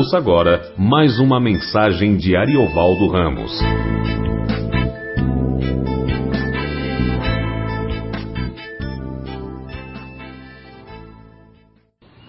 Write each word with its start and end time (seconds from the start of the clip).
Ouça 0.00 0.16
agora 0.16 0.62
mais 0.78 1.18
uma 1.18 1.38
mensagem 1.38 2.16
de 2.16 2.34
Ariovaldo 2.34 3.06
Ramos. 3.08 3.52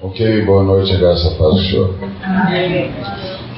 Ok, 0.01 0.45
boa 0.45 0.63
noite, 0.63 0.97
graça 0.97 1.29
a 1.29 1.37
paz 1.37 1.53
do 1.53 1.59
Senhor. 1.61 1.95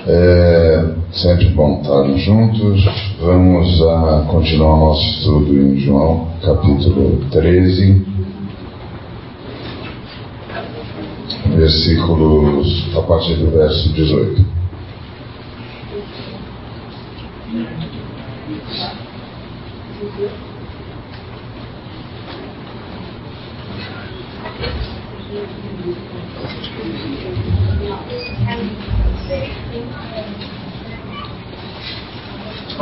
É 0.06 0.86
sempre 1.12 1.46
bom 1.50 1.82
estarmos 1.82 2.22
juntos. 2.22 2.86
Vamos 3.20 3.82
a 3.82 4.28
continuar 4.30 4.78
nosso 4.78 5.10
estudo 5.10 5.58
em 5.58 5.78
João, 5.80 6.28
capítulo 6.46 7.20
13, 7.32 8.06
versículos 11.64 12.94
a 12.94 13.02
partir 13.04 13.36
do 13.36 13.50
verso 13.52 13.88
18. 13.94 14.46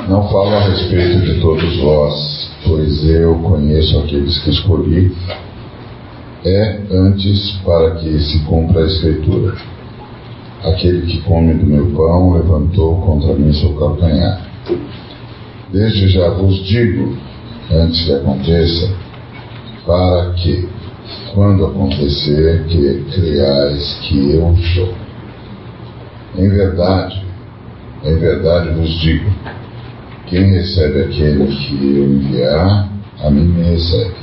Não 0.10 0.27
falo 0.30 0.55
a 0.55 0.60
respeito 0.62 1.20
de 1.22 1.40
todos 1.40 1.77
vós, 1.77 2.52
pois 2.66 3.08
eu 3.08 3.36
conheço 3.36 4.00
aqueles 4.00 4.40
que 4.40 4.50
escolhi. 4.50 5.16
É 6.44 6.80
antes 6.91 7.52
para 7.63 7.91
que 7.95 8.20
se 8.20 8.40
cumpra 8.45 8.82
a 8.82 8.88
Escritura. 8.88 9.55
Aquele 10.63 11.02
que 11.05 11.22
come 11.22 11.54
do 11.54 11.66
meu 11.68 11.91
pão 11.91 12.34
levantou 12.34 12.99
contra 13.02 13.34
mim 13.35 13.54
seu 13.54 13.76
calcanhar. 13.76 14.49
Desde 15.71 16.07
já 16.10 16.29
vos 16.29 16.63
digo, 16.66 17.16
antes 17.71 18.05
que 18.05 18.13
aconteça, 18.13 18.91
para 19.85 20.32
que, 20.34 20.68
quando 21.34 21.66
acontecer, 21.66 22.66
que 22.68 23.05
creais 23.13 23.99
que 24.01 24.34
eu 24.34 24.55
sou. 24.73 24.94
Em 26.38 26.49
verdade, 26.49 27.23
em 28.04 28.16
verdade 28.16 28.70
vos 28.70 28.90
digo, 28.99 29.29
quem 30.26 30.54
recebe 30.54 31.01
aquele 31.01 31.46
que 31.46 31.98
eu 31.98 32.04
enviar, 32.05 32.90
a 33.23 33.29
mim 33.29 33.46
me 33.46 33.63
recebe. 33.63 34.21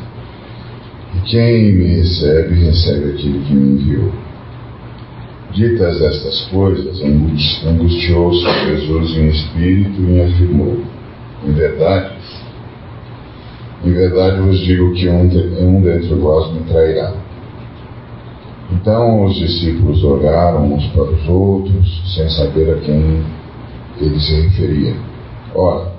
Quem 1.27 1.73
me 1.75 1.97
recebe, 1.97 2.55
recebe 2.55 3.11
aquele 3.11 3.45
que 3.45 3.55
me 3.55 3.81
enviou. 3.81 4.13
Ditas 5.53 6.01
estas 6.01 6.45
coisas, 6.51 7.01
angustiou-se 7.67 8.45
Jesus 8.67 9.17
em 9.17 9.29
espírito 9.29 10.03
e 10.03 10.21
afirmou: 10.21 10.79
Em 11.47 11.53
verdade, 11.53 12.13
em 13.85 13.93
verdade 13.93 14.41
vos 14.41 14.59
digo 14.59 14.93
que 14.95 15.09
um, 15.09 15.23
um 15.61 15.81
dentre 15.81 16.15
vós 16.15 16.53
me 16.53 16.61
trairá. 16.63 17.15
Então 18.73 19.25
os 19.25 19.35
discípulos 19.37 20.05
olharam 20.05 20.75
uns 20.75 20.87
para 20.89 21.05
os 21.05 21.29
outros, 21.29 22.15
sem 22.15 22.29
saber 22.29 22.71
a 22.71 22.81
quem 22.81 23.23
ele 24.01 24.21
se 24.21 24.41
referia. 24.43 24.95
Ora, 25.55 25.98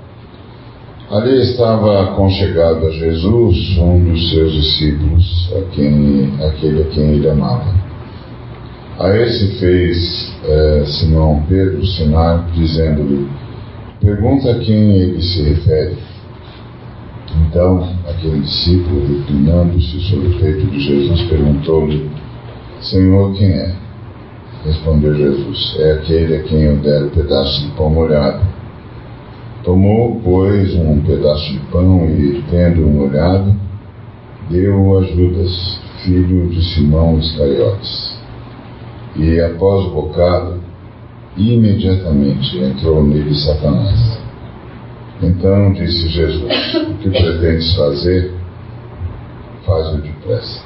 ali 1.10 1.42
estava 1.42 2.04
aconchegado 2.04 2.86
a 2.86 2.90
Jesus 2.90 3.76
um 3.78 4.04
dos 4.04 4.30
seus 4.30 4.52
discípulos, 4.52 5.52
a 5.56 5.74
quem, 5.74 6.32
aquele 6.40 6.82
a 6.82 6.86
quem 6.86 7.04
ele 7.14 7.28
amava. 7.28 7.74
A 8.98 9.16
esse 9.16 9.58
fez 9.58 10.32
é, 10.44 10.84
Simão 10.86 11.42
Pedro 11.48 11.84
sinal, 11.84 12.44
dizendo-lhe: 12.54 13.28
Pergunta 14.00 14.52
a 14.52 14.58
quem 14.60 14.92
ele 14.96 15.20
se 15.20 15.42
refere. 15.42 15.96
Então, 17.46 17.88
aquele 18.08 18.40
discípulo, 18.40 19.06
reclinando-se 19.06 20.00
sobre 20.08 20.28
o 20.28 20.38
peito 20.38 20.66
de 20.66 20.80
Jesus, 20.80 21.22
perguntou-lhe: 21.22 22.08
Senhor, 22.80 23.34
quem 23.34 23.48
é? 23.48 23.74
Respondeu 24.64 25.14
Jesus: 25.14 25.76
É 25.80 25.92
aquele 25.92 26.36
a 26.36 26.42
quem 26.44 26.60
eu 26.60 26.76
der 26.76 27.02
o 27.04 27.10
pedaço 27.10 27.62
de 27.62 27.72
pão 27.72 27.90
molhado. 27.90 28.59
Tomou, 29.64 30.20
pois, 30.24 30.74
um 30.74 31.00
pedaço 31.02 31.52
de 31.52 31.58
pão 31.70 32.06
e, 32.08 32.42
tendo 32.50 32.80
molhado, 32.86 33.54
deu 34.48 34.98
a 34.98 35.02
Judas, 35.02 35.80
filho 36.02 36.48
de 36.48 36.64
Simão 36.74 37.18
Iscariotes. 37.18 38.18
E, 39.16 39.38
após 39.40 39.84
o 39.86 39.90
bocado, 39.90 40.60
imediatamente 41.36 42.58
entrou 42.58 43.04
nele 43.04 43.34
Satanás. 43.34 44.18
Então 45.22 45.74
disse 45.74 46.08
Jesus: 46.08 46.74
O 46.88 46.94
que 46.94 47.10
pretendes 47.10 47.76
fazer? 47.76 48.32
Faz-o 49.66 49.98
depressa. 49.98 50.64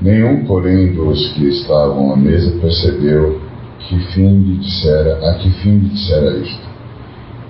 Nenhum, 0.00 0.44
porém, 0.44 0.92
dos 0.94 1.32
que 1.34 1.46
estavam 1.46 2.12
à 2.12 2.16
mesa 2.16 2.58
percebeu 2.60 3.40
que 3.78 3.98
fim 4.12 4.40
lhe 4.40 4.56
dissera, 4.56 5.30
a 5.30 5.34
que 5.34 5.48
fim 5.60 5.78
lhe 5.78 5.88
dissera 5.90 6.36
isto. 6.38 6.71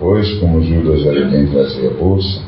Pois, 0.02 0.28
como 0.40 0.60
Judas 0.60 1.06
era 1.06 1.30
quem 1.30 1.46
trazia 1.46 1.88
a 1.88 1.94
bolsa, 1.94 2.42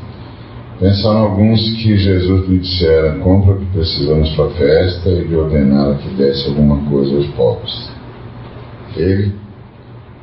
pensaram 0.81 1.21
alguns 1.21 1.61
que 1.61 1.97
Jesus 1.97 2.49
lhe 2.49 2.59
dissera: 2.59 3.15
Compra 3.21 3.55
o 3.55 3.59
que 3.61 3.67
precisamos 3.67 4.29
para 4.35 4.47
a 4.47 4.51
festa 4.51 5.09
e 5.09 5.25
lhe 5.25 5.37
ordenara 5.37 5.95
que 5.95 6.09
desse 6.17 6.49
alguma 6.49 6.91
coisa 6.91 7.15
aos 7.15 7.27
pobres. 7.29 7.91
Ele, 8.97 9.35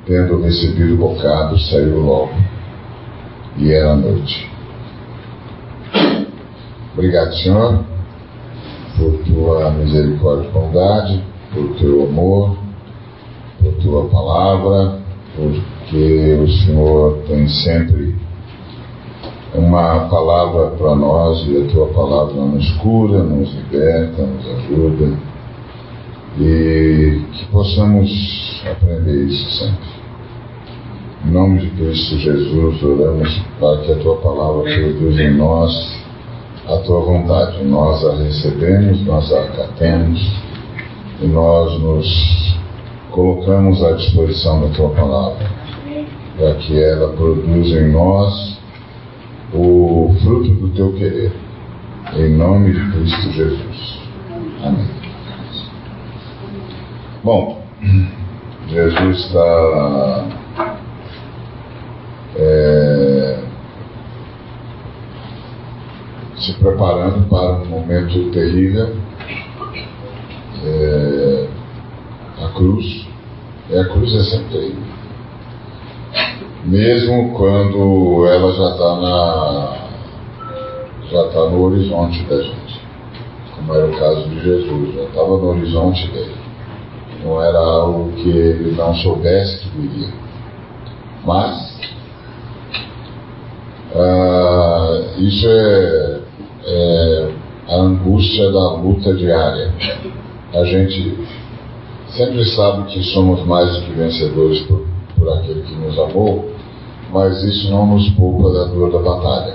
tendo 0.06 0.42
recebido 0.42 0.96
o 0.96 0.98
bocado, 0.98 1.58
saiu 1.58 2.02
logo. 2.02 2.34
E 3.58 3.72
era 3.72 3.96
noite. 3.96 4.50
Obrigado, 6.94 7.34
Senhor 7.36 7.92
por 8.98 9.18
tua 9.24 9.72
misericórdia 9.72 10.48
e 10.48 10.52
bondade, 10.52 11.24
por 11.54 11.76
teu 11.78 12.04
amor, 12.04 12.58
por 13.60 13.74
tua 13.82 14.06
palavra, 14.10 15.00
porque 15.92 16.40
o 16.42 16.48
Senhor 16.48 17.18
tem 17.28 17.46
sempre 17.50 18.16
uma 19.54 20.08
palavra 20.08 20.68
para 20.78 20.96
nós 20.96 21.46
e 21.46 21.64
a 21.64 21.68
tua 21.70 21.88
palavra 21.88 22.34
nos 22.34 22.72
cura, 22.78 23.22
nos 23.22 23.54
liberta, 23.54 24.26
nos 24.26 24.48
ajuda 24.48 25.18
e 26.40 27.22
que 27.34 27.46
possamos 27.52 28.64
aprender 28.72 29.26
isso 29.26 29.52
sempre. 29.60 29.92
Em 31.26 31.32
nome 31.32 31.60
de 31.60 31.70
Cristo 31.72 32.18
Jesus, 32.20 32.84
oramos 32.84 33.42
para 33.60 33.82
que 33.82 33.92
a 33.92 33.96
tua 33.98 34.16
palavra 34.16 34.64
produza 34.64 35.22
em 35.22 35.36
nós 35.36 36.02
a 36.68 36.78
tua 36.78 37.02
vontade. 37.02 37.62
Nós 37.66 38.04
a 38.06 38.16
recebemos, 38.16 39.06
nós 39.06 39.32
a 39.34 39.42
acatemos 39.42 40.20
e 41.22 41.28
nós 41.28 41.78
nos 41.82 42.52
colocamos 43.12 43.84
à 43.84 43.92
disposição 43.92 44.62
da 44.62 44.70
tua 44.70 44.90
palavra, 44.92 45.61
para 46.42 46.56
que 46.56 46.82
ela 46.82 47.14
produza 47.14 47.80
em 47.80 47.92
nós 47.92 48.60
o 49.54 50.12
fruto 50.24 50.50
do 50.56 50.70
teu 50.70 50.92
querer. 50.94 51.32
Em 52.16 52.36
nome 52.36 52.74
de 52.74 52.92
Cristo 52.92 53.32
Jesus. 53.32 54.00
Amém. 54.64 54.88
Bom, 57.24 57.64
Jesus 58.70 59.20
está. 59.20 60.26
É, 62.38 63.44
se 66.38 66.54
preparando 66.54 67.30
para 67.30 67.62
um 67.62 67.66
momento 67.68 68.32
terrível. 68.32 68.98
É, 70.64 71.48
a 72.44 72.50
cruz, 72.50 73.08
é 73.70 73.80
a 73.80 73.90
cruz 73.90 74.16
é 74.16 74.24
sempre 74.24 74.58
terrível. 74.58 74.91
Mesmo 76.66 77.34
quando 77.34 78.26
ela 78.28 78.54
já 78.54 78.70
está 78.72 78.96
na 79.02 79.78
já 81.12 81.26
está 81.26 81.50
no 81.50 81.64
horizonte 81.64 82.24
da 82.24 82.42
gente, 82.42 82.82
como 83.56 83.74
era 83.74 83.88
o 83.88 83.98
caso 83.98 84.30
de 84.30 84.40
Jesus, 84.42 84.96
já 84.96 85.04
estava 85.04 85.38
no 85.38 85.50
horizonte 85.50 86.08
dele. 86.08 86.36
Não 87.24 87.42
era 87.42 87.60
algo 87.60 88.12
que 88.14 88.30
ele 88.30 88.76
não 88.76 88.96
soubesse 88.96 89.60
que 89.60 89.78
viria. 89.78 90.14
Mas 91.26 91.80
ah, 93.94 95.02
isso 95.18 95.48
é 95.48 96.22
é, 96.66 97.32
a 97.68 97.76
angústia 97.76 98.52
da 98.52 98.74
luta 98.74 99.14
diária. 99.14 99.74
A 100.54 100.64
gente 100.66 101.18
sempre 102.10 102.46
sabe 102.46 102.92
que 102.92 103.04
somos 103.04 103.46
mais 103.46 103.74
do 103.76 103.86
que 103.86 103.92
vencedores 103.94 104.60
por, 104.62 104.86
por 105.22 105.34
aquele 105.34 105.62
que 105.62 105.76
nos 105.76 105.98
amou, 106.00 106.50
mas 107.14 107.44
isso 107.44 107.70
não 107.70 107.86
nos 107.86 108.10
poupa 108.12 108.52
da 108.52 108.66
dor 108.66 108.92
da 108.92 109.00
batalha. 109.00 109.54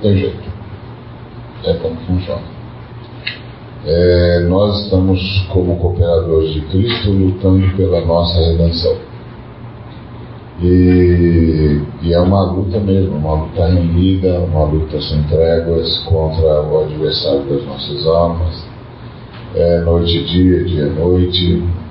Tem 0.00 0.16
jeito. 0.16 0.52
É 1.64 1.74
como 1.74 1.96
funciona. 2.06 2.42
É, 3.84 4.40
nós 4.48 4.84
estamos, 4.84 5.20
como 5.52 5.76
cooperadores 5.76 6.54
de 6.54 6.60
Cristo, 6.62 7.10
lutando 7.10 7.76
pela 7.76 8.00
nossa 8.02 8.38
redenção. 8.38 8.96
E, 10.60 11.80
e, 12.02 12.12
é 12.12 12.20
uma 12.20 12.44
luta 12.44 12.78
mesmo, 12.78 13.16
uma 13.16 13.42
luta 13.42 13.66
renhida, 13.66 14.38
uma 14.38 14.64
luta 14.64 15.00
sem 15.00 15.24
tréguas 15.24 15.98
contra 16.04 16.62
o 16.62 16.84
adversário 16.84 17.42
das 17.46 17.66
nossas 17.66 18.06
almas. 18.06 18.64
É 19.56 19.80
noite 19.80 20.16
e 20.16 20.24
dia, 20.24 20.64
dia 20.64 20.84
e 20.84 20.90
noite. 20.90 21.81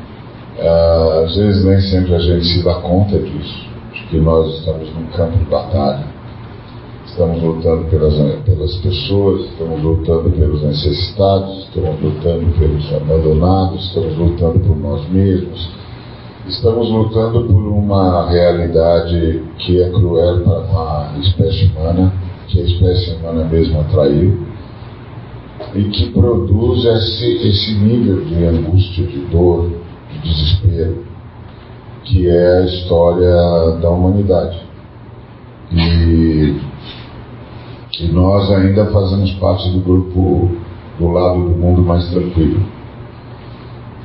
Ah, 0.62 1.24
às 1.26 1.36
vezes 1.36 1.66
nem 1.66 1.82
sempre 1.82 2.16
a 2.16 2.20
gente 2.20 2.46
se 2.46 2.64
dá 2.64 2.76
conta 2.76 3.18
disso, 3.18 3.68
de 3.94 4.04
que 4.08 4.18
nós 4.20 4.60
estamos 4.60 4.94
num 4.94 5.08
campo 5.08 5.38
de 5.38 5.46
batalha. 5.46 6.06
Estamos 7.06 7.42
lutando 7.44 7.86
pelas, 7.90 8.14
pelas 8.46 8.76
pessoas, 8.78 9.42
estamos 9.42 9.82
lutando 9.82 10.30
pelos 10.30 10.62
necessitados, 10.64 11.66
estamos 11.66 12.02
lutando 12.02 12.58
pelos 12.58 12.94
abandonados, 12.94 13.86
estamos 13.86 14.18
lutando 14.18 14.60
por 14.60 14.78
nós 14.78 15.10
mesmos 15.10 15.82
Estamos 16.48 16.90
lutando 16.90 17.44
por 17.44 17.68
uma 17.68 18.28
realidade 18.28 19.44
que 19.60 19.80
é 19.80 19.90
cruel 19.90 20.42
para 20.42 20.60
uma 20.62 21.20
espécie 21.20 21.66
humana, 21.68 22.12
que 22.48 22.60
a 22.60 22.64
espécie 22.64 23.12
humana 23.12 23.46
mesmo 23.46 23.80
atraiu, 23.80 24.40
e 25.76 25.84
que 25.84 26.10
produz 26.12 26.84
esse, 26.84 27.48
esse 27.48 27.74
nível 27.76 28.26
de 28.26 28.44
angústia, 28.44 29.06
de 29.06 29.20
dor, 29.32 29.72
desespero, 30.24 31.06
que 32.04 32.28
é 32.28 32.58
a 32.58 32.66
história 32.66 33.78
da 33.82 33.90
humanidade. 33.90 34.62
E, 35.72 36.60
e 38.00 38.08
nós 38.12 38.52
ainda 38.52 38.86
fazemos 38.88 39.32
parte 39.34 39.70
do 39.70 39.80
grupo 39.80 40.52
do 41.00 41.08
lado 41.08 41.44
do 41.44 41.50
mundo 41.50 41.82
mais 41.82 42.08
tranquilo. 42.10 42.64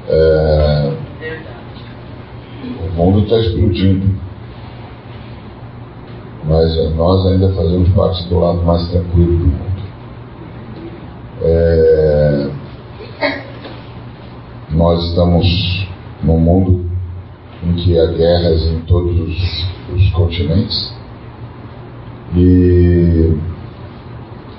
É, 0.08 0.92
o 2.80 2.96
mundo 2.96 3.24
está 3.24 3.38
explodindo. 3.38 4.26
Mas 6.44 6.94
nós 6.94 7.26
ainda 7.26 7.52
fazemos 7.52 7.88
parte 7.90 8.28
do 8.28 8.38
lado 8.38 8.62
mais 8.62 8.88
tranquilo 8.88 9.38
do 9.38 9.46
mundo. 9.46 9.82
É... 11.42 12.50
Nós 14.70 15.02
estamos 15.08 15.85
num 16.22 16.38
mundo 16.38 16.84
em 17.64 17.74
que 17.74 17.98
há 17.98 18.06
guerras 18.06 18.66
em 18.66 18.80
todos 18.80 19.18
os, 19.18 19.66
os 19.94 20.10
continentes 20.10 20.94
e, 22.34 23.36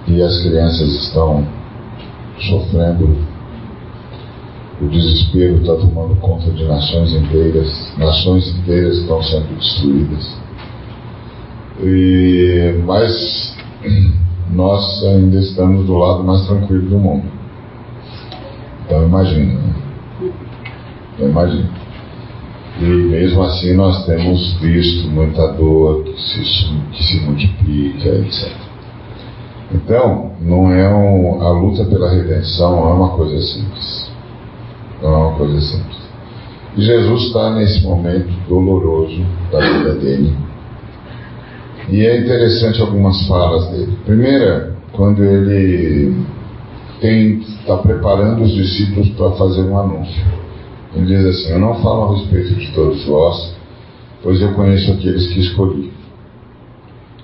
e 0.07 0.21
as 0.21 0.41
crianças 0.41 0.89
estão 1.03 1.47
sofrendo 2.39 3.27
o 4.79 4.87
desespero 4.89 5.55
está 5.55 5.73
tomando 5.75 6.15
conta 6.17 6.51
de 6.51 6.63
nações 6.65 7.11
inteiras, 7.11 7.97
nações 7.97 8.47
inteiras 8.59 8.97
estão 8.99 9.23
sendo 9.23 9.57
destruídas. 9.57 10.37
E, 11.79 12.79
mas 12.85 13.57
nós 14.51 15.03
ainda 15.03 15.39
estamos 15.39 15.87
do 15.87 15.97
lado 15.97 16.23
mais 16.23 16.45
tranquilo 16.45 16.89
do 16.89 16.97
mundo. 16.99 17.25
Então 18.85 19.03
imagina, 19.03 19.53
né? 19.53 19.86
Então, 21.17 21.29
imagina. 21.29 21.69
E 22.79 22.85
mesmo 22.85 23.41
assim 23.41 23.73
nós 23.73 24.05
temos 24.05 24.53
visto 24.61 25.09
muita 25.09 25.47
dor 25.53 26.03
que 26.03 26.21
se, 26.21 26.41
que 26.91 27.03
se 27.03 27.19
multiplica, 27.21 28.09
etc. 28.09 28.51
Então, 29.73 30.31
não 30.39 30.71
é 30.71 30.87
um, 30.87 31.41
a 31.41 31.49
luta 31.51 31.83
pela 31.85 32.11
redenção 32.11 32.75
não 32.75 32.89
é 32.89 32.93
uma 32.93 33.09
coisa 33.09 33.41
simples. 33.41 34.11
Não 35.01 35.09
é 35.11 35.17
uma 35.17 35.37
coisa 35.37 35.59
simples. 35.59 35.97
E 36.77 36.83
Jesus 36.83 37.23
está 37.23 37.55
nesse 37.55 37.83
momento 37.83 38.31
doloroso 38.47 39.25
da 39.51 39.59
vida 39.59 39.95
dele. 39.95 40.37
E 41.89 42.05
é 42.05 42.19
interessante 42.19 42.79
algumas 42.79 43.27
falas 43.27 43.67
dele. 43.71 43.97
Primeira, 44.05 44.75
quando 44.91 45.23
ele 45.23 46.15
está 47.01 47.77
preparando 47.77 48.43
os 48.43 48.53
discípulos 48.53 49.09
para 49.09 49.31
fazer 49.31 49.61
um 49.61 49.77
anúncio. 49.79 50.46
Ele 50.97 51.05
diz 51.05 51.25
assim: 51.25 51.51
Eu 51.53 51.59
não 51.59 51.75
falo 51.75 52.05
a 52.05 52.17
respeito 52.17 52.55
de 52.55 52.71
todos 52.73 53.05
vós, 53.05 53.55
pois 54.23 54.41
eu 54.41 54.53
conheço 54.53 54.91
aqueles 54.91 55.27
que 55.27 55.39
escolhi. 55.41 55.93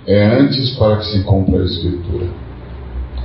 É 0.06 0.38
antes 0.40 0.76
para 0.78 0.98
que 0.98 1.06
se 1.06 1.24
cumpra 1.24 1.62
a 1.62 1.66
Escritura. 1.66 2.28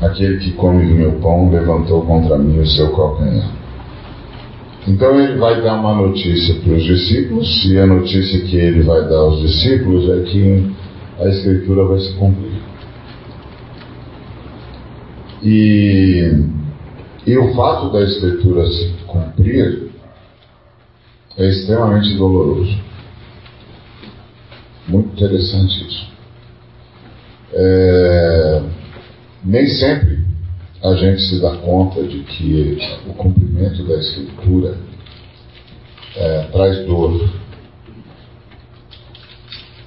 Aquele 0.00 0.38
que 0.38 0.52
come 0.52 0.86
do 0.86 0.94
meu 0.94 1.12
pão 1.20 1.50
levantou 1.50 2.02
contra 2.02 2.38
mim 2.38 2.60
o 2.60 2.66
seu 2.66 2.90
calcanhar. 2.94 3.50
Então 4.86 5.20
ele 5.20 5.36
vai 5.36 5.60
dar 5.60 5.74
uma 5.74 5.94
notícia 5.94 6.54
para 6.54 6.72
os 6.72 6.84
discípulos, 6.84 7.66
e 7.66 7.78
a 7.78 7.86
notícia 7.86 8.40
que 8.40 8.56
ele 8.56 8.82
vai 8.82 9.02
dar 9.02 9.16
aos 9.16 9.40
discípulos 9.40 10.08
é 10.08 10.22
que 10.22 10.72
a 11.18 11.28
Escritura 11.28 11.84
vai 11.84 11.98
se 11.98 12.12
cumprir. 12.14 12.62
E, 15.42 16.32
e 17.26 17.36
o 17.36 17.54
fato 17.54 17.92
da 17.92 18.02
Escritura 18.02 18.66
se 18.66 18.94
cumprir 19.06 19.87
é 21.38 21.48
extremamente 21.48 22.16
doloroso. 22.16 22.76
Muito 24.88 25.12
interessante 25.12 25.86
isso. 25.86 26.08
É, 27.52 28.62
nem 29.44 29.66
sempre 29.66 30.18
a 30.82 30.94
gente 30.94 31.22
se 31.22 31.40
dá 31.40 31.56
conta 31.56 32.02
de 32.02 32.20
que 32.20 32.78
o 33.06 33.14
cumprimento 33.14 33.84
da 33.84 33.94
Escritura 33.96 34.76
é, 36.16 36.42
traz 36.52 36.86
dor. 36.86 37.28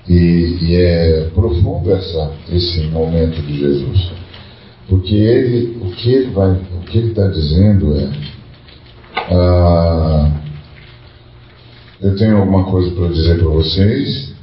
E, 0.07 0.57
e, 0.61 0.75
é 0.75 1.29
profundo 1.33 1.91
essa, 1.93 2.33
esse 2.49 2.81
momento 2.87 3.41
de 3.41 3.59
Jesus. 3.59 4.11
Porque 4.89 5.15
ele, 5.15 5.77
o 5.81 5.91
que 5.91 6.09
ele 6.09 7.07
está 7.09 7.27
dizendo 7.27 7.95
é 7.95 8.11
ah, 9.15 10.40
eu 12.01 12.15
tenho 12.15 12.37
alguma 12.37 12.63
coisa 12.63 12.89
para 12.95 13.09
dizer 13.09 13.37
para 13.37 13.49
vocês, 13.49 14.33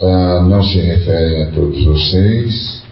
ah, 0.00 0.46
não 0.48 0.62
se 0.62 0.78
referem 0.80 1.42
a 1.42 1.50
todos 1.50 1.84
vocês, 1.84 2.82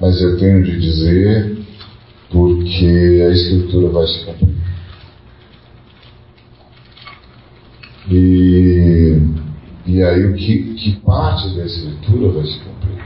mas 0.00 0.20
eu 0.20 0.36
tenho 0.38 0.62
de 0.64 0.80
dizer 0.80 1.58
porque 2.30 3.24
a 3.26 3.30
Escritura 3.30 3.88
vai 3.90 4.06
se 4.06 4.24
cumprir. 4.24 4.56
E, 8.10 9.18
e 9.86 10.02
aí 10.02 10.26
o 10.26 10.34
que, 10.34 10.74
que 10.74 10.96
parte 11.00 11.54
da 11.56 11.64
Escritura 11.64 12.32
vai 12.32 12.46
se 12.46 12.58
cumprir? 12.58 13.04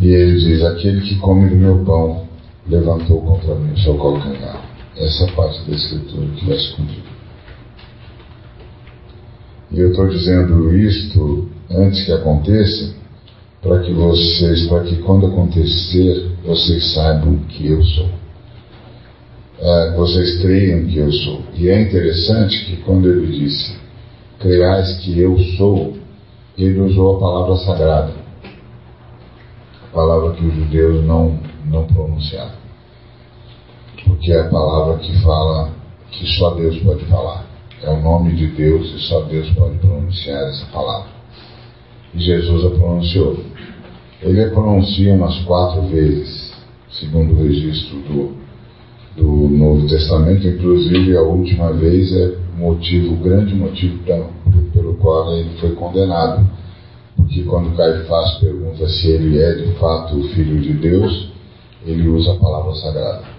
E 0.00 0.08
ele 0.08 0.38
diz, 0.38 0.62
aquele 0.62 1.00
que 1.00 1.16
come 1.18 1.48
do 1.48 1.56
meu 1.56 1.84
pão 1.84 2.28
levantou 2.68 3.20
contra 3.22 3.54
mim 3.56 3.72
o 3.72 3.78
seu 3.78 3.96
calcanhar. 3.96 4.73
Essa 4.96 5.26
parte 5.32 5.68
da 5.68 5.76
Escritura 5.76 6.26
que 6.36 6.46
vai 6.46 6.58
se 6.58 6.72
cumprir. 6.76 7.02
E 9.72 9.80
eu 9.80 9.90
estou 9.90 10.08
dizendo 10.08 10.76
isto 10.76 11.48
antes 11.70 12.04
que 12.04 12.12
aconteça, 12.12 12.94
para 13.60 13.80
que 13.80 13.92
vocês, 13.92 14.68
para 14.68 14.84
que 14.84 14.96
quando 15.02 15.26
acontecer, 15.26 16.30
vocês 16.44 16.92
saibam 16.92 17.38
que 17.48 17.66
eu 17.66 17.82
sou. 17.82 18.08
É, 19.58 19.96
vocês 19.96 20.42
creiam 20.42 20.86
que 20.86 20.98
eu 20.98 21.10
sou. 21.10 21.42
E 21.54 21.68
é 21.68 21.80
interessante 21.80 22.64
que 22.66 22.76
quando 22.82 23.08
ele 23.08 23.26
disse, 23.38 23.76
creiais 24.38 24.98
que 24.98 25.18
eu 25.18 25.38
sou, 25.56 25.96
ele 26.56 26.78
usou 26.80 27.16
a 27.16 27.20
palavra 27.20 27.56
sagrada. 27.56 28.12
A 29.82 29.94
palavra 29.94 30.34
que 30.34 30.44
os 30.44 30.54
judeus 30.54 31.04
não, 31.04 31.38
não 31.64 31.84
pronunciavam. 31.86 32.63
Porque 34.04 34.32
é 34.32 34.40
a 34.40 34.48
palavra 34.48 34.98
que 34.98 35.12
fala 35.22 35.70
que 36.10 36.26
só 36.38 36.50
Deus 36.54 36.78
pode 36.78 37.04
falar. 37.06 37.46
É 37.82 37.90
o 37.90 38.00
nome 38.00 38.34
de 38.34 38.46
Deus 38.48 38.94
e 38.94 38.98
só 39.00 39.22
Deus 39.22 39.48
pode 39.50 39.78
pronunciar 39.78 40.48
essa 40.48 40.66
palavra. 40.66 41.08
E 42.14 42.20
Jesus 42.20 42.64
a 42.64 42.70
pronunciou. 42.70 43.36
Ele 44.22 44.42
a 44.42 44.50
pronuncia 44.50 45.12
umas 45.12 45.38
quatro 45.40 45.82
vezes, 45.88 46.54
segundo 46.90 47.34
o 47.34 47.42
registro 47.42 47.98
do, 47.98 48.32
do 49.16 49.48
Novo 49.48 49.86
Testamento, 49.86 50.46
inclusive 50.46 51.16
a 51.16 51.22
última 51.22 51.72
vez 51.72 52.10
é 52.16 52.36
motivo, 52.56 53.16
grande 53.16 53.54
motivo 53.54 53.98
pra, 54.04 54.24
pelo 54.72 54.94
qual 54.94 55.34
ele 55.34 55.50
foi 55.60 55.74
condenado. 55.74 56.46
Porque 57.16 57.42
quando 57.42 57.76
Caifás 57.76 58.38
pergunta 58.38 58.88
se 58.88 59.08
ele 59.08 59.38
é 59.38 59.54
de 59.54 59.72
fato 59.74 60.16
o 60.16 60.28
Filho 60.28 60.60
de 60.60 60.72
Deus, 60.72 61.28
ele 61.84 62.08
usa 62.08 62.32
a 62.32 62.36
palavra 62.36 62.74
sagrada. 62.76 63.33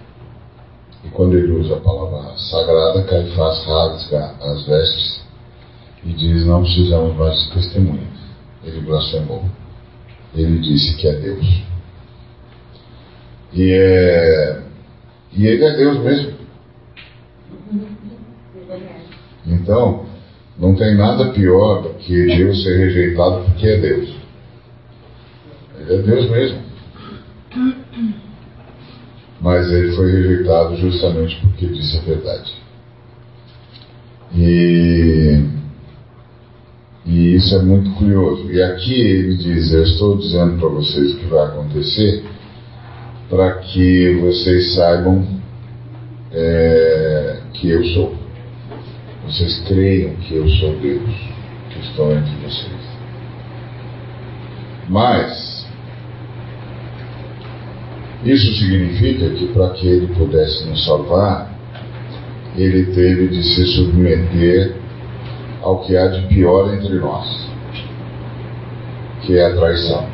E 1.06 1.10
quando 1.10 1.36
ele 1.38 1.52
usa 1.52 1.76
a 1.76 1.80
palavra 1.80 2.36
sagrada, 2.36 3.04
Caifás 3.04 3.64
rasga 3.64 4.34
as 4.40 4.66
vestes 4.66 5.22
e 6.04 6.12
diz: 6.12 6.44
Não 6.44 6.62
precisamos 6.62 7.16
mais 7.16 7.44
de 7.44 7.52
testemunhas. 7.52 8.16
Ele 8.64 8.80
blasfemou. 8.80 9.44
Ele 10.34 10.58
disse 10.58 10.96
que 10.96 11.06
é 11.06 11.12
Deus. 11.14 11.62
E, 13.52 13.72
é, 13.72 14.62
e 15.32 15.46
ele 15.46 15.64
é 15.64 15.76
Deus 15.76 15.98
mesmo. 16.00 16.32
Então, 19.46 20.06
não 20.58 20.74
tem 20.74 20.96
nada 20.96 21.30
pior 21.30 21.82
do 21.82 21.90
que 21.94 22.26
Deus 22.36 22.62
ser 22.64 22.78
rejeitado 22.78 23.44
porque 23.44 23.68
é 23.68 23.76
Deus. 23.78 24.10
Ele 25.78 25.94
é 25.94 26.02
Deus 26.02 26.30
mesmo. 26.30 26.66
Mas 29.46 29.70
ele 29.70 29.92
foi 29.92 30.10
rejeitado 30.10 30.76
justamente 30.76 31.40
porque 31.40 31.66
disse 31.66 31.98
a 31.98 32.00
verdade. 32.00 32.52
E, 34.34 35.40
e 37.06 37.36
isso 37.36 37.54
é 37.54 37.62
muito 37.62 37.92
curioso. 37.92 38.50
E 38.50 38.60
aqui 38.60 38.92
ele 38.92 39.36
diz: 39.36 39.72
Eu 39.72 39.84
estou 39.84 40.16
dizendo 40.18 40.58
para 40.58 40.68
vocês 40.68 41.12
o 41.12 41.18
que 41.18 41.26
vai 41.26 41.46
acontecer 41.46 42.24
para 43.30 43.58
que 43.58 44.16
vocês 44.20 44.74
saibam 44.74 45.24
é, 46.32 47.38
que 47.52 47.70
eu 47.70 47.84
sou. 47.84 48.16
Vocês 49.26 49.60
creiam 49.68 50.16
que 50.16 50.34
eu 50.34 50.48
sou 50.48 50.76
Deus, 50.80 51.14
que 51.70 51.78
estou 51.82 52.10
entre 52.10 52.34
vocês. 52.42 52.96
Mas, 54.88 55.45
isso 58.26 58.58
significa 58.58 59.30
que 59.30 59.46
para 59.48 59.70
que 59.70 59.86
ele 59.86 60.08
pudesse 60.14 60.66
nos 60.68 60.84
salvar, 60.84 61.54
ele 62.56 62.86
teve 62.86 63.28
de 63.28 63.42
se 63.42 63.66
submeter 63.76 64.74
ao 65.62 65.80
que 65.80 65.96
há 65.96 66.08
de 66.08 66.26
pior 66.26 66.74
entre 66.74 66.94
nós, 66.94 67.48
que 69.22 69.36
é 69.36 69.46
a 69.46 69.54
traição. 69.54 70.06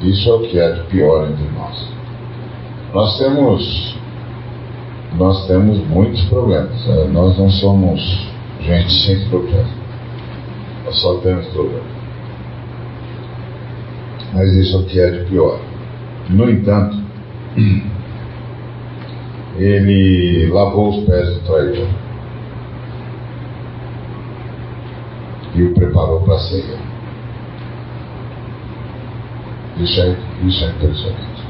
Isso 0.00 0.28
é 0.28 0.32
o 0.34 0.40
que 0.40 0.60
há 0.60 0.70
de 0.70 0.82
pior 0.84 1.28
entre 1.28 1.48
nós. 1.50 1.88
Nós 2.92 3.18
temos, 3.18 3.98
nós 5.16 5.46
temos 5.46 5.78
muitos 5.88 6.22
problemas. 6.24 6.86
Né? 6.86 7.08
Nós 7.12 7.36
não 7.38 7.50
somos 7.50 8.00
gente 8.60 8.92
sem 9.04 9.28
problema. 9.28 9.68
Nós 10.84 11.00
só 11.00 11.18
temos 11.18 11.46
problema. 11.48 11.84
Mas 14.32 14.52
isso 14.52 14.76
é 14.76 14.80
o 14.80 14.84
que 14.84 15.00
é 15.00 15.10
de 15.10 15.24
pior. 15.26 15.58
No 16.28 16.50
entanto, 16.50 16.96
ele 19.58 20.48
lavou 20.52 20.90
os 20.90 21.06
pés 21.06 21.34
do 21.34 21.40
traidor 21.40 21.88
e 25.54 25.62
o 25.62 25.72
preparou 25.72 26.20
para 26.20 26.34
a 26.34 26.38
ceia. 26.38 26.78
Isso 29.78 30.00
é, 30.00 30.16
isso 30.44 30.64
é 30.64 30.68
impressionante. 30.68 31.46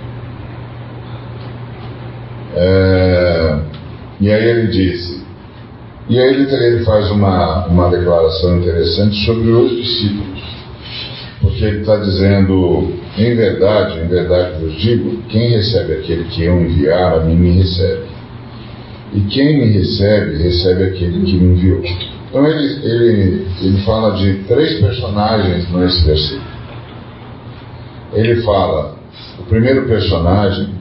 É, 2.55 3.59
e 4.21 4.31
aí 4.31 4.45
ele 4.45 4.67
disse, 4.69 5.25
e 6.09 6.19
aí 6.19 6.35
ele, 6.35 6.53
ele 6.53 6.85
faz 6.85 7.11
uma, 7.11 7.67
uma 7.67 7.91
declaração 7.91 8.59
interessante 8.59 9.17
sobre 9.25 9.51
os 9.51 9.71
discípulos. 9.71 10.36
Porque 11.47 11.65
ele 11.65 11.81
está 11.81 11.97
dizendo, 11.97 12.93
em 13.17 13.35
verdade, 13.35 14.01
em 14.01 14.09
verdade 14.09 14.61
vos 14.61 14.75
digo, 14.75 15.23
quem 15.29 15.51
recebe 15.51 15.95
aquele 15.95 16.25
que 16.25 16.45
eu 16.45 16.61
enviar, 16.61 17.15
a 17.15 17.21
mim 17.21 17.37
me 17.37 17.51
recebe. 17.53 18.03
E 19.15 19.21
quem 19.21 19.59
me 19.59 19.73
recebe, 19.73 20.43
recebe 20.43 20.85
aquele 20.85 21.25
que 21.25 21.37
me 21.37 21.55
enviou. 21.55 21.83
Então 22.29 22.47
ele, 22.47 22.87
ele, 22.87 23.47
ele 23.63 23.79
fala 23.85 24.17
de 24.17 24.35
três 24.45 24.81
personagens 24.81 25.71
nesse 25.73 26.05
versículo 26.05 26.57
ele 28.17 28.43
fala: 28.43 28.97
o 29.39 29.43
primeiro 29.45 29.87
personagem 29.87 30.75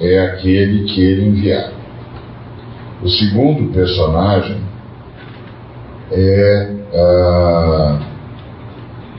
é 0.00 0.18
aquele 0.20 0.84
que 0.84 1.00
ele 1.00 1.26
enviar. 1.26 1.72
O 3.02 3.08
segundo 3.08 3.72
personagem 3.72 4.58
é, 6.12 6.70
uh, 6.92 8.11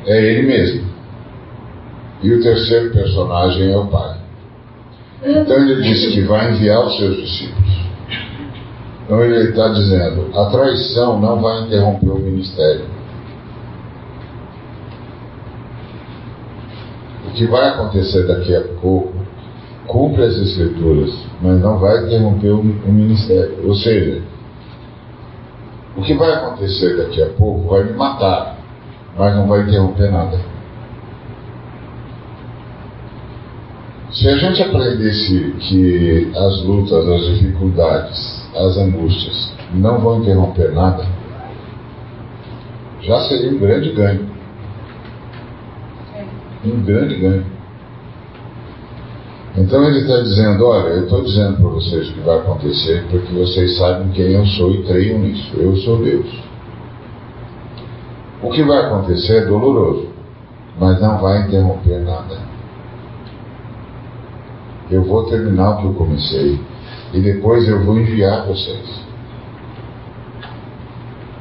é 0.05 0.21
ele 0.21 0.47
mesmo. 0.47 0.87
E 2.21 2.33
o 2.33 2.41
terceiro 2.41 2.91
personagem 2.91 3.71
é 3.71 3.77
o 3.77 3.87
Pai. 3.87 4.17
Então 5.23 5.57
ele 5.57 5.81
disse 5.81 6.11
que 6.11 6.21
vai 6.21 6.51
enviar 6.51 6.85
os 6.85 6.97
seus 6.97 7.17
discípulos. 7.17 7.83
Então 9.05 9.21
ele 9.21 9.49
está 9.49 9.67
dizendo: 9.69 10.29
a 10.37 10.49
traição 10.49 11.19
não 11.19 11.41
vai 11.41 11.63
interromper 11.63 12.09
o 12.09 12.19
ministério. 12.19 12.85
O 17.27 17.31
que 17.33 17.45
vai 17.47 17.69
acontecer 17.69 18.27
daqui 18.27 18.55
a 18.55 18.61
pouco 18.79 19.13
cumpre 19.87 20.23
as 20.23 20.35
escrituras, 20.37 21.13
mas 21.41 21.59
não 21.59 21.77
vai 21.77 22.05
interromper 22.05 22.51
o, 22.51 22.63
ministério. 22.63 23.67
Ou 23.67 23.75
seja, 23.75 24.21
o 25.95 26.01
que 26.01 26.13
vai 26.13 26.33
acontecer 26.33 26.97
daqui 26.97 27.21
a 27.21 27.29
pouco 27.29 27.69
vai 27.69 27.83
me 27.83 27.93
matar, 27.93 28.52
mas 29.17 29.35
não 29.35 29.47
vai 29.47 29.61
interromper 29.61 30.11
nada. 30.11 30.39
Se 34.11 34.29
a 34.29 34.37
gente 34.37 34.61
aprendesse 34.61 35.55
que 35.59 36.31
as 36.35 36.63
lutas, 36.63 37.07
as 37.07 37.25
dificuldades, 37.35 38.49
as 38.55 38.77
angústias 38.77 39.53
não 39.73 39.99
vão 39.99 40.21
interromper 40.21 40.71
nada, 40.71 41.05
já 43.01 43.19
seria 43.21 43.51
um 43.51 43.59
grande 43.59 43.91
ganho 43.91 44.33
um 46.65 46.81
grande 46.81 47.15
ganho. 47.15 47.45
Então 49.57 49.83
ele 49.87 49.99
está 49.99 50.19
dizendo: 50.21 50.65
Olha, 50.65 50.89
eu 50.89 51.03
estou 51.03 51.23
dizendo 51.23 51.57
para 51.57 51.69
vocês 51.69 52.09
o 52.09 52.13
que 52.13 52.19
vai 52.21 52.37
acontecer 52.39 53.05
para 53.09 53.19
que 53.19 53.33
vocês 53.33 53.77
saibam 53.77 54.09
quem 54.09 54.31
eu 54.31 54.45
sou 54.45 54.71
e 54.71 54.83
creiam 54.83 55.19
nisso. 55.19 55.53
Eu 55.55 55.75
sou 55.77 56.01
Deus. 56.03 56.42
O 58.43 58.49
que 58.49 58.61
vai 58.61 58.85
acontecer 58.85 59.43
é 59.43 59.45
doloroso, 59.45 60.09
mas 60.77 60.99
não 60.99 61.17
vai 61.17 61.47
interromper 61.47 62.01
nada. 62.01 62.37
Eu 64.91 65.03
vou 65.03 65.23
terminar 65.23 65.71
o 65.71 65.77
que 65.77 65.85
eu 65.85 65.93
comecei 65.93 66.59
e 67.13 67.21
depois 67.21 67.67
eu 67.67 67.83
vou 67.85 67.97
enviar 67.97 68.45
vocês. 68.45 69.01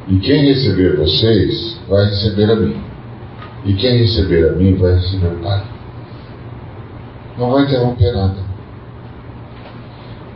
E 0.08 0.18
quem 0.20 0.46
receber 0.46 0.96
vocês 0.96 1.80
vai 1.88 2.04
receber 2.04 2.50
a 2.50 2.56
mim. 2.56 2.76
E 3.64 3.74
quem 3.74 3.98
receber 3.98 4.50
a 4.50 4.52
mim 4.52 4.74
vai 4.76 4.94
receber 4.94 5.26
o 5.26 5.42
Pai. 5.42 5.62
Não 7.36 7.50
vai 7.50 7.64
interromper 7.64 8.12
nada. 8.12 8.36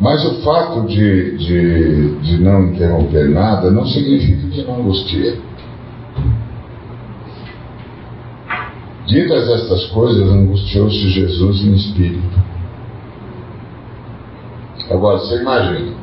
Mas 0.00 0.24
o 0.24 0.42
fato 0.42 0.86
de, 0.86 1.38
de, 1.38 2.18
de 2.20 2.38
não 2.38 2.66
interromper 2.66 3.28
nada 3.28 3.70
não 3.70 3.86
significa 3.86 4.48
que 4.48 4.62
não 4.64 4.80
angustia. 4.80 5.38
Ditas 9.06 9.48
estas 9.48 9.86
coisas, 9.90 10.28
angustiou-se 10.30 11.10
Jesus 11.10 11.64
em 11.64 11.74
espírito. 11.74 12.40
Agora, 14.90 15.18
você 15.18 15.40
imagina. 15.40 15.94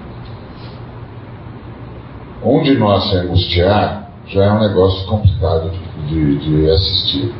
Um 2.43 2.61
de 2.61 2.77
nós 2.77 3.09
se 3.09 3.17
angustiar 3.17 4.09
já 4.27 4.45
é 4.45 4.51
um 4.51 4.59
negócio 4.59 5.05
complicado 5.07 5.71
de, 6.07 6.37
de 6.37 6.69
assistir. 6.69 7.33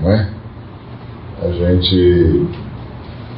Não 0.00 0.10
é? 0.10 0.28
A 1.42 1.48
gente, 1.50 2.48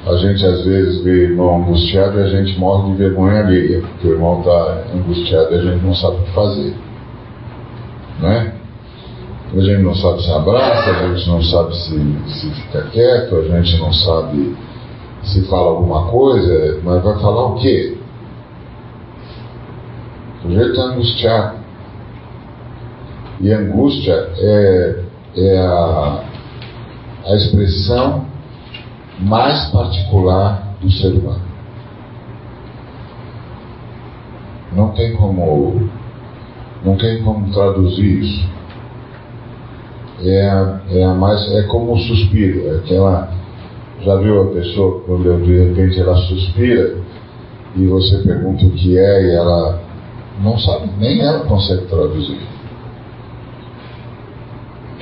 a 0.06 0.16
gente 0.16 0.46
às 0.46 0.64
vezes 0.64 1.04
vê 1.04 1.24
irmão 1.24 1.62
angustiado 1.62 2.18
e 2.18 2.22
a 2.22 2.28
gente 2.28 2.58
morre 2.58 2.92
de 2.92 2.96
vergonha 2.96 3.44
alheia, 3.44 3.80
porque 3.80 4.08
o 4.08 4.12
irmão 4.12 4.40
está 4.40 4.84
angustiado 4.94 5.54
e 5.54 5.58
a 5.58 5.62
gente 5.62 5.84
não 5.84 5.94
sabe 5.94 6.16
o 6.16 6.22
que 6.22 6.32
fazer. 6.32 6.74
Não 8.20 8.28
é? 8.28 8.61
A 9.54 9.60
gente 9.60 9.82
não 9.82 9.94
sabe 9.94 10.22
se 10.22 10.30
abraça, 10.30 10.90
a 10.90 11.14
gente 11.14 11.28
não 11.28 11.42
sabe 11.42 11.76
se, 11.76 11.98
se 12.26 12.50
fica 12.50 12.82
quieto, 12.84 13.36
a 13.36 13.42
gente 13.42 13.78
não 13.78 13.92
sabe 13.92 14.56
se 15.22 15.46
fala 15.46 15.68
alguma 15.68 16.06
coisa, 16.06 16.80
mas 16.82 17.02
vai 17.02 17.18
falar 17.20 17.46
o 17.48 17.54
quê? 17.56 17.98
O 20.44 20.50
jeito 20.50 20.70
está 20.70 20.82
angustiado. 20.84 21.56
E 23.40 23.52
angústia 23.52 24.30
é, 24.38 25.04
é 25.36 25.58
a, 25.58 26.24
a 27.26 27.34
expressão 27.36 28.26
mais 29.20 29.70
particular 29.70 30.76
do 30.80 30.90
ser 30.90 31.08
humano. 31.08 31.42
Não 34.72 34.92
tem 34.92 35.14
como, 35.14 35.88
não 36.84 36.96
tem 36.96 37.22
como 37.22 37.52
traduzir 37.52 38.22
isso. 38.22 38.61
É 40.22 40.78
é 40.90 41.04
a 41.04 41.14
mais, 41.14 41.40
é 41.52 41.62
como 41.64 41.92
um 41.92 41.98
suspiro, 41.98 42.68
é 42.68 42.76
aquela, 42.76 43.28
já 44.02 44.16
viu 44.16 44.42
a 44.42 44.46
pessoa 44.52 45.00
quando 45.06 45.44
de 45.44 45.64
repente 45.64 46.00
ela 46.00 46.16
suspira 46.16 46.96
e 47.76 47.86
você 47.86 48.18
pergunta 48.18 48.64
o 48.64 48.70
que 48.70 48.96
é 48.96 49.22
e 49.24 49.34
ela 49.34 49.80
não 50.42 50.58
sabe, 50.58 50.90
nem 50.98 51.20
ela 51.20 51.40
consegue 51.40 51.86
traduzir 51.86 52.38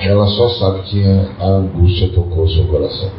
ela 0.01 0.25
só 0.25 0.49
sabe 0.49 0.81
que 0.81 1.03
a 1.39 1.45
angústia 1.45 2.09
tocou 2.09 2.47
seu 2.49 2.65
coração. 2.65 3.09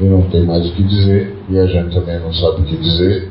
e 0.00 0.04
não 0.04 0.22
tem 0.22 0.44
mais 0.44 0.68
o 0.68 0.72
que 0.72 0.82
dizer, 0.82 1.36
e 1.48 1.56
a 1.56 1.66
gente 1.66 1.94
também 1.94 2.18
não 2.18 2.32
sabe 2.32 2.62
o 2.62 2.64
que 2.64 2.76
dizer, 2.76 3.30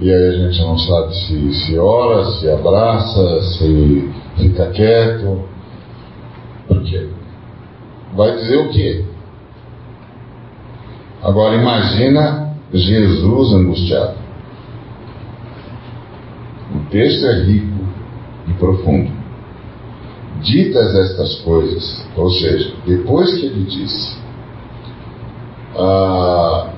e 0.00 0.10
aí 0.10 0.28
a 0.28 0.32
gente 0.32 0.60
não 0.62 0.78
sabe 0.78 1.14
se, 1.14 1.54
se 1.54 1.78
ora, 1.78 2.24
se 2.24 2.50
abraça, 2.50 3.42
se 3.42 4.10
fica 4.36 4.70
quieto. 4.70 5.48
Por 6.66 6.82
quê? 6.82 7.08
Vai 8.14 8.36
dizer 8.36 8.58
o 8.58 8.70
quê? 8.70 9.04
Agora 11.22 11.56
imagina 11.56 12.54
Jesus 12.72 13.52
angustiado. 13.54 14.16
O 16.74 16.90
texto 16.90 17.26
é 17.26 17.42
rico 17.42 17.84
e 18.48 18.52
profundo. 18.54 19.12
Ditas 20.42 20.94
estas 20.94 21.36
coisas, 21.40 22.06
ou 22.16 22.28
seja, 22.30 22.74
depois 22.84 23.32
que 23.38 23.46
ele 23.46 23.64
disse, 23.64 24.18
ah, 25.76 26.70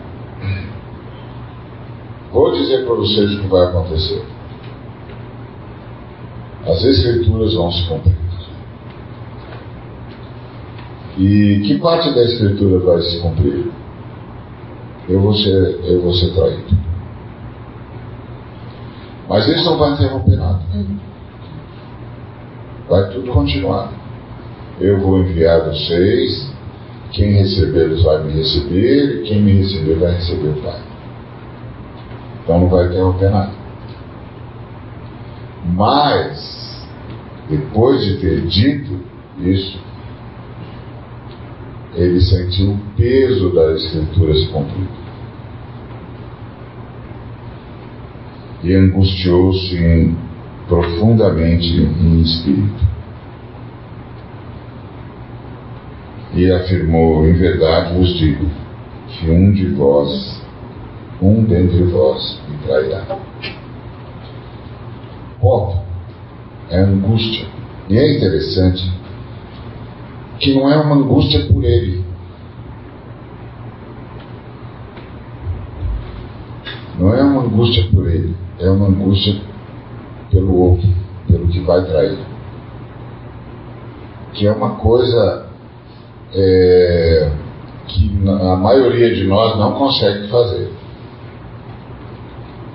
vou 2.32 2.52
dizer 2.52 2.84
para 2.84 2.94
vocês 2.94 3.34
o 3.34 3.40
que 3.40 3.48
vai 3.48 3.64
acontecer. 3.64 4.36
As 6.66 6.85
escrituras 6.85 7.54
vão 7.54 7.70
se 7.70 7.88
cumprir. 7.88 8.16
E 11.18 11.62
que 11.66 11.78
parte 11.78 12.14
da 12.14 12.23
escritura 12.25 12.78
vai 12.80 13.00
se 13.02 13.20
cumprir? 13.20 13.70
Eu 15.08 15.20
vou 15.20 15.35
ser, 15.35 15.80
eu 15.85 16.02
vou 16.02 16.12
ser 16.12 16.35
traído. 16.35 16.76
Mas 19.28 19.46
isso 19.49 19.64
não 19.64 19.78
vai 19.78 19.92
interromper 19.92 20.37
nada. 20.37 20.61
Vai 22.88 23.11
tudo 23.11 23.32
continuar. 23.32 23.92
Eu 24.80 25.00
vou 25.00 25.20
enviar 25.20 25.64
vocês, 25.64 26.52
quem 27.12 27.32
recebê-los 27.32 28.02
vai 28.02 28.23
me 28.25 28.32
receber, 28.32 29.20
e 29.20 29.23
quem 29.23 29.42
me 29.42 29.52
receber 29.52 29.94
vai 29.94 30.12
receber 30.12 30.49
o 30.49 30.62
Pai. 30.62 30.80
Então 32.42 32.61
não 32.61 32.68
vai 32.68 32.87
interromper 32.87 33.30
nada. 33.30 33.52
Mas, 35.64 36.55
depois 37.48 38.04
de 38.04 38.16
ter 38.18 38.42
dito 38.46 39.00
isso, 39.38 39.78
ele 41.94 42.20
sentiu 42.20 42.72
o 42.72 42.78
peso 42.96 43.54
da 43.54 43.72
Escritura 43.72 44.34
se 44.34 44.48
cumprir. 44.48 44.88
E 48.64 48.74
angustiou-se 48.74 50.14
profundamente 50.68 51.66
em 51.66 52.20
espírito. 52.20 52.84
E 56.34 56.50
afirmou: 56.50 57.26
Em 57.26 57.32
verdade 57.32 57.94
vos 57.94 58.18
digo 58.18 58.44
que 59.08 59.30
um 59.30 59.52
de 59.52 59.68
vós, 59.68 60.42
um 61.22 61.44
dentre 61.44 61.84
vós, 61.84 62.40
me 62.48 62.58
trairá. 62.66 63.18
Ponto. 65.40 65.86
É 66.70 66.78
angústia. 66.78 67.46
E 67.88 67.96
é 67.96 68.16
interessante 68.16 68.92
que 70.40 70.54
não 70.54 70.70
é 70.70 70.76
uma 70.76 70.96
angústia 70.96 71.46
por 71.46 71.64
ele. 71.64 72.04
Não 76.99 77.14
é 77.14 77.23
uma 77.23 77.42
angústia 77.42 77.87
por 77.92 78.08
ele, 78.08 78.35
é 78.58 78.70
uma 78.70 78.87
angústia 78.88 79.37
pelo 80.30 80.58
outro, 80.58 80.88
pelo 81.28 81.46
que 81.49 81.61
vai 81.61 81.85
trair. 81.85 82.18
Que 84.32 84.46
é 84.46 84.52
uma 84.52 84.76
coisa 84.76 85.46
é, 86.35 87.30
que 87.87 88.11
a 88.26 88.56
maioria 88.56 89.14
de 89.14 89.25
nós 89.26 89.58
não 89.58 89.73
consegue 89.75 90.28
fazer. 90.28 90.73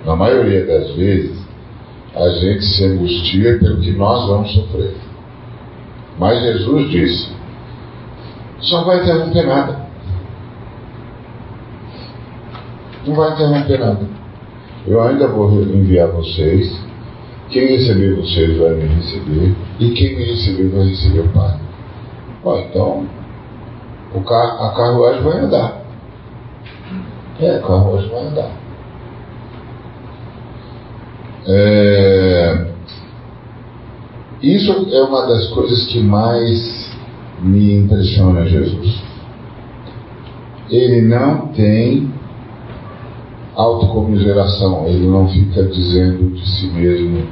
Na 0.05 0.15
maioria 0.15 0.65
das 0.65 0.91
vezes, 0.95 1.40
a 2.15 2.29
gente 2.29 2.65
se 2.65 2.85
angustia 2.85 3.57
pelo 3.59 3.79
que 3.79 3.91
nós 3.91 4.27
vamos 4.27 4.53
sofrer. 4.53 4.95
Mas 6.19 6.41
Jesus 6.41 6.89
disse: 6.91 7.41
só 8.61 8.83
vai 8.83 9.01
interromper 9.01 9.47
nada. 9.47 9.79
Não 13.07 13.15
vai 13.15 13.33
interromper 13.33 13.79
nada. 13.79 14.07
Eu 14.85 15.01
ainda 15.01 15.27
vou 15.27 15.51
enviar 15.61 16.09
vocês. 16.09 16.79
Quem 17.49 17.67
receber 17.67 18.15
vocês 18.15 18.57
vai 18.57 18.73
me 18.75 18.87
receber. 18.87 19.55
E 19.79 19.91
quem 19.91 20.15
me 20.15 20.25
receber 20.25 20.69
vai 20.69 20.87
receber 20.87 21.19
o 21.21 21.29
Pai. 21.29 21.57
Bom, 22.43 22.59
então 22.59 23.07
o 24.13 24.21
car 24.21 24.63
a 24.63 24.75
carruagem 24.75 25.23
vai 25.23 25.39
andar. 25.39 25.81
É, 27.39 27.55
a 27.55 27.61
carruagem 27.61 28.09
vai 28.09 28.27
andar. 28.27 28.60
É... 31.47 32.65
Isso 34.41 34.71
é 34.91 35.03
uma 35.03 35.27
das 35.27 35.47
coisas 35.49 35.85
que 35.87 36.01
mais 36.01 36.91
me 37.41 37.77
impressiona 37.79 38.45
Jesus. 38.45 39.01
Ele 40.69 41.01
não 41.01 41.47
tem 41.47 42.11
autocomiseração, 43.55 44.87
ele 44.87 45.07
não 45.07 45.27
fica 45.27 45.63
dizendo 45.63 46.33
de 46.33 46.47
si 46.47 46.67
mesmo: 46.67 47.27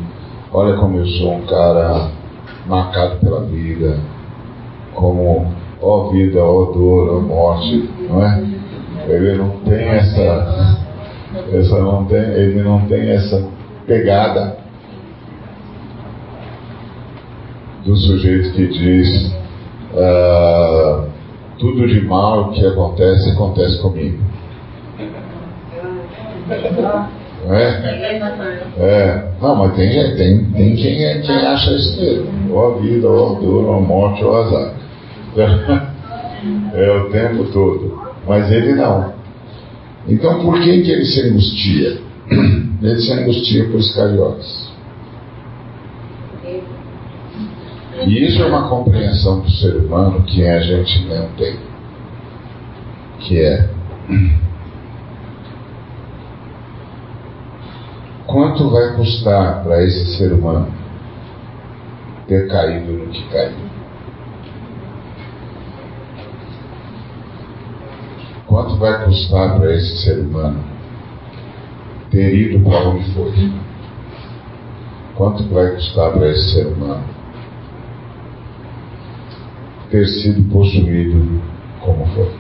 Olha 0.52 0.76
como 0.78 0.98
eu 0.98 1.08
sou 1.08 1.36
um 1.36 1.45
cara 1.45 2.12
marcado 2.67 3.17
pela 3.17 3.41
vida, 3.45 3.98
como 4.93 5.48
ó 5.82 6.10
vida, 6.10 6.43
ó 6.43 6.65
dor, 6.65 7.17
ó 7.17 7.22
morte, 7.22 7.89
não 8.10 8.24
é? 8.24 8.43
Ele 9.08 9.38
não 9.38 9.50
tem 9.65 9.86
essa, 9.88 10.78
essa 11.54 11.80
não 11.80 12.06
tem, 12.06 12.19
ele 12.19 12.62
não 12.62 12.82
tem 12.82 13.10
essa 13.10 13.59
pegada 13.89 14.56
do 17.84 17.97
sujeito 17.97 18.54
que 18.54 18.67
diz 18.67 19.34
uh, 19.93 21.10
tudo 21.58 21.88
de 21.88 22.02
mal 22.02 22.52
que 22.52 22.63
acontece, 22.63 23.32
acontece 23.32 23.82
comigo. 23.82 24.19
Não 27.47 27.56
é? 27.56 27.69
é? 28.78 29.32
Não, 29.41 29.56
mas 29.56 29.75
tem, 29.75 29.89
tem, 30.15 30.45
tem 30.52 30.75
quem, 30.75 31.04
é, 31.04 31.19
quem 31.21 31.36
acha 31.36 31.71
isso 31.71 31.99
mesmo. 31.99 32.54
Ou 32.54 32.75
a 32.75 32.78
vida, 32.78 33.08
ou 33.08 33.38
a 33.38 33.39
dor, 33.39 33.65
ou 33.65 33.75
a 33.75 33.82
morte, 33.82 34.23
ou 34.23 34.36
a 34.36 34.45
azar. 34.45 34.73
É 36.73 36.89
o 36.91 37.10
tempo 37.10 37.43
todo. 37.52 37.99
Mas 38.25 38.49
ele 38.49 38.73
não. 38.73 39.13
Então 40.08 40.39
por 40.39 40.58
que, 40.62 40.82
que 40.84 40.89
ele 40.89 41.04
se 41.04 41.19
angustia? 41.28 42.09
Ele 42.30 43.02
se 43.02 43.12
angustia 43.12 43.65
por 43.70 43.80
Iscariotes. 43.80 44.70
E 48.06 48.26
isso 48.26 48.42
é 48.42 48.46
uma 48.46 48.70
compreensão 48.70 49.42
do 49.42 49.52
ser 49.52 49.76
humano 49.76 50.24
que 50.24 50.46
a 50.48 50.60
gente 50.62 51.06
não 51.06 51.28
tem. 51.32 51.60
Que 53.20 53.42
é 53.42 53.70
quanto 58.26 58.70
vai 58.70 58.96
custar 58.96 59.63
para 59.63 59.84
esse 59.84 60.18
ser 60.18 60.32
humano 60.32 60.72
ter 62.28 62.48
caído 62.48 62.92
no 62.94 63.08
que 63.08 63.24
caiu? 63.30 63.58
Quanto 68.48 68.78
vai 68.78 69.04
custar 69.04 69.58
para 69.58 69.76
esse 69.76 69.98
ser 70.04 70.20
humano 70.20 70.79
ter 72.12 72.36
ido 72.36 72.63
para 72.63 72.89
onde 72.89 73.13
foi? 73.13 73.52
Quanto 75.15 75.43
vai 75.54 75.76
custar 75.76 76.12
para 76.13 76.30
esse 76.30 76.54
ser 76.54 76.67
humano 76.67 77.19
ter 79.89 80.08
sido 80.08 80.48
possuído 80.52 81.41
como 81.82 82.06
foi, 82.08 82.32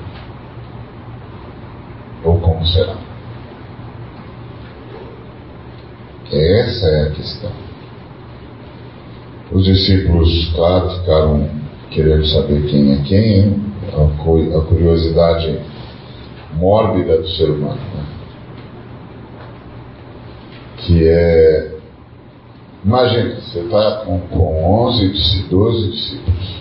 ou 2.23 2.39
como 2.39 2.65
será. 2.67 2.95
Essa 6.31 6.85
é 6.85 7.07
a 7.07 7.11
questão. 7.11 7.51
Os 9.51 9.65
discípulos, 9.65 10.51
claro, 10.53 10.91
ficaram 10.99 11.49
querendo 11.89 12.25
saber 12.27 12.67
quem 12.67 12.93
é 12.93 13.01
quem, 13.01 13.63
a 13.95 14.61
curiosidade 14.61 15.59
mórbida 16.53 17.17
do 17.17 17.27
ser 17.29 17.49
humano, 17.49 17.81
né? 17.95 18.18
Que 20.89 21.07
é. 21.07 21.77
Imagina, 22.83 23.35
você 23.35 23.59
está 23.59 24.03
com, 24.05 24.19
com 24.21 24.87
11, 24.87 25.43
12 25.49 25.91
discípulos 25.91 26.59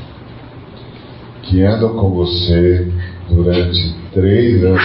que 1.45 1.62
andam 1.62 1.97
com 1.97 2.11
você 2.11 2.93
durante 3.31 3.95
três 4.12 4.62
anos. 4.62 4.83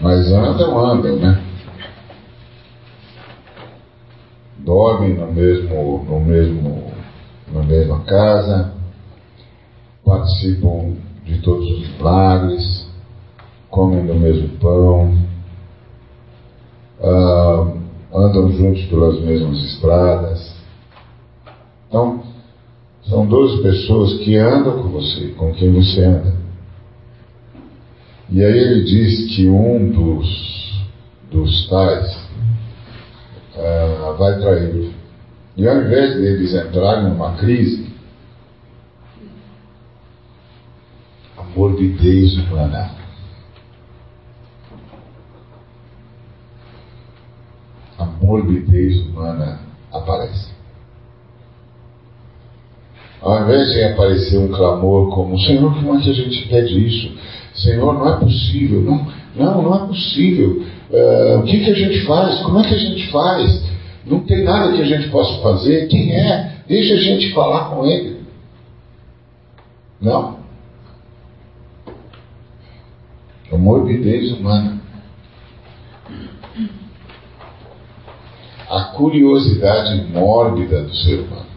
Mas 0.00 0.32
andam, 0.32 0.78
andam, 0.78 1.16
né? 1.16 1.42
Dormem 4.60 5.14
no 5.14 5.30
mesmo, 5.30 6.04
no 6.08 6.20
mesmo, 6.20 6.90
na 7.52 7.62
mesma 7.64 8.00
casa, 8.04 8.72
participam 10.02 10.94
de 11.26 11.38
todos 11.42 11.70
os 11.70 11.88
milagres, 11.96 12.88
comem 13.68 14.06
do 14.06 14.14
mesmo 14.14 14.48
pão, 14.58 15.23
uh, 17.04 17.78
andam 18.12 18.50
juntos 18.52 18.84
pelas 18.86 19.20
mesmas 19.20 19.58
estradas. 19.64 20.54
Então, 21.88 22.22
são 23.04 23.26
duas 23.26 23.60
pessoas 23.60 24.18
que 24.24 24.36
andam 24.36 24.82
com 24.82 24.88
você, 24.88 25.28
com 25.36 25.52
quem 25.52 25.72
você 25.72 26.02
anda. 26.04 26.34
E 28.30 28.42
aí 28.42 28.58
ele 28.58 28.84
diz 28.84 29.36
que 29.36 29.46
um 29.48 29.90
dos, 29.90 30.86
dos 31.30 31.68
tais 31.68 32.16
uh, 33.54 34.16
vai 34.16 34.38
trair. 34.40 34.92
E 35.56 35.68
ao 35.68 35.76
invés 35.76 36.16
deles 36.16 36.54
entrarem 36.54 37.10
numa 37.10 37.36
crise, 37.36 37.94
morbidez 41.54 42.36
humana. 42.36 42.90
A 47.96 48.06
morbidez 48.24 48.98
humana 49.06 49.60
aparece. 49.92 50.52
Ao 53.20 53.42
invés 53.42 53.72
de 53.72 53.84
aparecer 53.84 54.38
um 54.38 54.48
clamor 54.48 55.14
como, 55.14 55.38
Senhor, 55.40 55.74
como 55.74 55.96
é 55.96 56.02
que 56.02 56.10
a 56.10 56.14
gente 56.14 56.48
pede 56.48 56.86
isso? 56.86 57.16
Senhor, 57.54 57.94
não 57.94 58.14
é 58.14 58.18
possível. 58.18 58.82
Não, 58.82 59.06
não, 59.34 59.62
não 59.62 59.84
é 59.84 59.86
possível. 59.86 60.62
Uh, 60.90 61.38
o 61.38 61.42
que, 61.44 61.64
que 61.64 61.70
a 61.70 61.74
gente 61.74 62.04
faz? 62.06 62.40
Como 62.42 62.60
é 62.60 62.68
que 62.68 62.74
a 62.74 62.78
gente 62.78 63.10
faz? 63.10 63.64
Não 64.04 64.20
tem 64.20 64.44
nada 64.44 64.72
que 64.72 64.82
a 64.82 64.84
gente 64.84 65.08
possa 65.08 65.40
fazer. 65.40 65.86
Quem 65.88 66.12
é? 66.12 66.52
Deixa 66.68 66.94
a 66.94 66.98
gente 66.98 67.32
falar 67.32 67.70
com 67.70 67.86
ele. 67.86 68.20
Não. 70.00 70.38
A 73.50 73.56
morbidez 73.56 74.32
humana. 74.32 74.80
A 78.68 78.84
curiosidade 78.96 80.04
mórbida 80.12 80.82
do 80.82 80.94
ser 80.94 81.20
humano. 81.20 81.54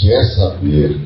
quer 0.00 0.24
saber 0.34 1.00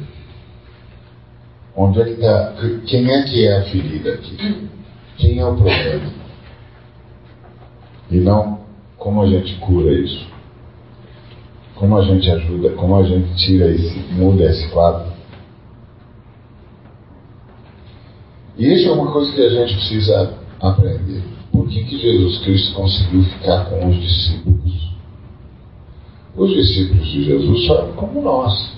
onde 1.75 2.01
é 2.01 2.05
que 2.05 2.11
está, 2.11 2.55
quem 2.87 3.11
é 3.11 3.23
que 3.23 3.47
é 3.47 3.59
a 3.59 3.65
ferida 3.65 4.15
aqui, 4.15 4.69
quem 5.17 5.39
é 5.39 5.47
o 5.47 5.57
problema, 5.57 6.13
e 8.11 8.17
não 8.19 8.61
como 8.99 9.23
a 9.23 9.27
gente 9.27 9.57
cura 9.57 9.93
isso, 9.93 10.27
como 11.75 11.97
a 11.97 12.05
gente 12.05 12.31
ajuda, 12.31 12.71
como 12.71 12.97
a 12.97 13.03
gente 13.03 13.35
tira 13.37 13.69
esse, 13.69 13.99
muda 14.13 14.45
esse 14.45 14.69
quadro. 14.69 15.11
E 18.57 18.73
isso 18.75 18.89
é 18.89 18.93
uma 18.93 19.11
coisa 19.11 19.33
que 19.33 19.41
a 19.41 19.49
gente 19.49 19.75
precisa 19.75 20.35
aprender. 20.61 21.23
Que, 21.73 21.85
que 21.85 21.99
Jesus 21.99 22.45
Cristo 22.45 22.75
conseguiu 22.75 23.25
ficar 23.25 23.65
com 23.65 23.89
os 23.89 23.99
discípulos? 23.99 24.93
Os 26.37 26.51
discípulos 26.51 27.07
de 27.07 27.25
Jesus 27.25 27.67
são 27.67 27.93
como 27.93 28.21
nós 28.21 28.73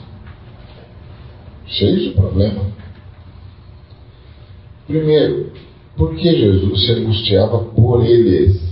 cheios 1.67 2.03
de 2.05 2.11
problema. 2.11 2.67
Primeiro, 4.87 5.51
porque 5.97 6.37
Jesus 6.37 6.87
se 6.87 6.93
angustiava 6.93 7.59
por 7.65 8.05
eles, 8.07 8.63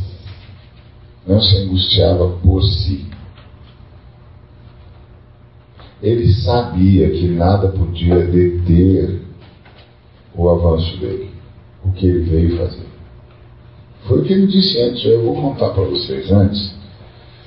não 1.27 1.41
se 1.41 1.57
angustiava 1.57 2.29
por 2.45 2.63
si. 2.63 3.05
Ele 6.01 6.33
sabia 6.33 7.11
que 7.11 7.27
nada 7.27 7.71
podia 7.71 8.25
deter 8.25 9.21
o 10.33 10.49
avanço 10.49 10.97
dele, 10.99 11.31
o 11.85 11.91
que 11.91 12.07
ele 12.07 12.21
veio 12.21 12.57
fazer. 12.59 12.92
Foi 14.07 14.21
o 14.21 14.25
que 14.25 14.33
ele 14.33 14.47
disse 14.47 14.81
antes, 14.83 15.05
eu 15.05 15.23
vou 15.23 15.35
contar 15.35 15.71
para 15.71 15.85
vocês 15.85 16.31
antes, 16.31 16.75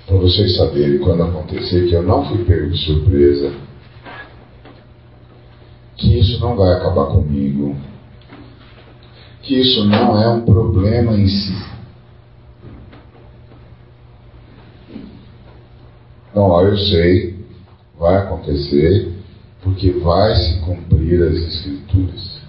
para 0.06 0.18
vocês 0.18 0.56
saberem 0.56 1.00
quando 1.00 1.24
acontecer 1.24 1.88
que 1.88 1.94
eu 1.94 2.04
não 2.04 2.26
fui 2.26 2.44
pego 2.46 2.70
de 2.70 2.78
surpresa 2.78 3.66
que 5.98 6.20
isso 6.20 6.40
não 6.40 6.56
vai 6.56 6.74
acabar 6.74 7.06
comigo, 7.08 7.76
que 9.42 9.60
isso 9.60 9.86
não 9.86 10.22
é 10.22 10.30
um 10.30 10.42
problema 10.42 11.14
em 11.14 11.28
si. 11.28 11.66
Ó, 16.34 16.62
eu 16.62 16.78
sei, 16.78 17.40
vai 17.98 18.18
acontecer, 18.18 19.14
porque 19.64 19.92
vai 19.92 20.36
se 20.36 20.60
cumprir 20.62 21.24
as 21.24 21.36
Escrituras. 21.36 22.42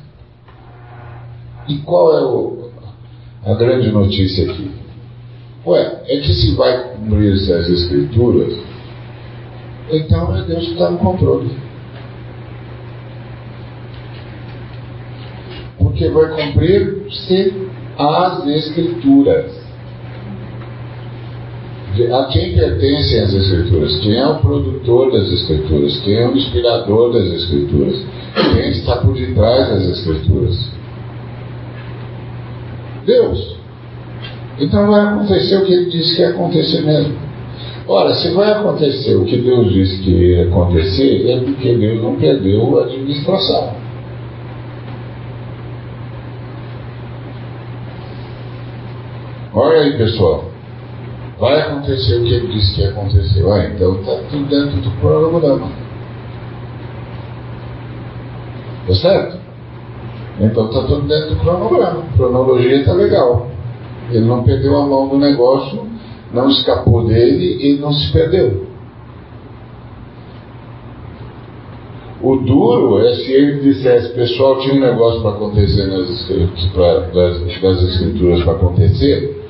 E 1.69 1.79
qual 1.79 2.17
é 2.17 2.23
o, 2.23 2.56
a 3.47 3.55
grande 3.55 3.91
notícia 3.91 4.51
aqui? 4.51 4.71
Ué, 5.67 6.03
é 6.07 6.17
que 6.19 6.33
se 6.33 6.55
vai 6.57 6.91
cumprir 6.91 7.33
as 7.33 7.69
Escrituras, 7.69 8.53
então 9.91 10.37
é 10.37 10.43
Deus 10.43 10.67
que 10.67 10.73
está 10.73 10.91
no 10.91 10.99
controle. 10.99 11.67
porque 15.97 16.09
vai 16.11 16.29
cumprir-se 16.29 17.55
as 17.99 18.47
Escrituras. 18.47 19.67
A 22.13 22.25
quem 22.27 22.55
pertencem 22.55 23.21
as 23.21 23.33
Escrituras? 23.33 23.99
Quem 24.01 24.15
é 24.15 24.27
o 24.27 24.39
produtor 24.41 25.11
das 25.11 25.33
Escrituras? 25.33 25.99
Quem 26.01 26.15
é 26.17 26.29
o 26.29 26.37
inspirador 26.37 27.15
das 27.15 27.25
Escrituras? 27.33 28.05
Quem 28.35 28.71
está 28.73 28.97
por 28.97 29.15
detrás 29.15 29.71
das 29.71 29.85
Escrituras? 29.85 30.76
Deus. 33.07 33.57
Então 34.59 34.87
vai 34.89 35.01
acontecer 35.01 35.57
o 35.57 35.65
que 35.65 35.73
ele 35.73 35.91
disse 35.91 36.17
que 36.17 36.23
ia 36.23 36.31
acontecer 36.31 36.83
mesmo. 36.83 37.15
Ora, 37.89 38.15
se 38.15 38.31
vai 38.33 38.51
acontecer 38.51 39.15
o 39.15 39.25
que 39.25 39.37
Deus 39.37 39.73
disse 39.73 40.03
que 40.03 40.11
ia 40.11 40.49
acontecer, 40.49 41.31
é 41.31 41.39
porque 41.39 41.75
Deus 41.75 42.03
não 42.03 42.17
perdeu 42.17 42.81
a 42.81 42.85
administração. 42.85 43.75
Olha 49.55 49.83
aí, 49.83 49.97
pessoal. 49.97 50.51
Vai 51.39 51.61
acontecer 51.61 52.17
o 52.17 52.25
que 52.25 52.35
ele 52.35 52.49
disse 52.49 52.75
que 52.75 52.81
ia 52.81 52.91
acontecer. 52.91 53.45
Ah, 53.47 53.67
então 53.67 54.01
está 54.01 54.17
tudo 54.31 54.45
dentro 54.49 54.81
do 54.81 54.91
cronograma. 55.01 55.71
Tá 58.87 58.95
certo? 58.95 59.36
Então 60.41 60.67
está 60.67 60.83
tudo 60.83 61.09
dentro 61.09 61.35
do 61.35 61.41
cronograma. 61.41 62.03
A 62.03 62.17
cronologia 62.17 62.77
está 62.77 62.93
legal. 62.93 63.49
Ele 64.11 64.27
não 64.27 64.43
perdeu 64.43 64.77
a 64.77 64.87
mão 64.87 65.09
do 65.09 65.19
negócio, 65.19 65.87
não 66.33 66.49
escapou 66.49 67.07
dele 67.07 67.59
e 67.61 67.79
não 67.79 67.93
se 67.93 68.13
perdeu. 68.13 68.67
O 72.23 72.37
duro 72.37 72.99
é 73.07 73.15
se 73.15 73.31
ele 73.31 73.61
dissesse, 73.61 74.13
pessoal, 74.15 74.59
tinha 74.59 74.75
um 74.75 74.81
negócio 74.81 75.21
para 75.21 75.33
acontecer 75.33 75.87
nas 75.87 76.09
escrituras, 76.11 77.13
das 77.13 77.83
escrituras 77.83 78.43
para 78.43 78.53
acontecer, 78.55 79.47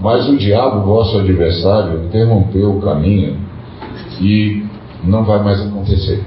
mas 0.00 0.28
o 0.28 0.36
diabo, 0.36 0.86
vosso 0.86 1.18
adversário, 1.18 2.04
interrompeu 2.04 2.76
o 2.76 2.80
caminho 2.80 3.36
e 4.20 4.64
não 5.02 5.24
vai 5.24 5.42
mais 5.42 5.60
acontecer. 5.66 6.22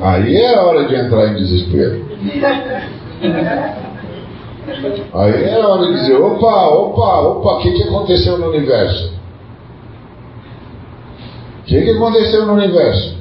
Aí 0.00 0.36
é 0.36 0.58
hora 0.58 0.86
de 0.86 0.94
entrar 0.94 1.28
em 1.28 1.36
desespero. 1.36 2.04
Aí 5.14 5.44
é 5.44 5.66
hora 5.66 5.86
de 5.86 5.92
dizer: 5.94 6.16
opa, 6.16 6.68
opa, 6.68 7.20
opa, 7.20 7.54
o 7.54 7.58
que, 7.58 7.72
que 7.72 7.82
aconteceu 7.84 8.38
no 8.38 8.48
universo? 8.48 9.14
O 11.60 11.64
que, 11.64 11.80
que 11.82 11.90
aconteceu 11.90 12.46
no 12.46 12.54
universo? 12.54 13.18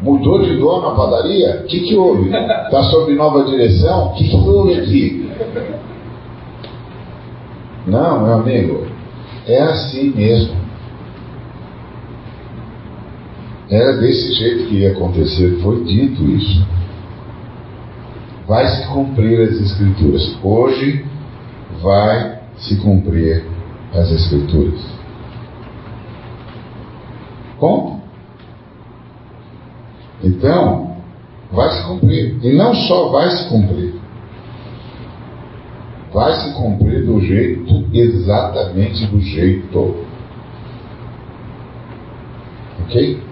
Mudou 0.00 0.40
de 0.42 0.56
dono 0.56 0.88
a 0.88 0.94
padaria? 0.94 1.62
O 1.64 1.66
que, 1.66 1.80
que 1.80 1.96
houve? 1.96 2.30
Está 2.30 2.84
sob 2.84 3.12
nova 3.14 3.44
direção? 3.44 4.08
O 4.08 4.14
que, 4.14 4.28
que 4.28 4.36
houve 4.36 4.74
aqui? 4.74 5.30
Não, 7.86 8.22
meu 8.22 8.34
amigo, 8.34 8.86
é 9.46 9.60
assim 9.62 10.12
mesmo. 10.14 10.67
Era 13.70 13.98
desse 13.98 14.32
jeito 14.32 14.68
que 14.68 14.76
ia 14.76 14.92
acontecer, 14.92 15.58
foi 15.62 15.84
dito 15.84 16.24
isso. 16.24 16.66
Vai 18.46 18.66
se 18.66 18.86
cumprir 18.88 19.40
as 19.40 19.60
Escrituras. 19.60 20.38
Hoje 20.42 21.04
vai 21.82 22.40
se 22.56 22.76
cumprir 22.76 23.44
as 23.92 24.10
Escrituras. 24.10 24.80
Como? 27.58 28.00
Então, 30.24 30.96
vai 31.52 31.68
se 31.70 31.86
cumprir. 31.86 32.38
E 32.42 32.54
não 32.54 32.74
só 32.74 33.10
vai 33.10 33.30
se 33.30 33.48
cumprir, 33.50 33.94
vai 36.12 36.32
se 36.40 36.54
cumprir 36.54 37.04
do 37.04 37.20
jeito, 37.20 37.84
exatamente 37.92 39.06
do 39.06 39.20
jeito. 39.20 39.96
Ok? 42.82 43.27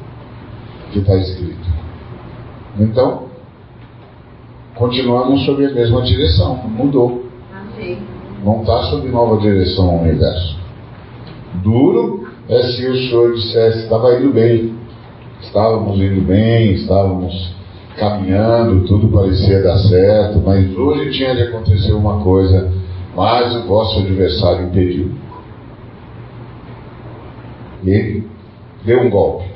Que 0.93 1.01
está 1.01 1.17
escrito. 1.17 1.69
Então, 2.79 3.25
continuamos 4.75 5.45
sob 5.45 5.65
a 5.65 5.73
mesma 5.73 6.03
direção, 6.03 6.57
mudou. 6.69 7.27
Não 8.45 8.61
está 8.61 8.83
sob 8.85 9.09
nova 9.09 9.39
direção 9.39 9.97
o 9.97 10.03
universo. 10.03 10.59
Duro 11.63 12.29
é 12.49 12.63
se 12.63 12.87
o 12.87 12.95
Senhor 12.95 13.35
dissesse 13.35 13.79
estava 13.85 14.19
indo 14.19 14.33
bem, 14.33 14.75
estávamos 15.41 15.99
indo 15.99 16.21
bem, 16.23 16.75
estávamos 16.75 17.55
caminhando, 17.97 18.87
tudo 18.87 19.09
parecia 19.09 19.63
dar 19.63 19.79
certo, 19.79 20.43
mas 20.45 20.77
hoje 20.77 21.11
tinha 21.13 21.35
de 21.35 21.43
acontecer 21.43 21.93
uma 21.93 22.23
coisa, 22.23 22.71
mas 23.17 23.57
o 23.57 23.67
vosso 23.67 24.01
adversário 24.01 24.67
impediu. 24.67 25.11
Ele 27.85 28.27
deu 28.85 29.03
um 29.03 29.11
golpe. 29.11 29.56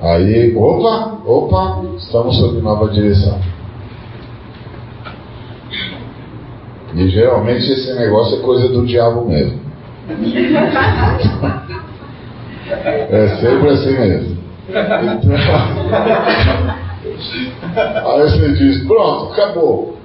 Aí, 0.00 0.54
opa, 0.56 1.18
opa, 1.26 1.82
estamos 1.96 2.38
sob 2.38 2.60
nova 2.60 2.88
direção. 2.88 3.40
E 6.94 7.08
geralmente 7.08 7.68
esse 7.70 7.92
negócio 7.94 8.38
é 8.38 8.42
coisa 8.42 8.68
do 8.68 8.86
diabo 8.86 9.28
mesmo. 9.28 9.58
É 13.10 13.28
sempre 13.40 13.70
assim 13.70 13.98
mesmo. 13.98 14.38
Então, 14.68 15.34
aí 18.06 18.22
você 18.22 18.52
diz, 18.52 18.86
pronto, 18.86 19.32
acabou. 19.32 19.96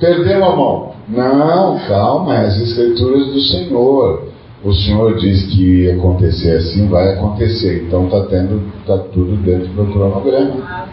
Perdeu 0.00 0.42
a 0.44 0.56
mão. 0.56 0.94
Não, 1.08 1.78
calma, 1.86 2.36
é 2.36 2.46
as 2.46 2.56
escrituras 2.56 3.26
do 3.26 3.40
Senhor. 3.40 4.31
O 4.64 4.72
Senhor 4.72 5.18
diz 5.18 5.46
que 5.46 5.82
ia 5.82 5.96
acontecer 5.96 6.56
assim, 6.56 6.88
vai 6.88 7.14
acontecer. 7.14 7.84
Então 7.84 8.04
está 8.04 8.26
tendo, 8.26 8.62
tá 8.86 8.96
tudo 9.12 9.36
dentro 9.42 9.68
do 9.72 9.92
cronograma. 9.92 10.88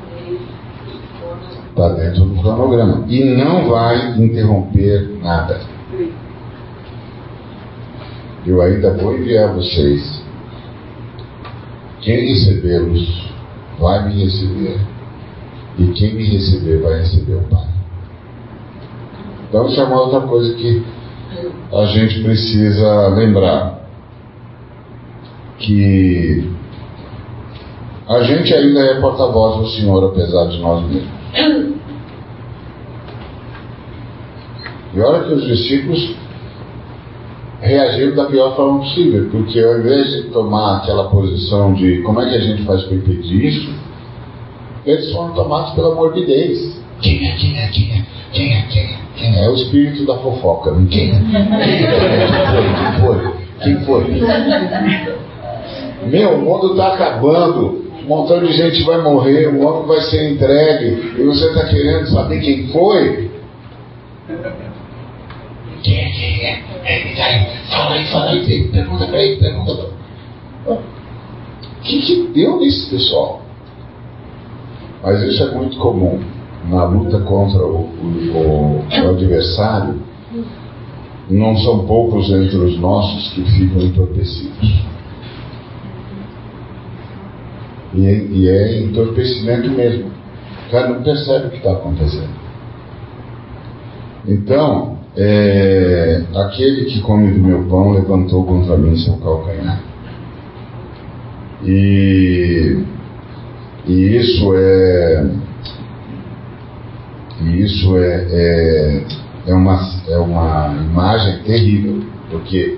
Está 1.69 1.89
dentro 1.89 2.25
do 2.25 2.41
cronograma. 2.41 3.05
E 3.07 3.23
não 3.23 3.69
vai 3.69 4.19
interromper 4.19 5.19
nada. 5.21 5.61
Eu 8.47 8.59
ainda 8.61 8.97
vou 8.97 9.15
enviar 9.15 9.53
vocês. 9.53 10.23
Quem 12.01 12.27
recebê-los 12.29 13.31
vai 13.79 14.07
me 14.07 14.23
receber. 14.23 14.79
E 15.77 15.87
quem 15.91 16.15
me 16.15 16.27
receber 16.27 16.81
vai 16.81 16.99
receber 17.01 17.35
o 17.35 17.43
Pai. 17.43 17.67
Então 19.47 19.67
isso 19.67 19.79
é 19.79 19.83
uma 19.83 20.01
outra 20.01 20.21
coisa 20.21 20.55
que 20.55 20.83
a 21.71 21.85
gente 21.85 22.23
precisa 22.23 23.07
lembrar. 23.09 23.79
Que 25.59 26.49
a 28.07 28.23
gente 28.23 28.53
ainda 28.53 28.79
é 28.79 28.99
porta-voz 28.99 29.57
do 29.57 29.67
Senhor, 29.69 30.03
apesar 30.05 30.45
de 30.47 30.59
nós 30.59 30.83
mesmos. 30.85 31.77
E 34.95 34.99
olha 34.99 35.23
que 35.23 35.33
os 35.33 35.45
discípulos 35.45 36.15
reagiram 37.61 38.15
da 38.15 38.25
pior 38.25 38.55
forma 38.55 38.79
possível, 38.79 39.29
porque 39.31 39.59
ao 39.59 39.79
invés 39.79 40.11
de 40.11 40.23
tomar 40.29 40.77
aquela 40.77 41.09
posição 41.09 41.73
de 41.73 42.01
como 42.01 42.21
é 42.21 42.29
que 42.29 42.35
a 42.35 42.39
gente 42.39 42.63
faz 42.63 42.83
para 42.83 42.95
impedir 42.95 43.45
isso, 43.45 43.73
eles 44.85 45.11
foram 45.11 45.33
tomados 45.33 45.73
pela 45.73 45.93
morbidez. 45.93 46.78
Quem 47.01 47.27
é, 47.27 47.35
quem 47.37 47.57
é, 47.57 47.67
quem 47.69 47.91
é, 47.91 48.05
quem 48.33 48.53
é, 48.53 48.61
quem 48.63 48.83
é, 48.83 48.97
quem 49.15 49.35
é? 49.35 49.45
É 49.45 49.49
o 49.49 49.55
espírito 49.55 50.05
da 50.05 50.17
fofoca, 50.17 50.71
não 50.71 50.83
é? 50.83 50.87
Quem 50.87 51.13
foi? 52.99 53.33
Quem 53.63 53.79
foi? 53.85 54.05
Quem 54.05 54.19
foi? 54.19 54.29
Meu, 56.07 56.35
o 56.35 56.41
mundo 56.41 56.71
está 56.71 56.93
acabando, 56.93 57.85
um 58.03 58.07
montão 58.07 58.39
de 58.43 58.51
gente 58.51 58.83
vai 58.83 59.01
morrer, 59.01 59.47
o 59.47 59.65
homem 59.65 59.87
vai 59.87 60.01
ser 60.01 60.33
entregue, 60.33 61.15
e 61.17 61.23
você 61.23 61.47
está 61.47 61.65
querendo 61.65 62.07
saber 62.07 62.41
quem 62.41 62.67
foi? 62.67 63.31
Quem 65.83 65.97
é, 65.97 66.09
quem 66.09 66.45
é? 66.45 66.63
É, 66.83 67.61
fala 67.69 67.95
aí, 67.95 68.05
fala 68.07 68.31
aí, 68.31 68.69
pergunta 68.71 69.05
para 69.05 69.23
ele, 69.23 69.37
pergunta 69.37 69.75
para 69.75 70.73
O 70.73 70.79
que, 71.81 72.01
que 72.01 72.27
deu 72.33 72.57
nisso, 72.57 72.89
pessoal? 72.89 73.41
Mas 75.01 75.21
isso 75.23 75.43
é 75.43 75.51
muito 75.51 75.77
comum 75.77 76.38
na 76.67 76.83
luta 76.85 77.19
contra 77.21 77.63
o, 77.63 77.81
o, 77.81 78.83
o 78.87 79.09
adversário. 79.09 79.95
Não 81.29 81.55
são 81.57 81.85
poucos 81.85 82.29
entre 82.31 82.57
os 82.57 82.79
nossos 82.79 83.31
que 83.33 83.43
ficam 83.43 83.81
entorpecidos. 83.81 84.83
E, 87.93 88.05
é, 88.05 88.25
e 88.25 88.49
é 88.49 88.81
entorpecimento 88.81 89.69
mesmo. 89.69 90.11
O 90.67 90.71
cara 90.71 90.89
não 90.89 91.03
percebe 91.03 91.47
o 91.47 91.49
que 91.51 91.57
está 91.57 91.71
acontecendo. 91.71 92.39
Então, 94.27 94.97
é, 95.15 96.23
aquele 96.35 96.85
que 96.85 97.01
come 97.01 97.31
do 97.31 97.39
meu 97.39 97.63
pão 97.67 97.91
levantou 97.93 98.45
contra 98.45 98.77
mim 98.77 98.95
seu 98.97 99.17
calcanhar. 99.17 99.81
E, 101.63 102.83
e 103.87 104.17
isso 104.17 104.53
é 104.55 105.25
e 107.41 107.63
isso 107.63 107.97
é, 107.97 108.27
é, 108.31 109.03
é, 109.47 109.53
uma, 109.53 109.79
é 110.07 110.17
uma 110.17 110.73
imagem 110.73 111.43
terrível, 111.43 112.03
porque 112.29 112.77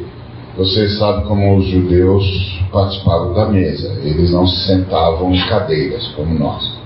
você 0.56 0.89
sabe 0.97 1.26
como 1.26 1.58
os 1.58 1.65
judeus 1.65 2.60
participavam 2.71 3.34
da 3.34 3.50
mesa, 3.50 4.00
eles 4.04 4.32
não 4.32 4.45
se 4.45 4.67
sentavam 4.67 5.34
em 5.34 5.47
cadeiras 5.47 6.08
como 6.10 6.38
nós. 6.38 6.80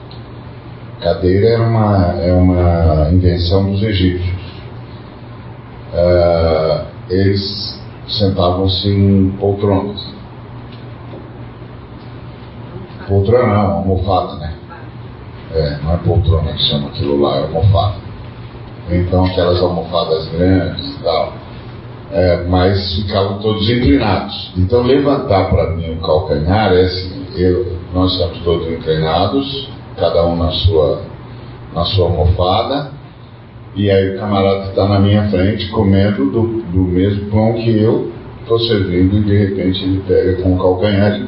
Cadeira 1.02 1.50
é 1.50 1.58
uma, 1.60 2.14
é 2.20 2.34
uma 2.34 3.10
invenção 3.12 3.72
dos 3.72 3.84
egípcios. 3.84 4.36
Uh, 5.94 6.86
eles 7.10 7.80
sentavam-se 8.08 8.90
em 8.90 9.30
poltronas. 9.32 10.04
Poltrona 13.08 13.54
não, 13.54 13.72
almofada, 13.72 14.40
né? 14.40 14.54
É, 15.56 15.80
não 15.82 15.94
é 15.94 15.98
poltrona 15.98 16.52
que 16.52 16.64
chama 16.64 16.90
aquilo 16.90 17.22
lá, 17.22 17.38
é 17.38 17.42
almofada. 17.44 17.96
Então 18.92 19.26
aquelas 19.26 19.62
almofadas 19.62 20.28
grandes 20.30 20.86
e 20.96 21.04
tal. 21.04 21.34
É, 22.12 22.44
mas 22.48 22.96
ficavam 22.96 23.40
todos 23.40 23.70
inclinados. 23.70 24.52
Então 24.58 24.84
levantar 24.84 25.50
para 25.50 25.72
mim 25.72 25.94
o 25.94 26.02
calcanhar 26.02 26.74
é 26.74 26.82
assim, 26.82 27.26
eu, 27.36 27.78
nós 27.94 28.12
estamos 28.12 28.40
todos 28.40 28.68
inclinados, 28.70 29.70
cada 29.98 30.26
um 30.26 30.36
na 30.36 30.52
sua, 30.52 31.02
na 31.74 31.86
sua 31.86 32.06
almofada, 32.06 32.92
e 33.76 33.90
aí 33.90 34.16
o 34.16 34.20
camarada 34.20 34.70
está 34.70 34.88
na 34.88 35.00
minha 35.00 35.30
frente 35.30 35.70
comendo 35.70 36.30
do, 36.32 36.62
do 36.64 36.82
mesmo 36.82 37.30
pão 37.32 37.54
que 37.54 37.78
eu 37.78 38.12
estou 38.42 38.60
servindo 38.60 39.18
e 39.18 39.24
de 39.24 39.38
repente 39.38 39.84
ele 39.84 40.04
pega 40.08 40.42
com 40.42 40.56
o 40.56 40.58
calcanhar 40.58 41.20
e 41.20 41.28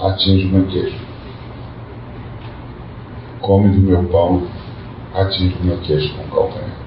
atinge 0.00 0.46
o 0.46 0.48
meu 0.48 0.66
queijo. 0.66 1.01
Come 3.42 3.68
do 3.70 3.80
meu 3.80 4.04
pão, 4.04 4.46
atinge 5.14 5.56
o 5.60 5.64
meu 5.64 5.78
queijo 5.78 6.14
com 6.14 6.22
o 6.22 6.28
calcanhar. 6.28 6.82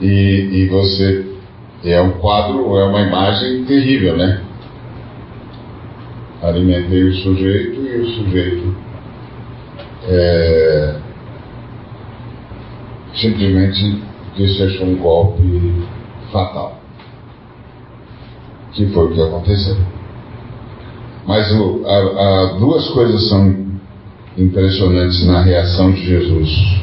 E, 0.00 0.50
e 0.52 0.68
você 0.68 1.34
é 1.84 2.00
um 2.00 2.12
quadro, 2.18 2.76
é 2.76 2.84
uma 2.84 3.00
imagem 3.00 3.64
terrível, 3.64 4.16
né? 4.16 4.42
Alimentei 6.42 7.04
o 7.04 7.14
sujeito 7.14 7.80
e 7.80 8.00
o 8.00 8.06
sujeito 8.06 8.76
é, 10.08 10.96
simplesmente 13.14 14.02
desfechou 14.36 14.86
um 14.86 14.96
golpe 14.96 15.84
fatal. 16.32 16.80
Que 18.72 18.86
foi 18.86 19.06
o 19.06 19.14
que 19.14 19.20
aconteceu. 19.20 19.76
Mas 21.28 21.52
o, 21.52 21.84
a, 21.86 21.96
a, 21.96 22.46
duas 22.54 22.88
coisas 22.88 23.28
são 23.28 23.54
impressionantes 24.34 25.26
na 25.26 25.42
reação 25.42 25.92
de 25.92 26.02
Jesus, 26.02 26.80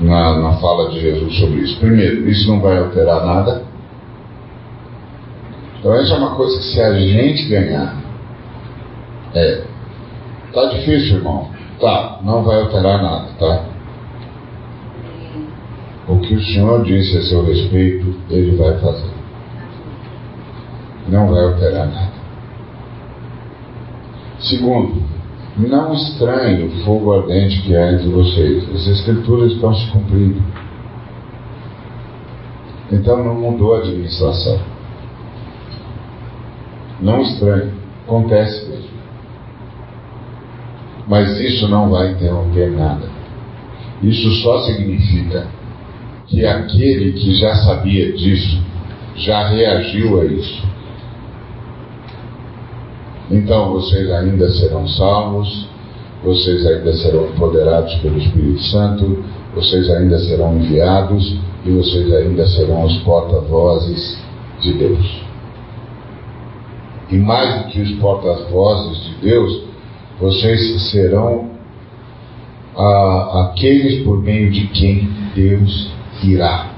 na, 0.00 0.38
na 0.38 0.52
fala 0.54 0.88
de 0.90 0.98
Jesus 0.98 1.36
sobre 1.36 1.60
isso. 1.60 1.78
Primeiro, 1.78 2.26
isso 2.26 2.48
não 2.48 2.58
vai 2.58 2.78
alterar 2.78 3.26
nada. 3.26 3.64
Então, 5.78 5.94
essa 5.94 6.14
é 6.14 6.16
uma 6.16 6.34
coisa 6.36 6.56
que 6.56 6.64
se 6.64 6.80
a 6.80 6.98
gente 6.98 7.48
ganhar, 7.48 8.02
é. 9.34 9.62
Tá 10.54 10.66
difícil, 10.66 11.16
irmão. 11.16 11.50
Tá, 11.78 12.20
não 12.22 12.42
vai 12.44 12.62
alterar 12.62 13.02
nada, 13.02 13.28
tá? 13.38 13.64
O 16.08 16.18
que 16.18 16.34
o 16.34 16.42
Senhor 16.42 16.82
disse 16.82 17.18
a 17.18 17.22
seu 17.24 17.44
respeito, 17.44 18.14
Ele 18.30 18.56
vai 18.56 18.78
fazer. 18.78 19.10
Não 21.08 21.28
vai 21.28 21.44
alterar 21.44 21.86
nada. 21.88 22.21
Segundo, 24.42 25.02
não 25.56 25.92
estranhe 25.92 26.64
o 26.64 26.70
fogo 26.84 27.12
ardente 27.12 27.62
que 27.62 27.76
há 27.76 27.92
entre 27.92 28.08
vocês. 28.08 28.68
As 28.74 28.86
Escrituras 28.86 29.52
estão 29.52 29.74
se 29.74 29.86
cumprindo. 29.90 30.42
Então 32.90 33.22
não 33.24 33.34
mudou 33.34 33.74
a 33.74 33.78
administração. 33.78 34.58
Não 37.00 37.20
estranhe. 37.22 37.70
Acontece 38.04 38.68
mesmo. 38.68 38.92
Mas 41.06 41.40
isso 41.40 41.68
não 41.68 41.90
vai 41.90 42.12
interromper 42.12 42.70
nada. 42.70 43.08
Isso 44.02 44.30
só 44.42 44.62
significa 44.62 45.46
que 46.26 46.44
aquele 46.44 47.12
que 47.12 47.34
já 47.36 47.54
sabia 47.56 48.12
disso 48.12 48.60
já 49.16 49.48
reagiu 49.48 50.20
a 50.20 50.24
isso. 50.24 50.62
Então 53.32 53.72
vocês 53.72 54.10
ainda 54.10 54.46
serão 54.50 54.86
salvos, 54.86 55.66
vocês 56.22 56.66
ainda 56.66 56.92
serão 56.92 57.28
empoderados 57.30 57.94
pelo 57.96 58.18
Espírito 58.18 58.62
Santo, 58.64 59.24
vocês 59.54 59.88
ainda 59.90 60.18
serão 60.18 60.58
enviados 60.58 61.38
e 61.64 61.70
vocês 61.70 62.12
ainda 62.12 62.46
serão 62.46 62.84
os 62.84 62.96
porta-vozes 62.98 64.22
de 64.60 64.74
Deus. 64.74 65.22
E 67.10 67.16
mais 67.16 67.62
do 67.62 67.70
que 67.70 67.80
os 67.80 67.92
porta-vozes 67.92 69.02
de 69.02 69.14
Deus, 69.22 69.62
vocês 70.20 70.90
serão 70.90 71.50
ah, 72.76 73.48
aqueles 73.50 74.04
por 74.04 74.22
meio 74.22 74.50
de 74.50 74.66
quem 74.68 75.08
Deus 75.34 75.90
irá. 76.22 76.70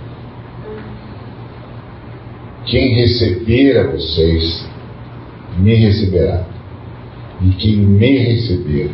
Quem 2.65 2.95
receber 2.95 3.79
a 3.79 3.91
vocês, 3.91 4.67
me 5.59 5.75
receberá. 5.75 6.45
E 7.41 7.51
quem 7.51 7.77
me 7.77 8.19
receber, 8.19 8.91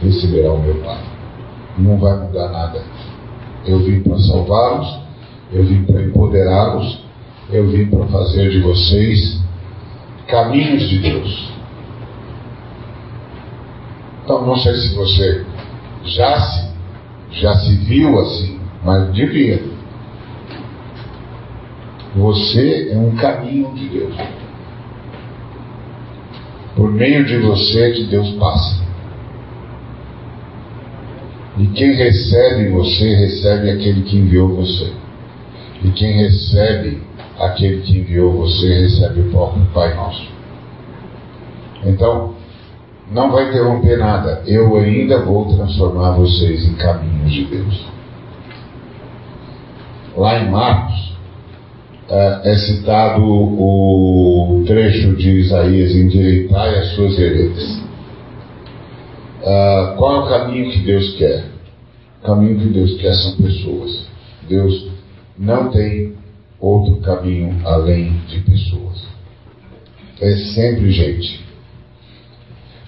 receberá 0.00 0.52
o 0.52 0.62
meu 0.62 0.76
Pai. 0.76 1.00
Não 1.78 1.98
vai 1.98 2.16
mudar 2.18 2.48
nada. 2.50 2.82
Eu 3.66 3.78
vim 3.80 4.00
para 4.00 4.18
salvá-los, 4.18 5.00
eu 5.52 5.64
vim 5.64 5.84
para 5.84 6.02
empoderá-los, 6.02 7.04
eu 7.50 7.68
vim 7.68 7.86
para 7.86 8.06
fazer 8.06 8.50
de 8.50 8.60
vocês 8.60 9.42
caminhos 10.26 10.88
de 10.88 10.98
Deus. 10.98 11.52
Então, 14.22 14.46
não 14.46 14.56
sei 14.56 14.74
se 14.74 14.94
você 14.94 15.44
já 16.04 16.40
se, 16.40 16.70
já 17.32 17.54
se 17.56 17.76
viu 17.76 18.18
assim, 18.20 18.58
mas 18.82 19.12
devia. 19.12 19.62
Você 22.16 22.90
é 22.92 22.96
um 22.96 23.14
caminho 23.16 23.74
de 23.74 23.88
Deus. 23.88 24.14
Por 26.74 26.90
meio 26.90 27.24
de 27.24 27.38
você 27.38 27.92
que 27.92 28.04
Deus 28.04 28.30
passa. 28.32 28.84
E 31.56 31.66
quem 31.68 31.94
recebe 31.94 32.68
você, 32.70 33.14
recebe 33.14 33.70
aquele 33.70 34.02
que 34.02 34.16
enviou 34.16 34.56
você. 34.56 34.92
E 35.84 35.90
quem 35.90 36.12
recebe 36.16 37.00
aquele 37.38 37.82
que 37.82 37.98
enviou 37.98 38.32
você, 38.32 38.80
recebe 38.80 39.20
o 39.20 39.30
próprio 39.30 39.64
Pai 39.66 39.94
Nosso. 39.94 40.28
Então, 41.84 42.34
não 43.12 43.30
vai 43.30 43.50
interromper 43.50 43.98
nada. 43.98 44.42
Eu 44.46 44.76
ainda 44.76 45.22
vou 45.24 45.46
transformar 45.54 46.12
vocês 46.12 46.66
em 46.66 46.74
caminhos 46.74 47.32
de 47.32 47.44
Deus. 47.44 47.86
Lá 50.16 50.38
em 50.40 50.50
Marcos, 50.50 51.13
é, 52.08 52.52
é 52.52 52.58
citado 52.58 53.22
o 53.22 54.62
trecho 54.66 55.16
de 55.16 55.30
Isaías: 55.40 55.94
Endireitai 55.94 56.78
as 56.78 56.94
suas 56.94 57.16
veredas. 57.16 57.82
Uh, 59.42 59.96
qual 59.96 60.16
é 60.16 60.24
o 60.24 60.28
caminho 60.28 60.70
que 60.70 60.80
Deus 60.80 61.16
quer? 61.16 61.44
O 62.22 62.26
caminho 62.26 62.58
que 62.58 62.68
Deus 62.68 62.94
quer 63.00 63.14
são 63.14 63.36
pessoas. 63.36 64.06
Deus 64.48 64.88
não 65.38 65.70
tem 65.70 66.14
outro 66.60 66.96
caminho 66.96 67.60
além 67.64 68.12
de 68.28 68.40
pessoas. 68.40 69.04
É 70.20 70.36
sempre 70.54 70.90
gente. 70.90 71.44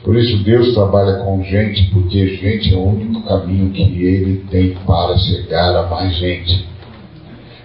Por 0.02 0.16
isso 0.16 0.42
Deus 0.44 0.72
trabalha 0.72 1.24
com 1.24 1.42
gente, 1.42 1.90
porque 1.90 2.36
gente 2.36 2.72
é 2.72 2.76
o 2.76 2.86
único 2.86 3.22
caminho 3.22 3.70
que 3.72 3.82
Ele 3.82 4.44
tem 4.50 4.74
para 4.86 5.16
chegar 5.18 5.76
a 5.76 5.88
mais 5.88 6.16
gente 6.16 6.64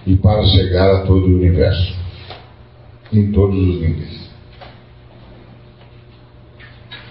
e 0.06 0.16
para 0.16 0.44
chegar 0.46 0.90
a 0.96 1.06
todo 1.06 1.26
o 1.26 1.36
universo, 1.36 1.96
em 3.12 3.30
todos 3.30 3.56
os 3.56 3.80
níveis. 3.80 4.30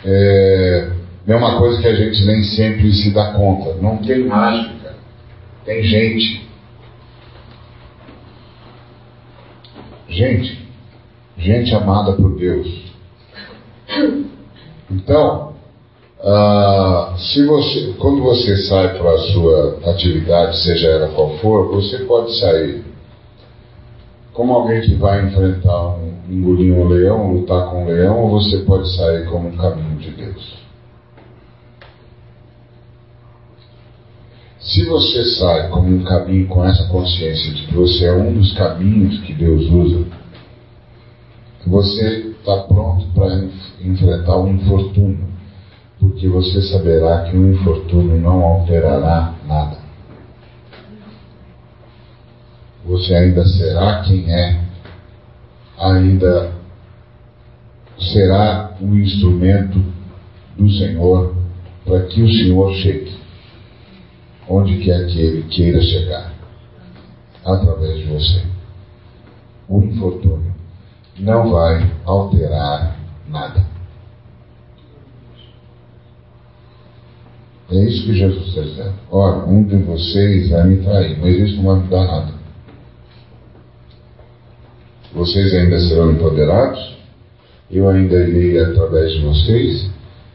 É, 0.04 0.92
é 1.28 1.36
uma 1.36 1.58
coisa 1.58 1.80
que 1.82 1.88
a 1.88 1.96
gente 1.96 2.26
nem 2.26 2.44
sempre 2.44 2.92
se 2.92 3.12
dá 3.12 3.34
conta. 3.34 3.76
Não 3.82 3.98
tem 3.98 4.26
mágica, 4.26 4.96
tem 5.64 5.84
gente. 5.84 6.50
Gente, 10.10 10.68
gente 11.38 11.74
amada 11.74 12.14
por 12.14 12.36
Deus. 12.36 12.92
Então, 14.90 15.51
ah, 16.24 17.16
se 17.18 17.46
você, 17.46 17.94
quando 17.98 18.22
você 18.22 18.56
sai 18.68 18.98
para 18.98 19.12
a 19.12 19.18
sua 19.18 19.80
atividade, 19.92 20.58
seja 20.62 20.88
ela 20.88 21.10
qual 21.10 21.38
for, 21.38 21.72
você 21.72 22.00
pode 22.06 22.38
sair 22.40 22.84
como 24.34 24.54
alguém 24.54 24.82
que 24.82 24.96
vai 24.96 25.26
enfrentar 25.26 25.96
um, 25.98 26.14
engolir 26.30 26.74
um 26.74 26.88
leão, 26.88 27.34
lutar 27.34 27.70
com 27.70 27.84
um 27.84 27.88
leão, 27.88 28.20
ou 28.20 28.30
você 28.30 28.60
pode 28.60 28.96
sair 28.96 29.26
como 29.30 29.50
um 29.50 29.58
caminho 29.58 29.98
de 29.98 30.12
Deus. 30.12 30.62
Se 34.60 34.86
você 34.86 35.26
sai 35.26 35.70
como 35.70 35.88
um 35.88 36.04
caminho 36.04 36.48
com 36.48 36.64
essa 36.64 36.88
consciência 36.88 37.52
de 37.52 37.66
que 37.66 37.76
você 37.76 38.06
é 38.06 38.14
um 38.14 38.34
dos 38.34 38.54
caminhos 38.54 39.20
que 39.22 39.34
Deus 39.34 39.66
usa, 39.66 40.06
você 41.66 42.34
está 42.40 42.58
pronto 42.64 43.08
para 43.14 43.44
enfrentar 43.82 44.38
um 44.38 44.54
infortúnio, 44.54 45.31
porque 46.02 46.28
você 46.28 46.62
saberá 46.64 47.30
que 47.30 47.38
o 47.38 47.54
infortúnio 47.54 48.20
não 48.20 48.44
alterará 48.44 49.36
nada. 49.48 49.78
Você 52.84 53.14
ainda 53.14 53.46
será 53.46 54.02
quem 54.02 54.34
é, 54.34 54.60
ainda 55.78 56.52
será 58.00 58.76
um 58.82 58.96
instrumento 58.96 59.82
do 60.58 60.70
Senhor 60.72 61.36
para 61.86 62.08
que 62.08 62.22
o 62.22 62.30
Senhor 62.30 62.74
chegue 62.74 63.22
onde 64.52 64.80
quer 64.80 65.08
que 65.08 65.20
ele 65.20 65.44
queira 65.44 65.82
chegar, 65.82 66.34
através 67.46 68.00
de 68.00 68.06
você. 68.06 68.44
O 69.70 69.82
infortúnio 69.82 70.54
não 71.18 71.52
vai 71.52 71.90
alterar 72.06 72.98
nada. 73.30 73.71
É 77.72 77.84
isso 77.86 78.06
que 78.06 78.14
Jesus 78.14 78.48
está 78.50 78.62
dizendo. 78.62 78.94
Ora, 79.10 79.46
um 79.46 79.64
de 79.64 79.78
vocês 79.78 80.50
vai 80.50 80.68
me 80.68 80.84
trair, 80.84 81.18
mas 81.22 81.36
isso 81.38 81.56
não 81.58 81.64
vai 81.64 81.76
mudar 81.84 82.06
nada. 82.06 82.34
Vocês 85.14 85.54
ainda 85.54 85.80
serão 85.80 86.12
empoderados, 86.12 86.98
eu 87.70 87.88
ainda 87.90 88.16
irei 88.28 88.60
através 88.60 89.14
de 89.14 89.22
vocês. 89.22 89.90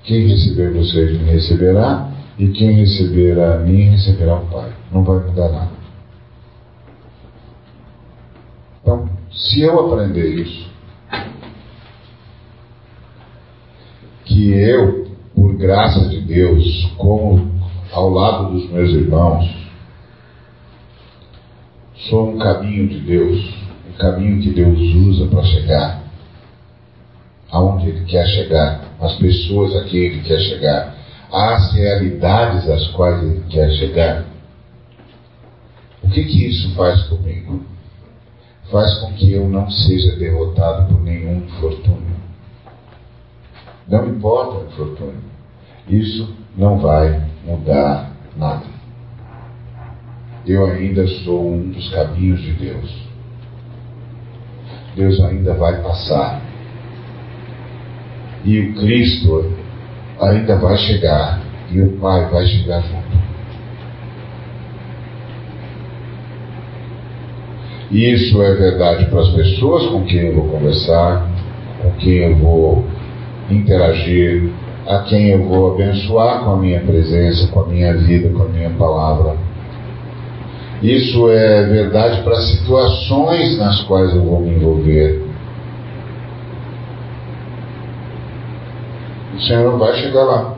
Quem 0.05 0.29
receber 0.29 0.73
vocês 0.73 1.13
me 1.13 1.31
receberá, 1.31 2.11
e 2.39 2.49
quem 2.49 2.73
receber 2.73 3.39
a 3.39 3.59
mim 3.59 3.91
receberá 3.91 4.37
o 4.37 4.47
Pai. 4.47 4.73
Não 4.93 5.05
vai 5.05 5.19
mudar 5.19 5.51
nada. 5.51 5.71
Então, 8.81 9.09
se 9.33 9.63
eu 9.63 9.81
aprender 9.81 10.41
isso, 10.41 10.71
que 14.25 14.53
eu, 14.53 15.06
por 15.37 15.57
graça 15.57 16.09
de 16.09 16.21
Deus, 16.23 16.91
como 16.97 17.49
ao 17.93 18.11
lado 18.11 18.51
dos 18.51 18.69
meus 18.71 18.91
irmãos, 18.91 19.49
sou 22.09 22.31
um 22.31 22.39
caminho 22.39 22.89
de 22.89 22.99
Deus, 22.99 23.55
um 23.89 23.93
caminho 23.97 24.43
que 24.43 24.51
Deus 24.51 24.81
usa 24.81 25.27
para 25.29 25.45
chegar 25.45 26.03
aonde 27.53 27.89
Ele 27.89 28.05
quer 28.07 28.27
chegar, 28.27 28.97
as 29.01 29.15
pessoas 29.15 29.77
a 29.77 29.85
quem 29.85 30.01
Ele 30.01 30.23
quer 30.23 30.41
chegar 30.41 30.97
às 31.33 31.73
realidades 31.73 32.69
às 32.69 32.87
quais 32.89 33.23
ele 33.23 33.45
quer 33.49 33.71
chegar. 33.73 34.25
O 36.03 36.09
que 36.09 36.25
que 36.25 36.47
isso 36.47 36.75
faz 36.75 37.03
comigo? 37.05 37.63
Faz 38.71 38.99
com 39.01 39.13
que 39.13 39.33
eu 39.33 39.49
não 39.49 39.71
seja 39.71 40.17
derrotado 40.17 40.89
por 40.89 41.03
nenhum 41.03 41.39
infortúnio. 41.39 42.06
Não 43.89 44.07
importa 44.09 44.59
o 44.59 44.67
infortúnio. 44.67 45.23
Isso 45.89 46.35
não 46.57 46.79
vai 46.79 47.23
mudar 47.45 48.11
nada. 48.37 48.67
Eu 50.47 50.65
ainda 50.67 51.07
sou 51.07 51.53
um 51.53 51.71
dos 51.71 51.89
caminhos 51.91 52.41
de 52.41 52.53
Deus. 52.53 53.07
Deus 54.97 55.21
ainda 55.21 55.55
vai 55.55 55.83
passar. 55.83 56.43
E 58.45 58.61
o 58.61 58.75
Cristo 58.75 59.53
ainda 60.21 60.57
vai 60.57 60.77
chegar 60.79 61.43
e 61.71 61.81
o 61.81 61.97
Pai 61.99 62.29
vai 62.31 62.47
chegar 62.47 62.81
junto. 62.83 63.17
E 67.91 68.13
isso 68.13 68.43
é 68.43 68.55
verdade 68.55 69.07
para 69.07 69.21
as 69.21 69.31
pessoas 69.31 69.87
com 69.87 70.05
quem 70.05 70.27
eu 70.27 70.35
vou 70.35 70.49
conversar, 70.49 71.29
com 71.83 71.91
quem 71.93 72.15
eu 72.19 72.37
vou 72.37 72.85
interagir, 73.51 74.51
a 74.87 75.01
quem 75.01 75.31
eu 75.31 75.45
vou 75.45 75.75
abençoar 75.75 76.45
com 76.45 76.53
a 76.53 76.57
minha 76.57 76.81
presença, 76.81 77.49
com 77.49 77.61
a 77.61 77.67
minha 77.67 77.97
vida, 77.97 78.29
com 78.31 78.45
a 78.45 78.49
minha 78.49 78.71
palavra. 78.71 79.37
Isso 80.83 81.29
é 81.31 81.63
verdade 81.65 82.23
para 82.23 82.37
situações 82.37 83.59
nas 83.59 83.83
quais 83.85 84.15
eu 84.15 84.23
vou 84.23 84.41
me 84.41 84.55
envolver. 84.55 85.25
O 89.35 89.41
Senhor 89.41 89.79
vai 89.79 89.95
chegar 89.95 90.25
lá. 90.25 90.55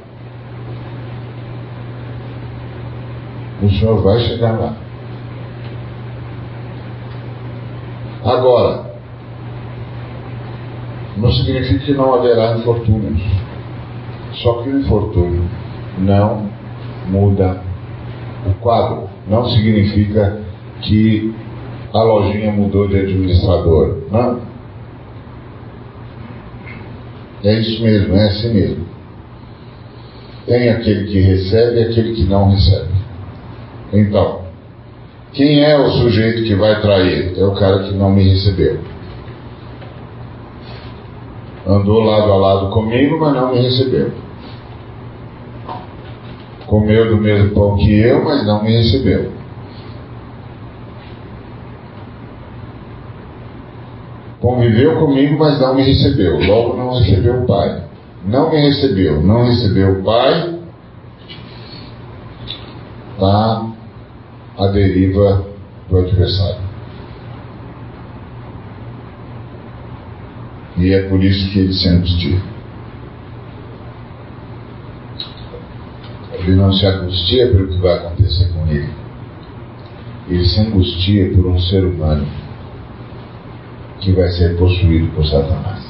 O 3.63 3.69
Senhor 3.71 4.03
vai 4.03 4.21
chegar 4.21 4.53
lá. 4.53 4.77
Agora, 8.25 8.88
não 11.19 11.33
significa 11.33 11.85
que 11.85 11.93
não 11.93 12.15
haverá 12.15 12.57
infortúnios. 12.57 13.21
Só 14.35 14.63
que 14.63 14.71
o 14.71 14.81
infortúnio 14.81 15.43
não 15.99 16.49
muda 17.09 17.61
o 18.47 18.55
quadro. 18.61 19.09
Não 19.29 19.49
significa 19.49 20.41
que 20.83 21.35
a 21.93 22.03
lojinha 22.03 22.53
mudou 22.53 22.87
de 22.87 22.99
administrador. 22.99 23.99
Não. 24.11 24.41
É 27.43 27.61
isso 27.61 27.83
mesmo, 27.83 28.15
é 28.15 28.25
assim 28.27 28.55
mesmo. 28.55 28.87
Tem 30.47 30.69
aquele 30.71 31.07
que 31.07 31.21
recebe 31.21 31.81
e 31.81 31.85
aquele 31.85 32.15
que 32.15 32.25
não 32.25 32.51
recebe. 32.51 32.89
Então, 33.93 34.43
quem 35.33 35.63
é 35.63 35.79
o 35.79 35.91
sujeito 35.91 36.45
que 36.45 36.55
vai 36.55 36.81
trair? 36.81 37.39
É 37.39 37.45
o 37.45 37.53
cara 37.53 37.85
que 37.85 37.95
não 37.95 38.11
me 38.11 38.29
recebeu. 38.29 38.79
Andou 41.69 42.01
lado 42.01 42.33
a 42.33 42.37
lado 42.37 42.71
comigo, 42.71 43.21
mas 43.21 43.35
não 43.35 43.53
me 43.53 43.61
recebeu. 43.61 44.11
Comeu 46.67 47.11
do 47.11 47.19
mesmo 47.19 47.55
pão 47.55 47.77
que 47.77 48.01
eu, 48.01 48.25
mas 48.25 48.47
não 48.47 48.65
me 48.65 48.75
recebeu. 48.75 49.33
Conviveu 54.41 54.99
comigo, 54.99 55.39
mas 55.39 55.61
não 55.61 55.75
me 55.75 55.83
recebeu. 55.83 56.41
Logo 56.41 56.75
não 56.75 56.99
recebeu 56.99 57.43
o 57.43 57.47
Pai. 57.47 57.85
Não 58.25 58.51
me 58.51 58.61
recebeu, 58.61 59.21
não 59.21 59.45
recebeu 59.45 60.01
o 60.01 60.03
Pai. 60.03 60.59
Está 63.13 63.67
à 64.59 64.67
deriva 64.69 65.45
do 65.91 65.99
adversário. 65.99 66.68
E 70.79 70.93
é 70.93 71.09
por 71.09 71.23
isso 71.23 71.51
que 71.51 71.59
ele 71.59 71.73
se 71.73 71.89
angustia. 71.89 72.41
Ele 76.35 76.55
não 76.55 76.73
se 76.73 76.87
angustia 76.87 77.49
pelo 77.49 77.67
que 77.69 77.79
vai 77.79 77.95
acontecer 77.95 78.53
com 78.53 78.67
ele. 78.69 78.89
Ele 80.29 80.45
se 80.45 80.61
angustia 80.61 81.35
por 81.35 81.47
um 81.47 81.59
ser 81.59 81.85
humano 81.85 82.27
que 84.01 84.13
vai 84.13 84.29
ser 84.29 84.57
possuído 84.57 85.09
por 85.15 85.27
Satanás. 85.27 85.85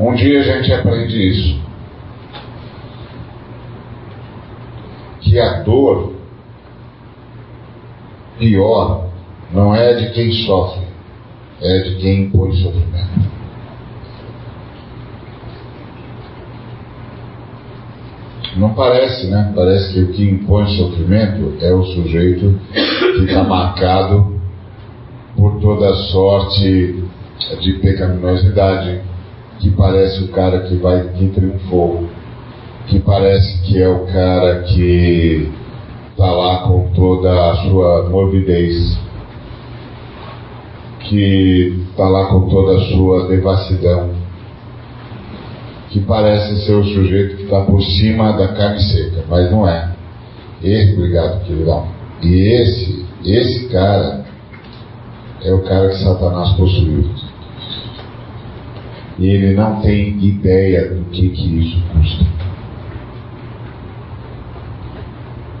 Um 0.00 0.14
dia 0.14 0.40
a 0.40 0.42
gente 0.42 0.72
aprende 0.72 1.28
isso. 1.28 1.60
Que 5.20 5.38
a 5.38 5.62
dor 5.62 6.15
pior 8.38 9.06
não 9.52 9.74
é 9.74 9.94
de 9.94 10.12
quem 10.12 10.32
sofre, 10.32 10.86
é 11.60 11.78
de 11.80 11.96
quem 11.96 12.24
impõe 12.24 12.52
sofrimento. 12.52 13.26
Não 18.56 18.72
parece, 18.72 19.26
né? 19.26 19.52
Parece 19.54 19.92
que 19.92 20.00
o 20.00 20.12
que 20.12 20.30
impõe 20.30 20.66
sofrimento 20.68 21.54
é 21.60 21.74
o 21.74 21.84
sujeito 21.84 22.58
que 22.72 23.24
está 23.24 23.44
marcado 23.44 24.34
por 25.36 25.60
toda 25.60 25.94
sorte 25.94 27.04
de 27.60 27.72
pecaminosidade, 27.74 29.00
que 29.58 29.70
parece 29.70 30.24
o 30.24 30.28
cara 30.28 30.60
que 30.60 30.76
vai 30.76 31.02
que 31.08 31.28
triunfou, 31.28 32.08
que 32.86 32.98
parece 33.00 33.62
que 33.62 33.80
é 33.80 33.88
o 33.88 34.06
cara 34.06 34.62
que 34.62 35.52
está 36.16 36.32
lá 36.32 36.60
com 36.62 36.88
toda 36.94 37.50
a 37.50 37.56
sua 37.56 38.08
morbidez, 38.08 38.98
que 41.00 41.84
está 41.90 42.08
lá 42.08 42.24
com 42.30 42.48
toda 42.48 42.78
a 42.78 42.80
sua 42.86 43.28
devassidão, 43.28 44.14
que 45.90 46.00
parece 46.00 46.64
ser 46.64 46.72
o 46.72 46.84
sujeito 46.84 47.36
que 47.36 47.42
está 47.42 47.60
por 47.60 47.82
cima 47.82 48.32
da 48.32 48.48
carne 48.48 48.80
seca, 48.80 49.24
mas 49.28 49.50
não 49.50 49.68
é. 49.68 49.94
Esse, 50.62 50.94
obrigado, 50.94 51.44
queridão. 51.44 51.86
E 52.22 52.62
esse, 52.62 53.04
esse 53.22 53.68
cara 53.68 54.24
é 55.44 55.52
o 55.52 55.62
cara 55.64 55.90
que 55.90 56.02
Satanás 56.02 56.56
possuiu. 56.56 57.10
E 59.18 59.26
ele 59.26 59.54
não 59.54 59.82
tem 59.82 60.18
ideia 60.24 60.94
do 60.94 61.04
que, 61.10 61.28
que 61.28 61.58
isso 61.60 61.82
custa. 61.92 62.35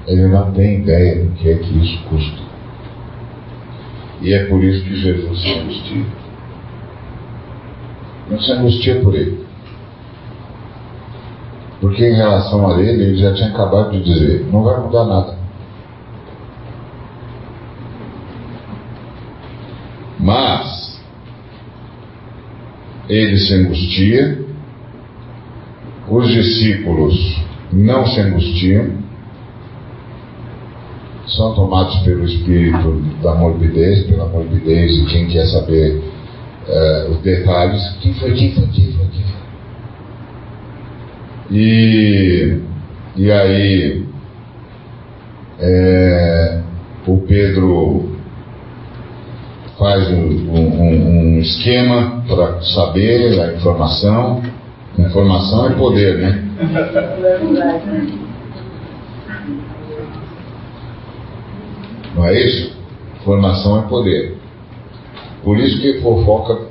Ele 0.06 0.28
não 0.28 0.52
tem 0.52 0.82
ideia 0.82 1.24
do 1.24 1.32
que 1.32 1.50
é 1.50 1.58
que 1.58 1.78
isso 1.78 2.02
custa. 2.08 2.42
E 4.22 4.32
é 4.32 4.46
por 4.46 4.62
isso 4.62 4.84
que 4.84 5.00
Jesus 5.00 5.42
se 5.42 5.52
angustia. 5.52 6.06
Não 8.30 8.40
se 8.40 8.52
angustia 8.52 9.00
por 9.00 9.14
ele. 9.14 9.46
Porque 11.80 12.08
em 12.08 12.14
relação 12.14 12.68
a 12.68 12.80
ele, 12.80 13.02
ele 13.02 13.18
já 13.18 13.34
tinha 13.34 13.48
acabado 13.48 13.92
de 13.92 14.02
dizer: 14.02 14.46
não 14.50 14.62
vai 14.62 14.80
mudar 14.80 15.04
nada. 15.04 15.36
Mas, 20.18 21.00
ele 23.08 23.36
se 23.38 23.54
angustia, 23.54 24.44
os 26.08 26.28
discípulos 26.28 27.40
não 27.72 28.06
se 28.06 28.20
angustiam, 28.20 29.05
são 31.28 31.54
tomados 31.54 31.96
pelo 32.00 32.24
espírito 32.24 33.02
da 33.22 33.34
morbidez, 33.34 34.06
pela 34.06 34.26
morbidez 34.26 34.92
de 34.94 35.06
quem 35.06 35.26
quer 35.26 35.46
saber 35.46 36.02
uh, 36.68 37.10
os 37.10 37.18
detalhes. 37.18 37.82
Quem 38.00 38.14
foi, 38.14 38.32
quem 38.32 38.52
foi, 38.52 38.66
quem 38.68 38.92
foi, 38.92 39.06
foi? 39.06 39.26
E, 41.50 42.58
e 43.16 43.30
aí 43.30 44.04
é, 45.60 46.60
o 47.06 47.18
Pedro 47.18 48.16
faz 49.78 50.08
um, 50.10 50.50
um, 50.50 51.36
um 51.36 51.38
esquema 51.38 52.24
para 52.28 52.60
saber 52.62 53.40
a 53.40 53.54
informação. 53.54 54.42
Informação 54.98 55.66
é 55.66 55.70
poder, 55.74 56.18
né? 56.18 56.42
Não 62.16 62.24
é 62.24 62.32
isso? 62.32 62.74
Informação 63.20 63.78
é 63.78 63.88
poder. 63.88 64.38
Por 65.44 65.58
isso 65.58 65.80
que 65.82 66.00
fofoca 66.00 66.66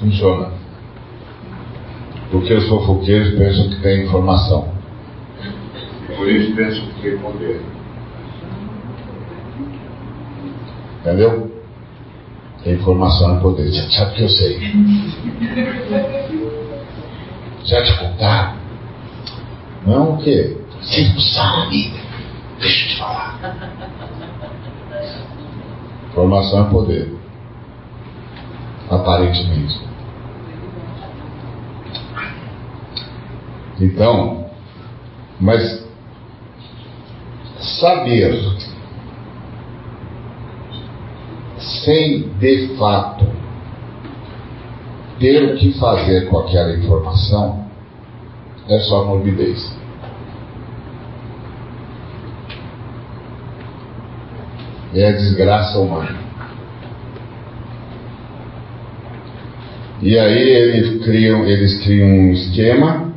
funciona. 0.00 0.50
Porque 2.30 2.54
os 2.54 2.66
fofoqueiros 2.66 3.38
pensam 3.38 3.68
que 3.68 3.82
tem 3.82 4.04
informação. 4.04 4.68
Por 6.16 6.28
isso 6.28 6.56
pensam 6.56 6.86
que 6.86 7.02
tem 7.02 7.18
poder. 7.18 7.60
Entendeu? 11.00 11.52
Informação 12.64 13.36
é 13.36 13.40
poder. 13.40 13.70
Você 13.70 13.90
sabe 13.90 14.14
que 14.16 14.22
eu 14.22 14.28
sei. 14.30 14.58
Já 17.64 17.82
te 17.82 17.98
contaram? 17.98 18.56
Não 19.86 20.14
o 20.14 20.18
quê? 20.18 20.56
Você 20.80 21.06
não 21.08 21.20
sabe. 21.20 21.92
Deixa 22.58 22.84
eu 22.84 22.88
te 22.88 22.98
falar. 22.98 24.15
Informação 26.16 26.66
é 26.66 26.70
poder. 26.70 27.14
Aparentemente. 28.88 29.78
Então, 33.78 34.46
mas 35.38 35.86
saber 37.58 38.34
sem 41.58 42.30
de 42.38 42.78
fato 42.78 43.26
ter 45.18 45.52
o 45.52 45.58
que 45.58 45.78
fazer 45.78 46.30
com 46.30 46.38
aquela 46.38 46.78
informação 46.78 47.66
é 48.70 48.78
só 48.78 49.04
morbidez. 49.04 49.75
É 54.96 55.08
a 55.08 55.12
desgraça 55.12 55.78
humana. 55.78 56.18
E 60.00 60.18
aí 60.18 60.38
eles 60.38 61.04
criam, 61.04 61.44
eles 61.46 61.84
criam 61.84 62.08
um 62.08 62.32
esquema 62.32 63.12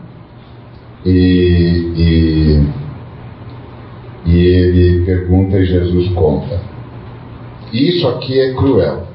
e, 1.05 1.91
e, 1.95 2.69
e 4.25 4.37
ele 4.45 5.05
pergunta 5.05 5.57
e 5.57 5.65
Jesus 5.65 6.09
conta. 6.13 6.59
Isso 7.71 8.07
aqui 8.09 8.37
é 8.39 8.53
cruel. 8.53 9.08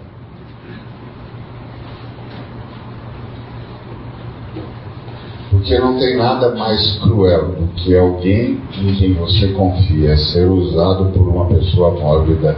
Porque 5.64 5.78
não 5.78 5.98
tem 5.98 6.18
nada 6.18 6.54
mais 6.54 6.98
cruel 6.98 7.52
do 7.52 7.68
que 7.68 7.96
alguém 7.96 8.60
em 8.76 8.94
quem 8.96 9.14
você 9.14 9.48
confia 9.54 10.14
ser 10.14 10.44
usado 10.44 11.06
por 11.06 11.26
uma 11.26 11.46
pessoa 11.46 11.90
mórbida 11.98 12.54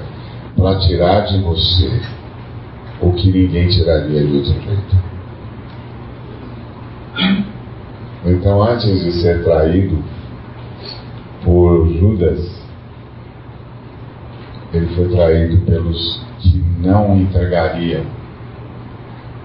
para 0.57 0.81
tirar 0.81 1.21
de 1.21 1.41
você 1.41 2.01
o 3.01 3.13
que 3.13 3.31
ninguém 3.31 3.69
tiraria 3.69 4.27
de 4.27 4.37
outro 4.37 4.53
jeito. 4.61 4.97
Então, 8.25 8.61
antes 8.61 9.05
de 9.05 9.13
ser 9.21 9.45
traído 9.45 10.03
por 11.45 11.87
Judas, 11.87 12.61
ele 14.75 14.87
foi 14.97 15.09
traído 15.11 15.65
pelos 15.65 16.21
que 16.41 16.61
não 16.81 17.17
entregariam, 17.17 18.03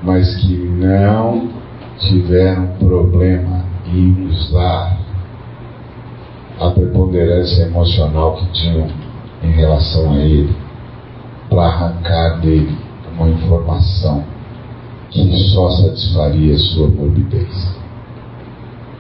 mas 0.01 0.35
que 0.37 0.55
não 0.55 1.61
tiveram 2.01 2.67
problema 2.79 3.63
em 3.85 4.27
usar 4.27 4.97
a 6.59 6.69
preponderância 6.71 7.63
emocional 7.63 8.37
que 8.37 8.51
tinham 8.51 8.87
em 9.43 9.51
relação 9.51 10.13
a 10.13 10.19
ele 10.19 10.55
para 11.49 11.63
arrancar 11.63 12.39
dele 12.39 12.77
uma 13.17 13.29
informação 13.29 14.23
que 15.09 15.37
só 15.53 15.69
satisfaria 15.69 16.57
sua 16.57 16.87
morbidez. 16.87 17.77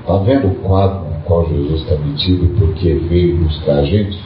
Está 0.01 0.17
vendo 0.17 0.47
o 0.47 0.55
quadro 0.55 1.09
no 1.09 1.21
qual 1.21 1.47
Jesus 1.47 1.81
está 1.81 1.95
metido 1.95 2.53
porque 2.59 2.93
veio 2.95 3.37
buscar 3.37 3.79
a 3.79 3.85
gente? 3.85 4.19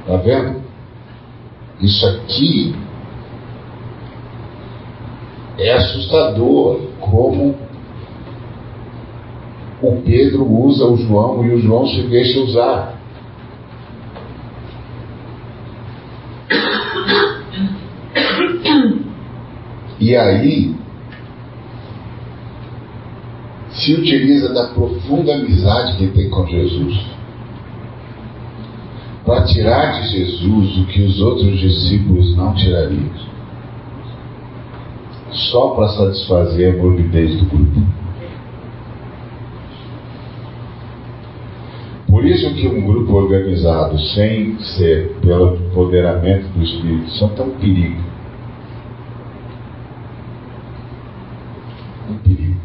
Está 0.00 0.16
vendo? 0.16 0.60
Isso 1.80 2.06
aqui 2.06 2.74
é 5.60 5.72
assustador 5.72 6.80
como 7.00 7.54
o 9.82 9.96
Pedro 10.02 10.44
usa 10.44 10.86
o 10.86 10.96
João 10.96 11.44
e 11.44 11.54
o 11.54 11.60
João 11.60 11.86
se 11.86 12.02
deixa 12.02 12.40
usar. 12.40 13.00
E 19.98 20.16
aí 20.16 20.74
se 23.70 23.94
utiliza 23.94 24.52
da 24.52 24.68
profunda 24.68 25.34
amizade 25.34 25.96
que 25.96 26.08
tem 26.08 26.28
com 26.30 26.46
Jesus 26.46 27.20
para 29.24 29.44
tirar 29.44 30.00
de 30.00 30.08
Jesus 30.08 30.78
o 30.78 30.86
que 30.86 31.02
os 31.02 31.20
outros 31.20 31.58
discípulos 31.58 32.34
não 32.36 32.54
tirariam, 32.54 33.10
só 35.32 35.70
para 35.70 35.88
satisfazer 35.88 36.74
a 36.74 36.76
morbidez 36.76 37.38
do 37.38 37.46
grupo. 37.46 37.80
Por 42.08 42.24
isso 42.24 42.52
que 42.54 42.66
um 42.66 42.84
grupo 42.84 43.14
organizado, 43.14 43.98
sem 43.98 44.58
ser 44.58 45.16
pelo 45.22 45.56
empoderamento 45.56 46.48
do 46.48 46.62
Espírito 46.62 47.10
Santo, 47.12 47.40
é 47.40 47.44
um 47.44 47.50
perigo. 47.50 48.02
Um 52.10 52.18
perigo. 52.18 52.60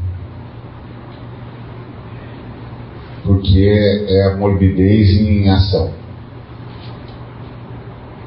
Porque 3.23 4.05
é 4.09 4.27
a 4.27 4.35
morbidez 4.35 5.21
em 5.21 5.49
ação. 5.49 6.04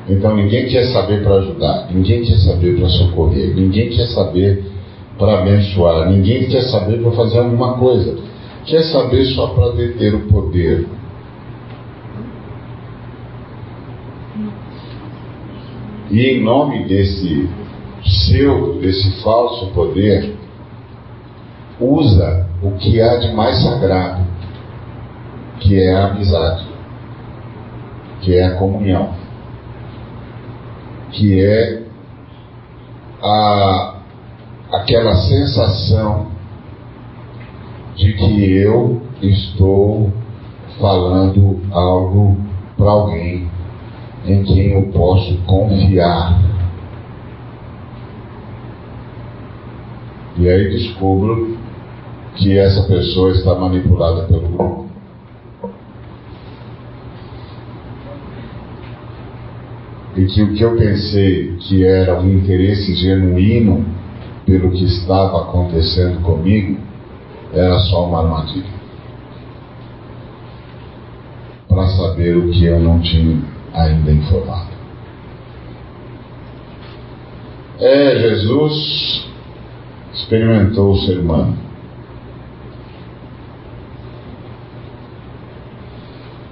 Então 0.08 0.34
ninguém 0.34 0.66
quer 0.66 0.86
saber 0.86 1.22
para 1.22 1.34
ajudar, 1.34 1.88
ninguém 1.90 2.22
quer 2.22 2.38
saber 2.38 2.78
para 2.78 2.88
socorrer, 2.88 3.54
ninguém 3.54 3.90
quer 3.90 4.06
saber 4.06 4.64
para 5.18 5.40
abençoar, 5.40 6.08
ninguém 6.08 6.48
quer 6.48 6.62
saber 6.62 7.02
para 7.02 7.12
fazer 7.12 7.38
alguma 7.38 7.74
coisa. 7.74 8.16
Quer 8.64 8.84
saber 8.84 9.24
só 9.26 9.48
para 9.48 9.72
deter 9.72 10.14
o 10.14 10.20
poder. 10.28 10.86
E 16.10 16.20
em 16.22 16.42
nome 16.42 16.86
desse 16.86 17.50
seu, 18.02 18.78
desse 18.80 19.22
falso 19.22 19.66
poder, 19.74 20.34
usa 21.78 22.46
o 22.62 22.70
que 22.72 22.98
há 22.98 23.16
de 23.18 23.32
mais 23.34 23.62
sagrado, 23.62 24.24
que 25.60 25.78
é 25.78 25.92
a 25.92 26.06
amizade, 26.06 26.66
que 28.22 28.34
é 28.34 28.46
a 28.46 28.54
comunhão 28.54 29.17
que 31.18 31.40
é 31.40 31.82
a, 33.20 33.94
aquela 34.72 35.16
sensação 35.16 36.28
de 37.96 38.12
que 38.12 38.52
eu 38.52 39.02
estou 39.20 40.12
falando 40.78 41.60
algo 41.72 42.36
para 42.76 42.90
alguém 42.90 43.50
em 44.24 44.44
quem 44.44 44.74
eu 44.74 44.92
posso 44.92 45.36
confiar. 45.38 46.40
E 50.36 50.48
aí 50.48 50.70
descubro 50.70 51.58
que 52.36 52.56
essa 52.56 52.86
pessoa 52.86 53.32
está 53.32 53.56
manipulada 53.56 54.22
pelo 54.26 54.48
grupo. 54.48 54.87
E 60.18 60.26
que 60.26 60.42
o 60.42 60.52
que 60.52 60.64
eu 60.64 60.76
pensei 60.76 61.56
que 61.60 61.84
era 61.84 62.20
um 62.20 62.28
interesse 62.28 62.92
genuíno 62.92 63.86
pelo 64.44 64.72
que 64.72 64.82
estava 64.82 65.42
acontecendo 65.42 66.20
comigo 66.22 66.76
era 67.52 67.78
só 67.78 68.04
uma 68.04 68.22
armadilha. 68.22 68.78
Para 71.68 71.86
saber 71.86 72.36
o 72.36 72.50
que 72.50 72.64
eu 72.64 72.80
não 72.80 72.98
tinha 72.98 73.40
ainda 73.72 74.10
informado. 74.10 74.72
É, 77.78 78.18
Jesus 78.18 79.24
experimentou 80.14 80.94
o 80.94 80.98
ser 80.98 81.20
humano. 81.20 81.56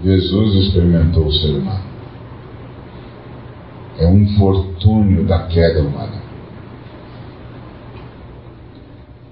Jesus 0.04 0.54
experimentou 0.66 1.26
o 1.26 1.32
ser 1.32 1.48
humano 1.48 1.95
é 3.98 4.06
um 4.06 4.20
infortúnio 4.20 5.24
da 5.24 5.46
queda 5.46 5.80
humana. 5.80 6.22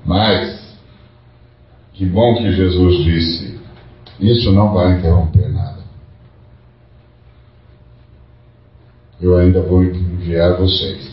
Mas, 0.05 0.79
que 1.93 2.05
bom 2.07 2.37
que 2.37 2.53
Jesus 2.53 3.05
disse: 3.05 3.61
isso 4.21 4.53
não 4.53 4.73
vai 4.73 4.99
interromper 4.99 5.49
nada. 5.53 5.83
Eu 9.21 9.37
ainda 9.37 9.63
vou 9.63 9.83
enviar 9.83 10.57
vocês, 10.57 11.11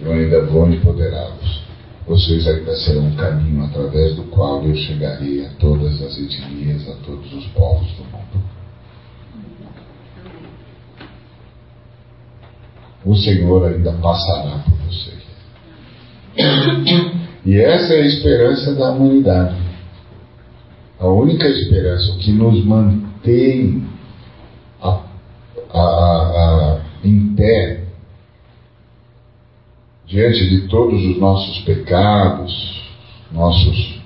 eu 0.00 0.12
ainda 0.12 0.44
vou 0.46 0.68
empoderá-los. 0.68 1.64
Vocês 2.06 2.46
ainda 2.46 2.76
serão 2.76 3.06
um 3.06 3.16
caminho 3.16 3.64
através 3.64 4.14
do 4.14 4.24
qual 4.24 4.62
eu 4.62 4.76
chegarei 4.76 5.46
a 5.46 5.50
todas 5.54 6.02
as 6.02 6.18
etnias, 6.18 6.86
a 6.88 6.96
todos 6.96 7.32
os 7.32 7.46
povos 7.48 7.90
do 7.92 8.04
mundo. 8.04 8.53
O 13.04 13.14
Senhor 13.14 13.66
ainda 13.66 13.92
passará 13.92 14.64
por 14.64 14.76
você. 14.86 15.12
E 17.44 17.58
essa 17.58 17.92
é 17.92 18.02
a 18.02 18.06
esperança 18.06 18.74
da 18.74 18.92
humanidade. 18.92 19.56
A 20.98 21.08
única 21.08 21.46
esperança, 21.46 22.16
que 22.18 22.32
nos 22.32 22.64
mantém 22.64 23.86
a, 24.80 25.00
a, 25.72 25.80
a, 25.80 26.80
em 27.04 27.34
pé 27.34 27.84
diante 30.06 30.48
de 30.48 30.68
todos 30.68 31.04
os 31.04 31.18
nossos 31.18 31.58
pecados, 31.64 32.82
nossos, 33.30 34.00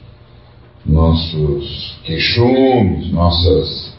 nossos 0.84 1.98
queixumes, 2.02 3.12
nossas 3.12 3.96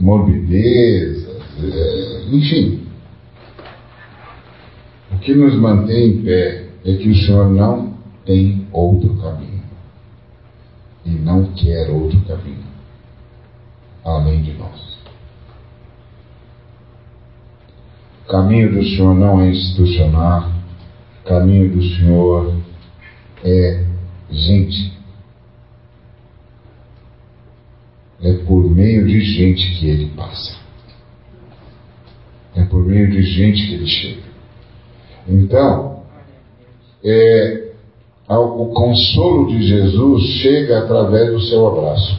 morbidezas, 0.00 1.36
é, 1.60 2.24
enfim, 2.30 2.87
o 5.18 5.20
que 5.20 5.34
nos 5.34 5.58
mantém 5.58 6.10
em 6.10 6.22
pé 6.22 6.68
é 6.84 6.94
que 6.94 7.08
o 7.08 7.14
Senhor 7.14 7.50
não 7.50 7.92
tem 8.24 8.68
outro 8.72 9.16
caminho. 9.16 9.64
E 11.04 11.10
não 11.10 11.52
quer 11.54 11.90
outro 11.90 12.20
caminho 12.20 12.68
além 14.04 14.42
de 14.42 14.52
nós. 14.52 14.96
O 18.24 18.30
caminho 18.30 18.72
do 18.72 18.82
Senhor 18.84 19.14
não 19.14 19.40
é 19.40 19.50
institucional, 19.50 20.52
o 21.20 21.28
caminho 21.28 21.72
do 21.72 21.82
Senhor 21.82 22.54
é 23.42 23.84
gente. 24.30 24.92
É 28.22 28.32
por 28.44 28.70
meio 28.70 29.04
de 29.04 29.20
gente 29.20 29.78
que 29.78 29.88
ele 29.88 30.12
passa. 30.16 30.56
É 32.54 32.64
por 32.64 32.84
meio 32.84 33.10
de 33.10 33.22
gente 33.22 33.66
que 33.66 33.74
ele 33.74 33.86
chega. 33.86 34.27
Então, 35.28 36.02
é, 37.04 37.72
o 38.28 38.66
consolo 38.72 39.48
de 39.48 39.62
Jesus 39.62 40.22
chega 40.40 40.78
através 40.78 41.32
do 41.32 41.40
seu 41.42 41.66
abraço. 41.66 42.18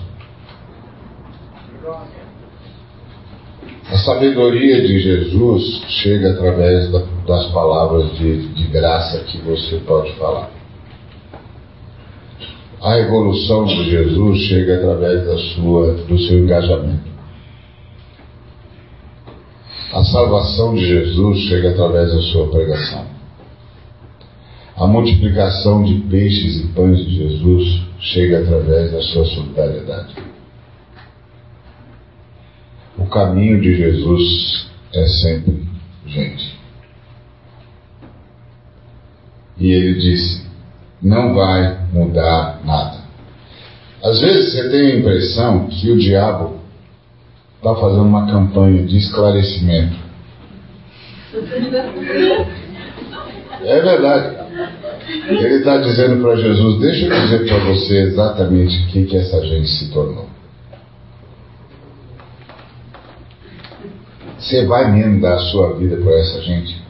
A 3.91 3.97
sabedoria 3.97 4.81
de 4.85 4.99
Jesus 4.99 5.81
chega 5.87 6.31
através 6.31 6.91
da, 6.91 7.01
das 7.25 7.47
palavras 7.47 8.15
de, 8.17 8.47
de 8.49 8.67
graça 8.67 9.23
que 9.23 9.39
você 9.39 9.77
pode 9.77 10.13
falar. 10.13 10.51
A 12.81 12.99
evolução 12.99 13.65
de 13.65 13.89
Jesus 13.89 14.39
chega 14.41 14.75
através 14.75 15.25
da 15.25 15.37
sua, 15.55 15.93
do 15.93 16.17
seu 16.19 16.39
engajamento. 16.39 17.08
A 19.91 20.03
salvação 20.03 20.75
de 20.75 20.85
Jesus 20.85 21.39
chega 21.47 21.71
através 21.71 22.13
da 22.13 22.21
sua 22.21 22.47
pregação. 22.49 23.05
A 24.77 24.85
multiplicação 24.85 25.83
de 25.83 25.95
peixes 26.09 26.63
e 26.63 26.67
pães 26.67 26.99
de 27.05 27.15
Jesus 27.15 27.81
chega 27.99 28.39
através 28.39 28.91
da 28.91 29.01
sua 29.01 29.25
solidariedade. 29.25 30.15
O 32.97 33.05
caminho 33.07 33.59
de 33.59 33.75
Jesus 33.75 34.69
é 34.93 35.05
sempre 35.05 35.67
gente. 36.05 36.59
E 39.57 39.71
ele 39.71 39.99
disse: 39.99 40.45
não 41.01 41.33
vai 41.33 41.87
mudar 41.91 42.61
nada. 42.63 42.99
Às 44.03 44.21
vezes 44.21 44.51
você 44.51 44.69
tem 44.69 44.91
a 44.91 44.95
impressão 44.99 45.67
que 45.67 45.91
o 45.91 45.97
diabo 45.97 46.58
está 47.59 47.75
fazendo 47.75 48.03
uma 48.03 48.25
campanha 48.25 48.85
de 48.85 48.97
esclarecimento. 48.97 49.97
É 53.61 53.81
verdade. 53.81 54.39
Ele 55.27 55.55
está 55.55 55.77
dizendo 55.77 56.21
para 56.21 56.37
Jesus: 56.37 56.79
Deixa 56.79 57.05
eu 57.05 57.21
dizer 57.21 57.45
para 57.47 57.59
você 57.65 57.97
exatamente 58.03 58.77
o 58.83 59.07
que, 59.07 59.17
essa 59.17 59.45
gente 59.45 59.67
se 59.67 59.91
tornou. 59.91 60.27
Você 64.37 64.65
vai 64.65 64.91
mesmo 64.91 65.19
dar 65.19 65.35
a 65.35 65.39
sua 65.39 65.73
vida 65.73 65.97
para 65.97 66.13
essa 66.17 66.41
gente? 66.41 66.81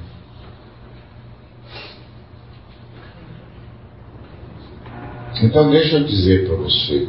Então 5.42 5.70
deixa 5.72 5.98
eu 5.98 6.04
dizer 6.04 6.48
para 6.48 6.58
você 6.58 7.08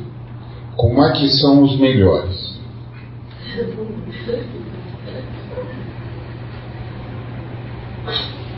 como 0.76 1.04
é 1.04 1.12
que 1.12 1.28
são 1.28 1.62
os 1.62 1.78
melhores. 1.78 2.49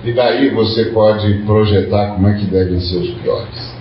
E 0.05 0.13
daí 0.13 0.51
você 0.51 0.87
pode 0.87 1.33
projetar 1.45 2.15
como 2.15 2.29
é 2.29 2.35
que 2.35 2.47
devem 2.47 2.81
ser 2.81 2.97
os 2.97 3.11
piores. 3.15 3.73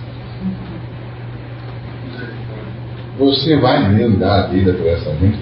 Você 3.18 3.56
vai 3.56 3.88
mesmo 3.92 4.18
dar 4.18 4.44
a 4.44 4.46
vida 4.46 4.72
para 4.72 4.90
essa 4.90 5.14
gente? 5.16 5.38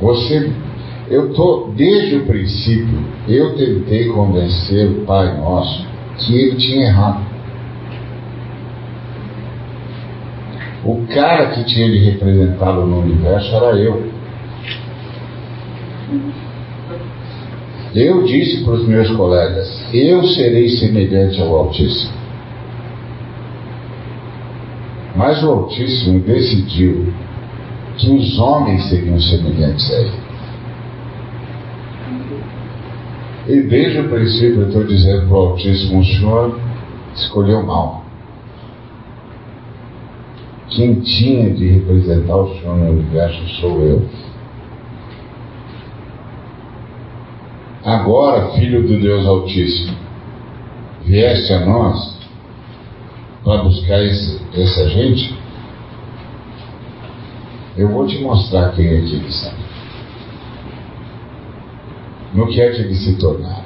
Você 0.00 0.52
eu 1.10 1.32
tô 1.34 1.72
desde 1.74 2.18
o 2.18 2.26
princípio, 2.26 3.04
eu 3.26 3.56
tentei 3.56 4.08
convencer 4.10 4.88
o 4.88 5.04
Pai 5.04 5.36
Nosso 5.36 5.84
que 6.18 6.36
ele 6.36 6.56
tinha 6.56 6.86
errado. 6.86 7.26
O 10.84 11.06
cara 11.06 11.50
que 11.50 11.64
tinha 11.64 11.90
de 11.90 11.98
representá-lo 11.98 12.86
no 12.86 13.00
universo 13.00 13.54
era 13.54 13.76
eu. 13.76 14.10
Eu 17.94 18.22
disse 18.24 18.64
para 18.64 18.74
os 18.74 18.88
meus 18.88 19.10
colegas: 19.10 19.68
eu 19.92 20.24
serei 20.24 20.68
semelhante 20.68 21.40
ao 21.40 21.54
Altíssimo. 21.54 22.12
Mas 25.14 25.42
o 25.42 25.50
Altíssimo 25.50 26.20
decidiu 26.20 27.12
que 27.98 28.10
os 28.10 28.38
homens 28.38 28.88
seriam 28.88 29.20
semelhantes 29.20 29.90
a 29.90 30.00
ele. 30.00 30.30
E 33.48 33.62
desde 33.62 34.00
o 34.00 34.08
princípio 34.08 34.62
eu 34.62 34.68
estou 34.68 34.84
dizendo 34.84 35.26
para 35.26 35.36
o 35.36 35.40
Altíssimo, 35.40 36.00
o 36.00 36.04
Senhor 36.04 36.58
escolheu 37.14 37.62
mal. 37.66 38.09
Quem 40.70 41.00
tinha 41.00 41.50
de 41.50 41.68
representar 41.68 42.36
o 42.36 42.54
Senhor 42.54 42.76
no 42.76 42.90
universo 42.90 43.46
sou 43.60 43.82
eu. 43.82 44.08
Agora, 47.84 48.52
Filho 48.52 48.86
do 48.86 49.00
Deus 49.00 49.26
Altíssimo, 49.26 49.96
vieste 51.04 51.52
a 51.52 51.66
nós 51.66 52.18
para 53.42 53.62
buscar 53.62 54.04
esse, 54.04 54.40
essa 54.54 54.88
gente, 54.90 55.34
eu 57.76 57.88
vou 57.88 58.06
te 58.06 58.18
mostrar 58.18 58.72
quem 58.72 58.86
é 58.86 59.00
que 59.00 59.14
eles 59.16 59.34
são 59.34 59.70
no 62.32 62.46
que 62.46 62.60
é 62.60 62.70
que 62.70 62.80
eles 62.82 63.02
se 63.02 63.16
tornaram. 63.16 63.64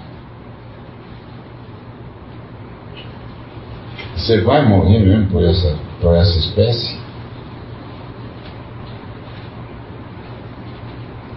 Você 4.17 4.41
vai 4.41 4.67
morrer 4.67 5.01
mesmo 5.01 5.27
por 5.27 5.45
essa, 5.45 5.79
por 6.05 6.15
essa 6.15 6.39
espécie? 6.39 6.99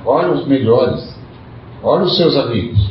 Olha 0.06 0.34
os 0.34 0.46
melhores, 0.46 1.18
olha 1.82 2.04
os 2.04 2.18
seus 2.18 2.36
amigos. 2.36 2.86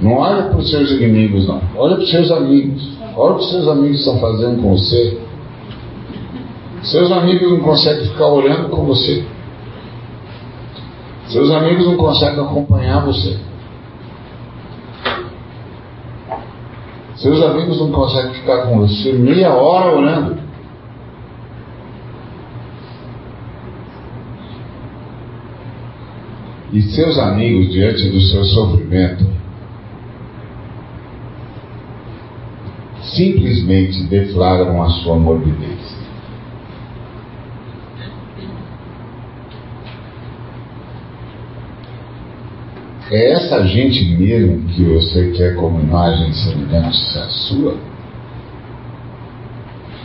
Não 0.00 0.12
olha 0.18 0.44
para 0.44 0.58
os 0.58 0.70
seus 0.70 0.92
inimigos, 0.92 1.48
não. 1.48 1.60
Olha 1.76 1.96
para 1.96 2.04
os 2.04 2.10
seus 2.10 2.30
amigos. 2.30 2.96
Olha 3.16 3.32
o 3.32 3.38
que 3.38 3.44
os 3.44 3.50
seus 3.50 3.68
amigos 3.68 3.98
estão 3.98 4.20
fazendo 4.20 4.62
com 4.62 4.76
você. 4.76 5.20
Seus 6.82 7.10
amigos 7.10 7.50
não 7.50 7.60
conseguem 7.60 8.06
ficar 8.06 8.26
orando 8.26 8.68
com 8.68 8.84
você. 8.84 9.24
Seus 11.26 11.50
amigos 11.50 11.86
não 11.86 11.96
conseguem 11.96 12.44
acompanhar 12.44 13.04
você. 13.04 13.47
Seus 17.18 17.42
amigos 17.42 17.80
não 17.80 17.90
conseguem 17.90 18.34
ficar 18.34 18.66
com 18.66 18.78
você 18.78 19.12
meia 19.12 19.52
hora 19.52 19.96
orando. 19.96 20.38
E 26.72 26.80
seus 26.82 27.18
amigos, 27.18 27.72
diante 27.72 28.08
do 28.08 28.20
seu 28.20 28.44
sofrimento, 28.44 29.26
simplesmente 33.02 34.04
deflagram 34.04 34.80
a 34.82 34.90
sua 34.90 35.18
morbidez. 35.18 35.77
É 43.10 43.32
essa 43.32 43.64
gente 43.66 44.04
mesmo 44.16 44.68
que 44.68 44.84
você 44.84 45.30
quer 45.30 45.54
como 45.54 45.80
imagem 45.80 46.30
semelhança 46.32 47.26
sua? 47.30 47.74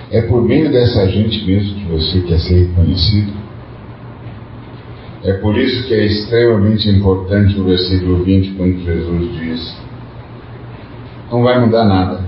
É 0.10 0.22
por 0.22 0.42
meio 0.42 0.72
dessa 0.72 1.06
gente 1.10 1.46
mesmo 1.46 1.76
que 1.76 1.86
você 1.86 2.22
quer 2.22 2.40
ser 2.40 2.68
reconhecido? 2.68 3.34
É 5.24 5.34
por 5.34 5.58
isso 5.58 5.86
que 5.88 5.94
é 5.94 6.06
extremamente 6.06 6.90
importante 6.90 7.60
o 7.60 7.66
versículo 7.66 8.24
20, 8.24 8.56
quando 8.56 8.84
Jesus 8.84 9.32
diz: 9.40 9.78
Não 11.30 11.44
vai 11.44 11.60
mudar 11.60 11.84
nada. 11.84 12.22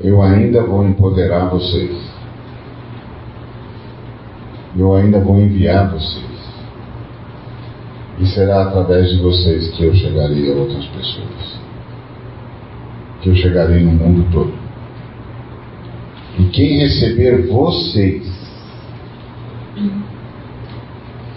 Eu 0.00 0.22
ainda 0.22 0.62
vou 0.62 0.84
empoderar 0.86 1.48
vocês. 1.50 2.10
Eu 4.76 4.94
ainda 4.94 5.20
vou 5.20 5.38
enviar 5.38 5.90
vocês. 5.90 6.29
E 8.20 8.26
será 8.26 8.64
através 8.64 9.08
de 9.10 9.22
vocês 9.22 9.70
que 9.70 9.82
eu 9.82 9.94
chegarei 9.94 10.52
a 10.52 10.54
outras 10.54 10.84
pessoas. 10.86 11.58
Que 13.22 13.30
eu 13.30 13.34
chegarei 13.34 13.82
no 13.82 13.92
mundo 13.92 14.30
todo. 14.30 14.52
E 16.38 16.44
quem 16.50 16.80
receber 16.80 17.46
vocês, 17.46 18.30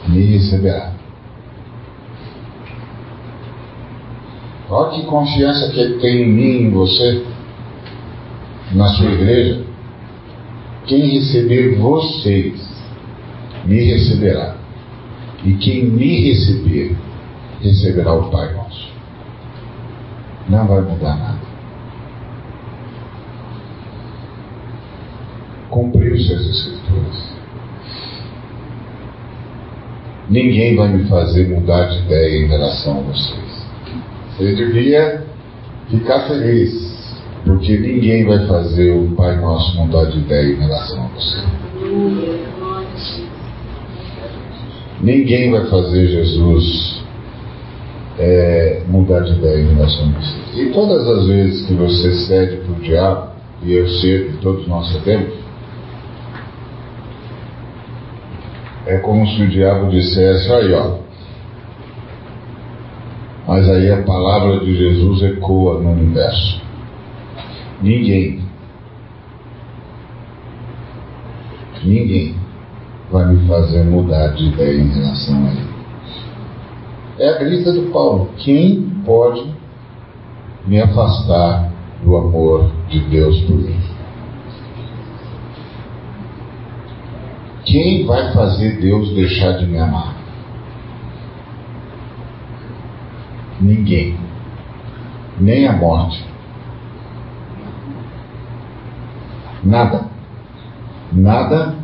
me 0.09 0.25
receberá. 0.25 0.91
Olha 4.69 4.91
que 4.91 5.05
confiança 5.05 5.71
que 5.71 5.79
ele 5.79 5.99
tem 5.99 6.23
em 6.23 6.33
mim, 6.33 6.67
em 6.67 6.69
você, 6.69 7.23
na 8.73 8.89
sua 8.89 9.09
igreja. 9.09 9.61
Quem 10.85 11.11
receber 11.11 11.77
vocês, 11.77 12.61
me 13.63 13.81
receberá. 13.83 14.62
E 15.45 15.53
quem 15.55 15.85
me 15.85 16.29
receber, 16.29 16.95
receberá 17.61 18.13
o 18.13 18.29
Pai 18.29 18.53
nosso. 18.53 18.93
Não 20.49 20.65
vai 20.67 20.81
mudar 20.81 21.15
nada. 21.17 21.53
Cumpriu 25.69 26.17
suas 26.17 26.45
escrituras. 26.47 27.33
Ninguém 30.29 30.75
vai 30.75 30.87
me 30.89 31.03
fazer 31.09 31.49
mudar 31.49 31.87
de 31.87 31.99
ideia 32.05 32.45
em 32.45 32.47
relação 32.47 32.99
a 32.99 33.01
vocês. 33.01 33.67
Você 34.37 34.55
devia 34.55 35.25
ficar 35.89 36.27
feliz, 36.27 37.21
porque 37.45 37.77
ninguém 37.77 38.25
vai 38.25 38.47
fazer 38.47 38.91
o 38.91 39.11
Pai 39.15 39.35
Nosso 39.35 39.75
mudar 39.77 40.05
de 40.05 40.19
ideia 40.19 40.53
em 40.53 40.59
relação 40.59 41.03
a 41.03 41.07
você. 41.09 42.62
Ninguém 45.03 45.51
vai 45.51 45.65
fazer 45.65 46.07
Jesus 46.07 47.03
é, 48.17 48.83
mudar 48.87 49.19
de 49.19 49.33
ideia 49.33 49.61
em 49.61 49.75
relação 49.75 50.07
a 50.07 50.11
você. 50.11 50.61
E 50.61 50.71
todas 50.71 51.05
as 51.05 51.27
vezes 51.27 51.67
que 51.67 51.73
você 51.73 52.13
cede 52.25 52.55
para 52.61 52.71
o 52.71 52.75
diabo, 52.75 53.33
e 53.63 53.73
eu 53.73 53.85
cedo, 53.85 54.39
todos 54.41 54.65
nós 54.65 54.93
cedemos, 54.93 55.33
é 58.85 58.97
como 58.99 59.27
se 59.27 59.41
o 59.41 59.49
diabo 59.49 59.89
dissesse, 59.89 60.49
aí 60.53 60.71
ó, 60.71 60.99
mas 63.45 63.69
aí 63.69 63.91
a 63.91 64.03
palavra 64.03 64.61
de 64.61 64.73
Jesus 64.73 65.21
ecoa 65.21 65.81
no 65.81 65.91
universo. 65.91 66.61
Ninguém, 67.81 68.41
ninguém 71.83 72.42
vai 73.13 73.27
me 73.27 73.47
fazer 73.47 73.83
mudar 73.83 74.29
de 74.29 74.45
ideia 74.47 74.81
em 74.81 74.87
relação 74.87 75.45
a 75.45 75.51
ele. 75.51 75.73
É 77.19 77.29
a 77.29 77.37
grita 77.37 77.71
do 77.71 77.91
Paulo. 77.91 78.31
Quem 78.37 78.89
pode 79.05 79.53
me 80.65 80.81
afastar 80.81 81.71
do 82.03 82.17
amor 82.17 82.71
de 82.89 82.99
Deus 83.01 83.39
por 83.41 83.55
mim? 83.55 83.79
Quem 87.65 88.03
vai 88.07 88.33
fazer 88.33 88.81
Deus 88.81 89.13
deixar 89.13 89.59
de 89.59 89.67
me 89.67 89.77
amar? 89.77 90.15
Ninguém. 93.61 94.17
Nem 95.39 95.67
a 95.67 95.73
morte. 95.73 96.25
Nada. 99.63 100.07
Nada 101.11 101.75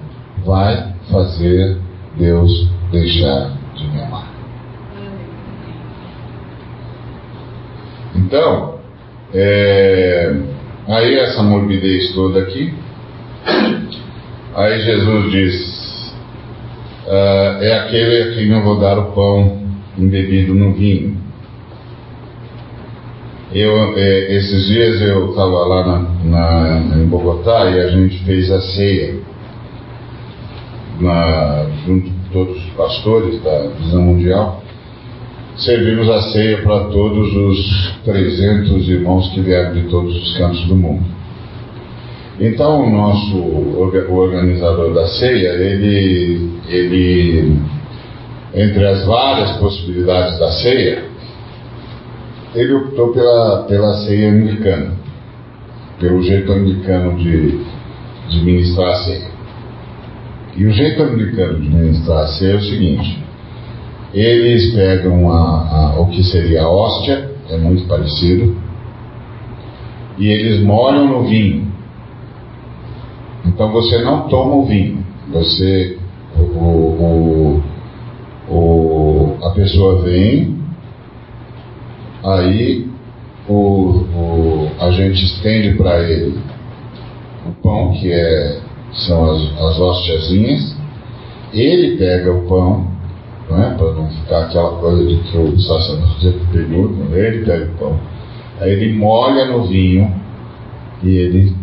vai 0.43 0.88
fazer 1.11 1.77
Deus 2.17 2.69
deixar 2.91 3.51
de 3.75 3.87
me 3.87 4.01
amar. 4.01 4.29
Então, 8.15 8.79
é, 9.33 10.35
aí 10.87 11.15
essa 11.15 11.43
morbidez 11.43 12.13
toda 12.13 12.39
aqui, 12.39 12.73
aí 14.55 14.81
Jesus 14.81 15.31
diz: 15.31 16.13
uh, 17.07 17.63
é 17.63 17.79
aquele 17.79 18.23
a 18.23 18.31
quem 18.33 18.51
eu 18.51 18.63
vou 18.63 18.79
dar 18.79 18.97
o 18.97 19.11
pão 19.11 19.63
embebido 19.97 20.53
no 20.53 20.73
vinho. 20.73 21.17
Eu, 23.51 23.97
é, 23.97 24.35
esses 24.35 24.67
dias 24.67 25.01
eu 25.01 25.29
estava 25.31 25.65
lá 25.65 25.87
na, 25.87 25.99
na, 26.23 26.97
em 26.97 27.07
Bogotá 27.07 27.65
e 27.71 27.79
a 27.79 27.87
gente 27.87 28.23
fez 28.23 28.51
a 28.51 28.61
ceia 28.61 29.15
na, 31.01 31.65
junto 31.85 32.09
com 32.09 32.33
todos 32.33 32.57
os 32.57 32.69
pastores 32.71 33.41
da 33.43 33.67
visão 33.79 34.01
mundial 34.01 34.63
servimos 35.59 36.09
a 36.09 36.21
ceia 36.31 36.61
para 36.61 36.85
todos 36.85 37.35
os 37.35 37.93
300 38.05 38.87
irmãos 38.87 39.29
que 39.33 39.41
vieram 39.41 39.73
de 39.73 39.89
todos 39.89 40.15
os 40.15 40.37
cantos 40.37 40.65
do 40.67 40.75
mundo. 40.75 41.03
Então, 42.39 42.85
o 42.85 42.89
nosso 42.89 43.35
o 43.35 44.15
organizador 44.15 44.93
da 44.93 45.05
ceia, 45.07 45.49
ele, 45.49 46.49
ele, 46.69 47.57
entre 48.53 48.85
as 48.87 49.05
várias 49.05 49.57
possibilidades 49.57 50.39
da 50.39 50.49
ceia, 50.51 51.03
ele 52.55 52.73
optou 52.73 53.11
pela, 53.11 53.63
pela 53.63 53.93
ceia 54.05 54.31
anglicana, 54.31 54.93
pelo 55.99 56.21
jeito 56.23 56.51
anglicano 56.51 57.17
de, 57.17 57.59
de 58.29 58.45
ministrar 58.45 58.91
a 58.91 59.03
ceia. 59.03 59.28
E 60.59 60.65
o 60.65 60.73
jeito 60.73 61.01
anglicano 61.01 61.61
de 61.61 61.69
ministrar 61.69 62.25
a 62.25 62.27
ceia 62.27 62.51
é 62.51 62.55
o 62.57 62.61
seguinte: 62.61 63.17
eles 64.13 64.75
pegam 64.75 65.31
a, 65.31 65.93
a, 65.95 65.99
o 66.01 66.07
que 66.07 66.21
seria 66.21 66.63
a 66.63 66.69
hóstia, 66.69 67.31
é 67.49 67.55
muito 67.55 67.87
parecido, 67.87 68.57
e 70.17 70.27
eles 70.27 70.61
molham 70.61 71.07
no 71.07 71.23
vinho. 71.23 71.65
Então 73.45 73.71
você 73.71 73.99
não 73.99 74.27
toma 74.27 74.55
o 74.55 74.65
vinho, 74.65 75.01
você, 75.31 75.97
o, 76.37 76.41
o, 76.41 77.63
o, 78.49 79.37
a 79.41 79.51
pessoa 79.51 80.01
vem, 80.01 80.57
aí 82.21 82.85
o, 83.47 84.67
a 84.77 84.91
gente 84.91 85.23
estende 85.23 85.77
para 85.77 86.01
ele 86.03 86.37
o 87.47 87.51
pão, 87.61 87.93
que 87.93 88.11
é, 88.11 88.59
são 88.93 89.31
as, 89.31 89.41
as 89.59 89.79
hostiazinhas, 89.79 90.75
ele 91.53 91.97
pega 91.97 92.31
o 92.31 92.47
pão, 92.47 92.87
né, 93.49 93.75
para 93.77 93.93
não 93.93 94.07
ficar 94.09 94.45
aquela 94.45 94.77
coisa 94.77 95.05
de 95.05 95.17
que 95.23 95.37
o 95.37 95.59
sacerdote 95.59 96.39
pegou, 96.51 96.91
ele 97.13 97.45
pega 97.45 97.65
o 97.65 97.77
pão, 97.77 97.99
aí 98.59 98.71
ele 98.71 98.93
molha 98.93 99.45
no 99.45 99.63
vinho 99.63 100.13
e 101.03 101.09
ele 101.09 101.55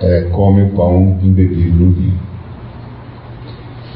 é, 0.00 0.22
come 0.32 0.62
o 0.62 0.70
pão 0.70 1.18
embebido 1.22 1.84
no 1.84 1.92
vinho. 1.92 2.20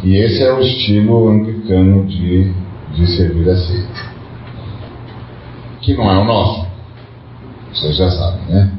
E 0.04 0.16
esse 0.16 0.42
é 0.42 0.52
o 0.52 0.60
estilo 0.60 1.28
anglicano 1.28 2.06
de, 2.06 2.52
de 2.94 3.06
servir 3.16 3.48
a 3.48 3.56
ceia. 3.56 3.88
Que 5.80 5.94
não 5.94 6.10
é 6.10 6.18
o 6.18 6.24
nosso. 6.24 6.66
Vocês 7.72 7.96
já 7.96 8.10
sabem, 8.10 8.46
né? 8.48 8.72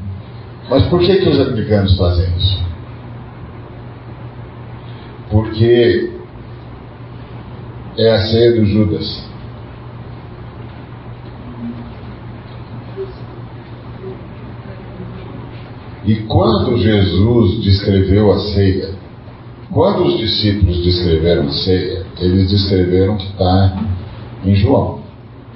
Mas 0.70 0.84
por 0.84 1.00
que, 1.00 1.16
que 1.16 1.28
os 1.28 1.38
anglicanos 1.38 1.96
fazem 1.96 2.26
isso? 2.36 2.67
Porque 5.30 6.10
é 7.98 8.10
a 8.10 8.20
ceia 8.28 8.52
do 8.52 8.64
Judas. 8.64 9.28
E 16.06 16.14
quando 16.26 16.78
Jesus 16.78 17.62
descreveu 17.62 18.32
a 18.32 18.38
ceia, 18.38 18.94
quando 19.70 20.04
os 20.06 20.18
discípulos 20.18 20.82
descreveram 20.82 21.48
a 21.48 21.52
ceia, 21.52 22.06
eles 22.18 22.50
descreveram 22.50 23.16
que 23.18 23.26
está 23.26 23.82
em 24.44 24.54
João, 24.54 25.00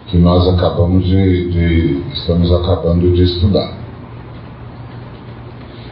que 0.09 0.18
nós 0.18 0.47
acabamos 0.49 1.07
de, 1.07 1.51
de, 1.51 2.03
estamos 2.12 2.53
acabando 2.53 3.12
de 3.12 3.23
estudar. 3.23 3.79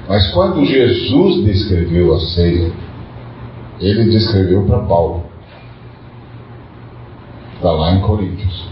Mas 0.07 0.31
quando 0.33 0.65
Jesus 0.67 1.45
descreveu 1.45 2.15
a 2.15 2.21
ceia, 2.21 2.71
ele 3.81 4.11
descreveu 4.11 4.63
para 4.65 4.81
Paulo. 4.81 5.25
Está 7.57 7.73
lá 7.73 7.95
em 7.95 8.01
Coríntios. 8.01 8.71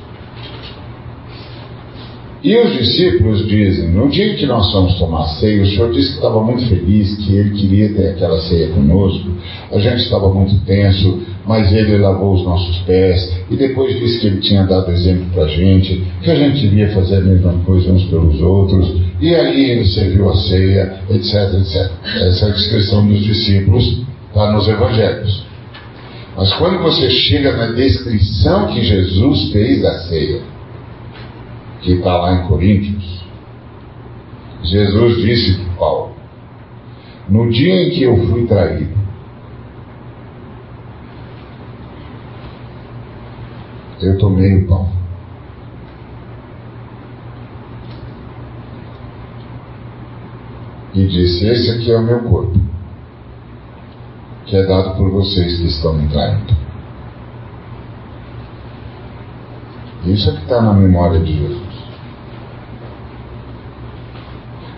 E 2.43 2.57
os 2.57 2.73
discípulos 2.73 3.47
dizem: 3.49 3.91
no 3.91 4.09
dia 4.09 4.35
que 4.35 4.47
nós 4.47 4.71
fomos 4.71 4.95
tomar 4.99 5.27
ceia, 5.41 5.63
o 5.63 5.67
Senhor 5.67 5.93
disse 5.93 6.11
que 6.11 6.17
estava 6.17 6.41
muito 6.43 6.67
feliz, 6.67 7.17
que 7.19 7.35
ele 7.35 7.51
queria 7.51 7.93
ter 7.93 8.09
aquela 8.11 8.41
ceia 8.43 8.69
conosco. 8.69 9.31
A 9.73 9.79
gente 9.79 10.03
estava 10.03 10.33
muito 10.33 10.55
tenso, 10.65 11.21
mas 11.45 11.73
ele 11.73 11.99
lavou 11.99 12.35
os 12.35 12.45
nossos 12.45 12.79
pés 12.83 13.37
e 13.51 13.57
depois 13.57 13.99
disse 13.99 14.21
que 14.21 14.27
ele 14.29 14.41
tinha 14.41 14.65
dado 14.65 14.91
exemplo 14.93 15.27
para 15.35 15.45
a 15.45 15.49
gente, 15.49 16.05
que 16.23 16.31
a 16.31 16.35
gente 16.37 16.61
devia 16.61 16.89
fazer 16.91 17.17
a 17.17 17.21
mesma 17.23 17.55
coisa 17.67 17.91
uns 17.91 18.05
pelos 18.05 18.41
outros. 18.41 18.95
E 19.21 19.35
aí 19.35 19.71
ele 19.71 19.85
serviu 19.85 20.31
a 20.31 20.37
ceia, 20.37 21.01
etc, 21.11 21.55
etc. 21.55 21.91
Essa 22.05 22.47
é 22.47 22.49
a 22.51 22.53
descrição 22.53 23.07
dos 23.07 23.21
discípulos 23.25 24.08
está 24.29 24.53
nos 24.53 24.69
Evangelhos. 24.69 25.47
Mas 26.37 26.53
quando 26.55 26.79
você 26.79 27.11
chega 27.11 27.57
na 27.57 27.73
descrição 27.73 28.69
que 28.69 28.83
Jesus 28.83 29.51
fez 29.53 29.83
da 29.83 29.99
ceia, 30.01 30.43
que 31.81 31.95
está 31.95 32.17
lá 32.17 32.35
em 32.35 32.47
Coríntios, 32.47 33.25
Jesus 34.63 35.17
disse 35.17 35.59
para 35.59 35.75
Paulo: 35.75 36.15
No 37.29 37.51
dia 37.51 37.75
em 37.75 37.91
que 37.91 38.03
eu 38.05 38.17
fui 38.29 38.47
traído, 38.47 38.97
eu 44.01 44.17
tomei 44.19 44.63
o 44.63 44.69
pão. 44.69 44.93
E 50.95 51.07
disse: 51.07 51.47
Esse 51.47 51.71
aqui 51.73 51.91
é 51.91 51.99
o 51.99 52.03
meu 52.05 52.21
corpo 52.21 52.78
que 54.49 54.57
é 54.57 54.65
dado 54.65 54.97
por 54.97 55.11
vocês 55.11 55.59
que 55.59 55.67
estão 55.67 55.93
me 55.93 56.09
traindo. 56.09 56.57
Isso 60.07 60.31
é 60.31 60.37
que 60.37 60.43
está 60.43 60.63
na 60.63 60.73
memória 60.73 61.21
de 61.21 61.37
Jesus. 61.37 61.69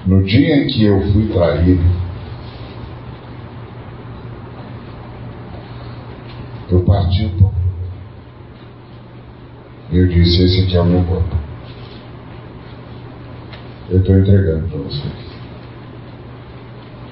No 0.07 0.25
dia 0.25 0.57
em 0.57 0.67
que 0.67 0.85
eu 0.85 1.01
fui 1.13 1.29
traído, 1.29 1.85
eu 6.69 6.81
parti 6.81 7.27
o 7.27 7.31
pão. 7.39 7.55
Eu 9.93 10.09
disse: 10.09 10.43
Esse 10.43 10.65
aqui 10.65 10.77
é 10.77 10.81
o 10.81 10.85
meu 10.85 11.05
corpo. 11.05 11.37
Eu 13.89 14.01
estou 14.01 14.19
entregando 14.19 14.67
para 14.69 14.79
vocês. 14.79 15.31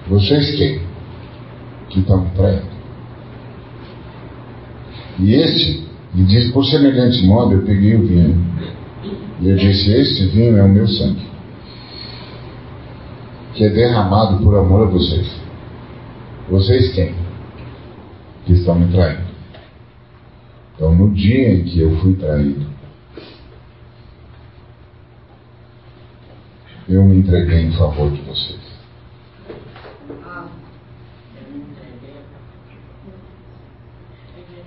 Vocês 0.09 0.56
quem? 0.56 0.88
Que 1.91 2.01
me 2.01 2.30
traindo. 2.36 2.78
E 5.18 5.34
este, 5.34 5.89
e 6.14 6.22
diz: 6.22 6.53
Por 6.53 6.64
semelhante 6.64 7.24
modo, 7.26 7.55
eu 7.55 7.62
peguei 7.62 7.97
o 7.97 8.07
vinho. 8.07 8.45
E 9.41 9.49
eu 9.49 9.57
disse: 9.57 9.91
Este 9.91 10.26
vinho 10.26 10.57
é 10.57 10.62
o 10.62 10.68
meu 10.68 10.86
sangue, 10.86 11.26
que 13.55 13.64
é 13.64 13.68
derramado 13.68 14.43
por 14.43 14.57
amor 14.57 14.86
a 14.86 14.91
vocês. 14.91 15.26
Vocês 16.49 16.93
quem? 16.95 17.14
Que 18.47 18.53
estão 18.53 18.74
me 18.74 18.91
traindo. 18.93 19.28
Então, 20.74 20.95
no 20.95 21.11
dia 21.12 21.55
em 21.55 21.64
que 21.64 21.80
eu 21.80 21.97
fui 21.97 22.14
traído, 22.14 22.64
eu 26.89 27.05
me 27.05 27.16
entreguei 27.16 27.62
em 27.62 27.72
favor 27.72 28.11
de 28.11 28.20
vocês. 28.22 28.68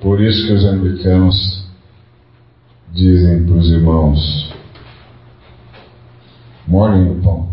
Por 0.01 0.19
isso 0.19 0.47
que 0.47 0.53
os 0.53 0.65
americanos 0.65 1.63
dizem 2.91 3.45
para 3.45 3.55
os 3.55 3.69
irmãos: 3.69 4.51
morem 6.67 7.05
no 7.05 7.21
pão, 7.21 7.49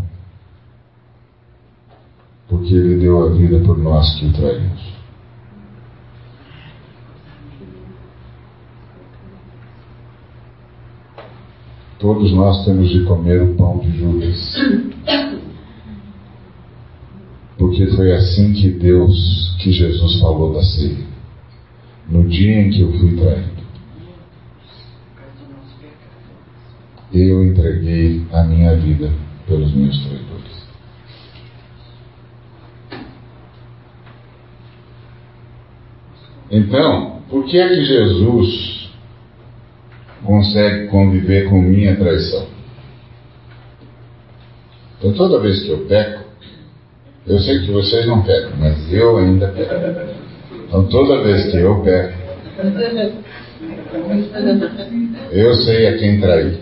porque 2.47 2.73
ele 2.73 2.99
deu 2.99 3.23
a 3.23 3.29
vida 3.33 3.59
por 3.59 3.77
nós 3.77 4.15
que 4.15 4.25
o 4.25 4.33
traímos. 4.33 4.99
Todos 11.99 12.31
nós 12.31 12.65
temos 12.65 12.89
de 12.89 13.03
comer 13.03 13.43
o 13.43 13.55
pão 13.55 13.77
de 13.79 13.91
Judas. 13.95 14.55
Porque 17.57 17.87
foi 17.87 18.15
assim 18.15 18.53
que 18.53 18.69
Deus, 18.69 19.53
que 19.59 19.69
Jesus 19.69 20.19
falou 20.21 20.53
da 20.53 20.63
ceia. 20.63 21.08
No 22.09 22.27
dia 22.27 22.61
em 22.61 22.69
que 22.71 22.81
eu 22.81 22.91
fui 22.91 23.15
traído, 23.15 23.59
eu 27.13 27.43
entreguei 27.43 28.25
a 28.31 28.43
minha 28.43 28.75
vida 28.75 29.11
pelos 29.47 29.73
meus 29.73 29.97
traidores. 30.03 30.67
Então, 36.51 37.21
por 37.29 37.45
que 37.45 37.57
é 37.57 37.67
que 37.69 37.85
Jesus 37.85 38.79
consegue 40.23 40.87
conviver 40.87 41.49
com 41.49 41.61
minha 41.61 41.95
traição. 41.95 42.47
Então 44.97 45.13
toda 45.13 45.39
vez 45.39 45.63
que 45.63 45.69
eu 45.69 45.85
peco, 45.87 46.25
eu 47.25 47.39
sei 47.39 47.59
que 47.59 47.71
vocês 47.71 48.05
não 48.05 48.21
pecam, 48.21 48.51
mas 48.59 48.91
eu 48.93 49.17
ainda 49.17 49.47
peco. 49.47 50.18
Então 50.69 50.87
toda 50.87 51.23
vez 51.23 51.49
que 51.49 51.57
eu 51.57 51.81
peco, 51.81 52.13
eu 55.31 55.53
sei 55.55 55.87
a 55.87 55.97
quem 55.97 56.21
trair. 56.21 56.59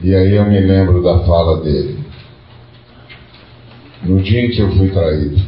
E 0.00 0.14
aí 0.14 0.36
eu 0.36 0.44
me 0.44 0.60
lembro 0.60 1.02
da 1.02 1.18
fala 1.24 1.64
dele. 1.64 1.98
No 4.04 4.22
dia 4.22 4.46
em 4.46 4.50
que 4.50 4.60
eu 4.60 4.70
fui 4.70 4.88
traído, 4.90 5.42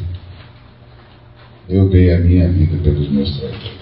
eu 1.69 1.89
dei 1.89 2.13
a 2.13 2.19
minha 2.19 2.49
vida 2.49 2.77
pelos 2.83 3.09
meus 3.09 3.39
traidores. 3.39 3.81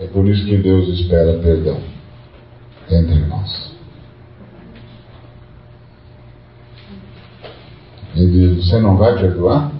É 0.00 0.06
por 0.06 0.26
isso 0.26 0.46
que 0.46 0.56
Deus 0.56 0.88
espera 0.98 1.38
perdão 1.38 1.78
entre 2.90 3.26
nós. 3.26 3.75
Ele 8.16 8.54
diz: 8.54 8.66
Você 8.66 8.80
não 8.80 8.96
vai 8.96 9.14
perdoar? 9.18 9.70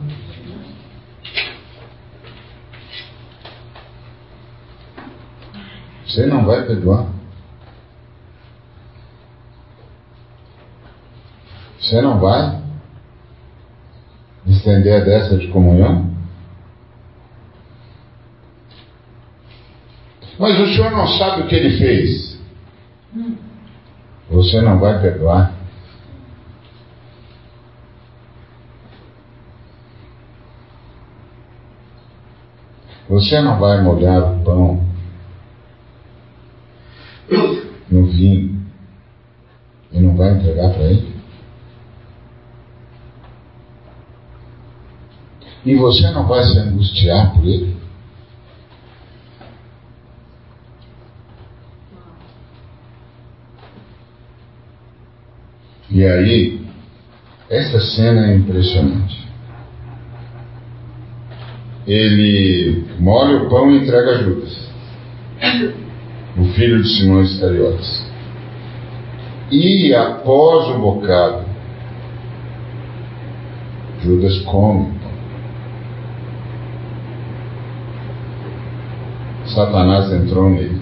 Você 6.07 6.27
não 6.27 6.45
vai 6.45 6.65
perdoar? 6.67 7.07
Você 11.81 12.01
não 12.01 12.21
vai? 12.21 12.67
estender 14.67 15.01
a 15.01 15.05
dessa 15.05 15.37
de 15.37 15.49
comunhão? 15.49 16.11
Mas 20.39 20.61
o 20.61 20.67
senhor 20.67 20.91
não 20.91 21.07
sabe 21.07 21.43
o 21.43 21.47
que 21.47 21.55
ele 21.55 21.79
fez. 21.79 22.39
Você 24.31 24.61
não 24.61 24.79
vai 24.79 25.01
perdoar? 25.01 25.56
Você 33.09 33.41
não 33.41 33.59
vai 33.59 33.83
molhar 33.83 34.21
o 34.21 34.45
pão 34.45 34.85
no 37.89 38.05
vinho 38.07 38.61
e 39.93 40.01
não 40.01 40.17
vai 40.17 40.33
entregar 40.33 40.71
para 40.71 40.85
ele? 40.85 41.15
E 45.65 45.75
você 45.77 46.11
não 46.11 46.27
vai 46.27 46.45
se 46.45 46.59
angustiar 46.59 47.33
por 47.33 47.45
ele? 47.45 47.77
E 55.91 56.05
aí, 56.05 56.67
essa 57.49 57.81
cena 57.81 58.31
é 58.31 58.37
impressionante. 58.37 59.26
Ele 61.87 62.85
molha 62.99 63.37
o 63.37 63.49
pão 63.49 63.71
e 63.71 63.79
entrega 63.79 64.11
a 64.11 64.23
Judas, 64.23 64.69
o 66.37 66.45
filho 66.55 66.83
de 66.83 66.89
Simão 66.89 67.23
Iscariotes. 67.23 68.07
E 69.51 69.95
após 69.95 70.75
o 70.75 70.79
bocado, 70.79 71.45
Judas 74.03 74.39
come 74.41 74.97
Satanás 79.57 80.13
entrou 80.13 80.51
nele. 80.51 80.81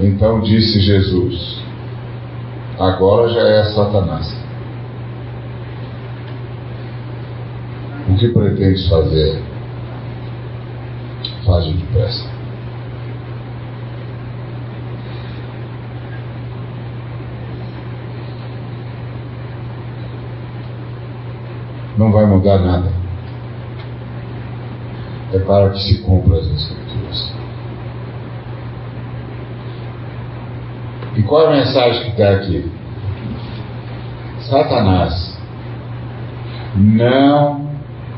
Então 0.00 0.40
disse 0.40 0.80
Jesus: 0.80 1.62
Agora 2.78 3.28
já 3.28 3.42
é 3.42 3.64
Satanás. 3.64 4.43
O 8.08 8.16
que 8.16 8.28
pretendes 8.28 8.88
fazer? 8.88 9.42
Faz 11.44 11.66
depressa. 11.66 12.28
Não 21.96 22.10
vai 22.10 22.26
mudar 22.26 22.58
nada 22.58 23.04
é 25.34 25.38
para 25.40 25.70
que 25.70 25.78
se 25.80 26.02
cumpra 26.02 26.38
as 26.38 26.46
Escrituras. 26.46 27.34
E 31.16 31.22
qual 31.22 31.42
é 31.42 31.46
a 31.46 31.56
mensagem 31.64 32.02
que 32.04 32.10
está 32.10 32.30
aqui? 32.30 32.72
Satanás 34.48 35.34
não 36.76 37.63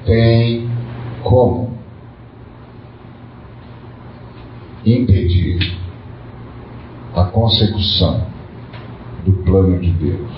tem 0.06 0.70
como 1.22 1.76
impedir 4.84 5.76
a 7.14 7.24
consecução 7.24 8.24
do 9.24 9.32
plano 9.42 9.80
de 9.80 9.90
Deus 9.90 10.30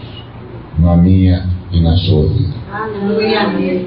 na 0.78 0.96
minha 0.96 1.46
e 1.70 1.80
na 1.80 1.94
sua 1.96 2.26
vida. 2.28 2.54
Aleluia. 2.72 3.86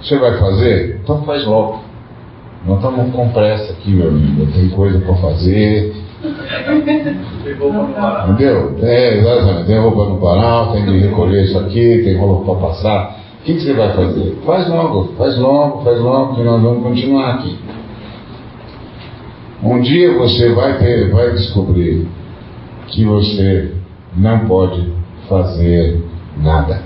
Você 0.00 0.18
vai 0.18 0.38
fazer? 0.38 1.00
Então 1.02 1.22
faz 1.24 1.46
logo. 1.46 1.82
Nós 2.66 2.76
estamos 2.76 3.14
com 3.14 3.28
pressa 3.30 3.72
aqui, 3.72 3.90
meu 3.90 4.08
amigo. 4.08 4.46
Tem 4.52 4.68
coisa 4.70 5.00
para 5.00 5.14
fazer. 5.16 5.94
Entendeu? 7.44 8.76
É, 8.82 9.18
exatamente. 9.18 9.66
Tem 9.66 9.78
roupa 9.78 10.06
no 10.06 10.18
varal, 10.18 10.72
tem 10.72 10.84
que 10.84 10.98
recolher 10.98 11.44
isso 11.44 11.58
aqui, 11.58 12.02
tem 12.04 12.16
roupa 12.16 12.52
para 12.52 12.68
passar. 12.68 13.16
O 13.40 13.44
que, 13.44 13.54
que, 13.54 13.60
você 13.60 13.74
vai 13.74 13.92
fazer? 13.92 14.38
Faz 14.46 14.68
logo, 14.68 15.12
faz 15.18 15.38
logo, 15.38 15.82
faz 15.82 16.00
logo, 16.00 16.34
que 16.34 16.42
nós 16.42 16.62
vamos 16.62 16.82
continuar 16.82 17.34
aqui. 17.34 17.58
Um 19.62 19.80
dia 19.80 20.16
você 20.16 20.52
vai 20.54 20.78
ter, 20.78 21.10
vai 21.10 21.30
descobrir 21.32 22.08
que 22.86 23.04
você 23.04 23.74
não 24.16 24.46
pode 24.46 24.90
fazer 25.28 26.02
nada. 26.38 26.82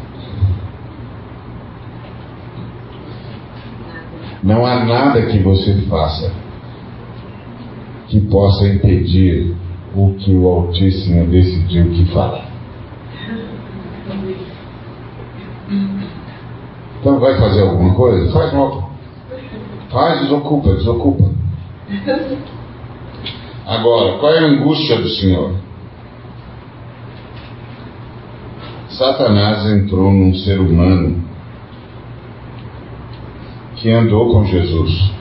Não 4.43 4.65
há 4.65 4.85
nada 4.85 5.23
que 5.23 5.39
você 5.39 5.75
faça 5.89 6.33
que 8.09 8.21
possa 8.23 8.67
impedir 8.67 9.55
o 9.95 10.15
que 10.15 10.35
o 10.35 10.47
Altíssimo 10.47 11.27
decidiu 11.27 11.91
que 11.91 12.05
fará. 12.07 12.45
Então 17.01 17.21
vai 17.21 17.39
fazer 17.39 17.63
alguma 17.63 17.95
coisa? 17.95 18.33
Faz 18.33 18.53
logo. 18.53 18.91
Faz, 19.91 20.21
desocupa, 20.23 20.75
desocupa. 20.75 21.31
Agora, 23.67 24.19
qual 24.19 24.33
é 24.33 24.39
a 24.39 24.47
angústia 24.47 24.97
do 24.97 25.09
Senhor? 25.09 25.55
Satanás 28.89 29.71
entrou 29.71 30.11
num 30.11 30.35
ser 30.35 30.59
humano 30.59 31.23
que 33.77 33.91
andou 33.91 34.33
com 34.33 34.45
Jesus. 34.45 35.13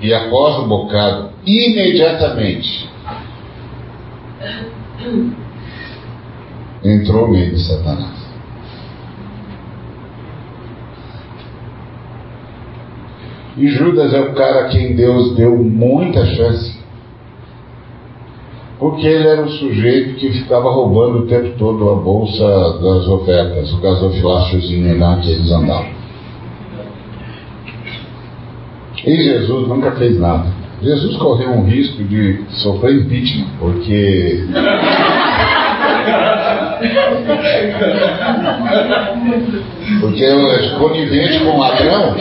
E 0.00 0.14
após 0.14 0.58
o 0.58 0.66
bocado, 0.66 1.30
imediatamente, 1.46 2.88
entrou 6.82 7.32
de 7.32 7.58
Satanás. 7.58 8.20
E 13.56 13.68
Judas 13.68 14.14
é 14.14 14.20
o 14.20 14.32
cara 14.32 14.60
a 14.60 14.68
quem 14.68 14.96
Deus 14.96 15.36
deu 15.36 15.54
muita 15.56 16.24
chance. 16.24 16.80
Porque 18.78 19.06
ele 19.06 19.28
era 19.28 19.42
o 19.42 19.50
sujeito 19.50 20.14
que 20.14 20.32
ficava 20.32 20.70
roubando 20.70 21.18
o 21.18 21.26
tempo 21.26 21.58
todo 21.58 21.90
a 21.90 21.96
bolsa 21.96 22.42
das 22.80 23.06
ofertas, 23.06 23.70
o 23.74 23.80
gasofiláciozinho 23.82 24.98
lá 24.98 25.20
que 25.20 25.30
eles 25.30 25.52
andavam. 25.52 25.99
E 29.06 29.16
Jesus 29.16 29.68
nunca 29.68 29.92
fez 29.92 30.18
nada. 30.18 30.46
Jesus 30.82 31.16
correu 31.18 31.50
um 31.50 31.64
risco 31.64 32.02
de 32.04 32.42
sofrer 32.50 32.96
impeachment, 32.96 33.48
porque. 33.58 34.46
Porque 40.00 40.24
é 40.24 40.78
conivente 40.78 41.40
com 41.40 41.50
o 41.50 41.58
ladrão. 41.60 42.16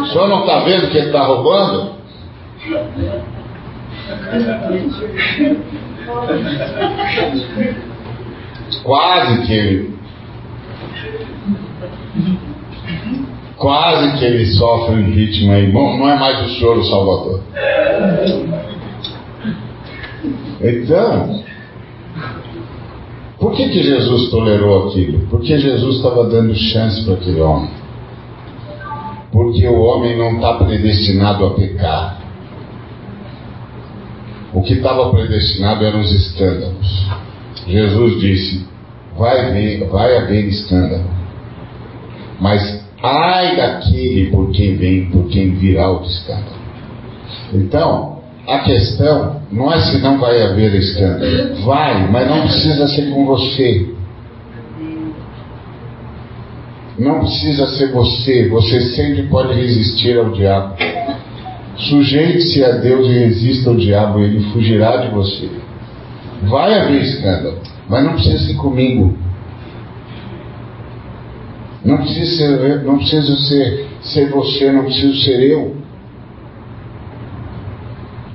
O 0.00 0.06
senhor 0.06 0.28
não 0.28 0.40
está 0.40 0.60
vendo 0.60 0.90
que 0.90 0.96
ele 0.96 1.06
está 1.06 1.22
roubando? 1.24 1.92
Quase 8.82 9.42
que 9.46 9.52
ele. 9.52 10.00
Quase 13.60 14.18
que 14.18 14.24
ele 14.24 14.46
sofre 14.46 14.94
um 14.94 15.04
ritmo 15.04 15.52
aí. 15.52 15.70
Bom, 15.70 15.98
não 15.98 16.08
é 16.08 16.18
mais 16.18 16.40
o 16.46 16.54
senhor 16.54 16.78
o 16.78 16.84
Salvador. 16.84 17.42
Então, 20.62 21.44
por 23.38 23.52
que, 23.52 23.68
que 23.68 23.82
Jesus 23.82 24.30
tolerou 24.30 24.88
aquilo? 24.88 25.26
Porque 25.28 25.58
Jesus 25.58 25.96
estava 25.96 26.24
dando 26.24 26.54
chance 26.54 27.04
para 27.04 27.14
aquele 27.14 27.42
homem. 27.42 27.68
Porque 29.30 29.68
o 29.68 29.78
homem 29.78 30.16
não 30.16 30.36
está 30.36 30.54
predestinado 30.54 31.44
a 31.44 31.50
pecar. 31.50 32.18
O 34.54 34.62
que 34.62 34.72
estava 34.72 35.10
predestinado 35.10 35.84
eram 35.84 36.00
os 36.00 36.10
escândalos. 36.10 37.06
Jesus 37.68 38.20
disse: 38.22 38.66
vai, 39.18 39.38
haver, 39.38 39.86
vai 39.90 40.16
haver 40.16 40.46
escândalo. 40.46 41.04
Mas 42.40 42.79
ai 43.02 43.56
daquele 43.56 44.30
por 44.30 44.50
quem 44.50 44.76
vem, 44.76 45.06
por 45.06 45.28
quem 45.28 45.50
virá 45.50 45.90
o 45.90 46.02
escândalo. 46.04 46.60
Então, 47.52 48.20
a 48.46 48.58
questão 48.60 49.40
não 49.50 49.72
é 49.72 49.80
se 49.80 49.98
não 49.98 50.18
vai 50.18 50.42
haver 50.42 50.74
escândalo. 50.74 51.64
Vai, 51.64 52.10
mas 52.10 52.28
não 52.28 52.42
precisa 52.42 52.88
ser 52.88 53.10
com 53.10 53.24
você. 53.26 53.94
Não 56.98 57.20
precisa 57.20 57.66
ser 57.68 57.92
você. 57.92 58.48
Você 58.48 58.80
sempre 58.94 59.22
pode 59.24 59.54
resistir 59.54 60.18
ao 60.18 60.30
diabo. 60.30 60.74
Sujeite-se 61.76 62.62
a 62.62 62.72
Deus 62.72 63.06
e 63.08 63.12
resista 63.12 63.70
ao 63.70 63.76
diabo, 63.76 64.20
ele 64.20 64.40
fugirá 64.52 64.98
de 64.98 65.08
você. 65.14 65.48
Vai 66.42 66.78
haver 66.78 67.00
escândalo, 67.00 67.58
mas 67.88 68.04
não 68.04 68.12
precisa 68.14 68.38
ser 68.38 68.54
comigo. 68.54 69.16
Não 71.84 71.98
precisa 71.98 72.36
ser, 72.36 72.82
não 72.84 72.98
precisa 72.98 73.36
ser, 73.36 73.86
ser 74.02 74.28
você, 74.28 74.70
não 74.70 74.84
precisa 74.84 75.24
ser 75.24 75.40
eu. 75.40 75.76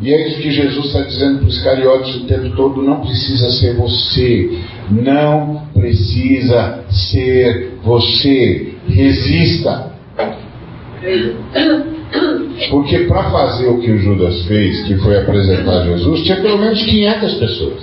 E 0.01 0.13
é 0.13 0.27
isso 0.27 0.41
que 0.41 0.51
Jesus 0.51 0.85
está 0.87 1.01
dizendo 1.01 1.39
para 1.39 1.47
os 1.47 1.63
cariotes 1.63 2.15
o 2.15 2.25
tempo 2.25 2.55
todo: 2.55 2.81
não 2.81 3.01
precisa 3.01 3.49
ser 3.51 3.75
você, 3.75 4.59
não 4.89 5.67
precisa 5.73 6.83
ser 6.89 7.77
você. 7.83 8.73
Resista. 8.87 9.91
Porque 12.69 12.99
para 12.99 13.29
fazer 13.31 13.67
o 13.67 13.79
que 13.79 13.91
o 13.91 13.97
Judas 13.97 14.45
fez, 14.45 14.83
que 14.87 14.95
foi 14.97 15.17
apresentar 15.17 15.83
Jesus, 15.85 16.23
tinha 16.23 16.41
pelo 16.41 16.57
menos 16.57 16.81
500 16.81 17.33
pessoas. 17.35 17.79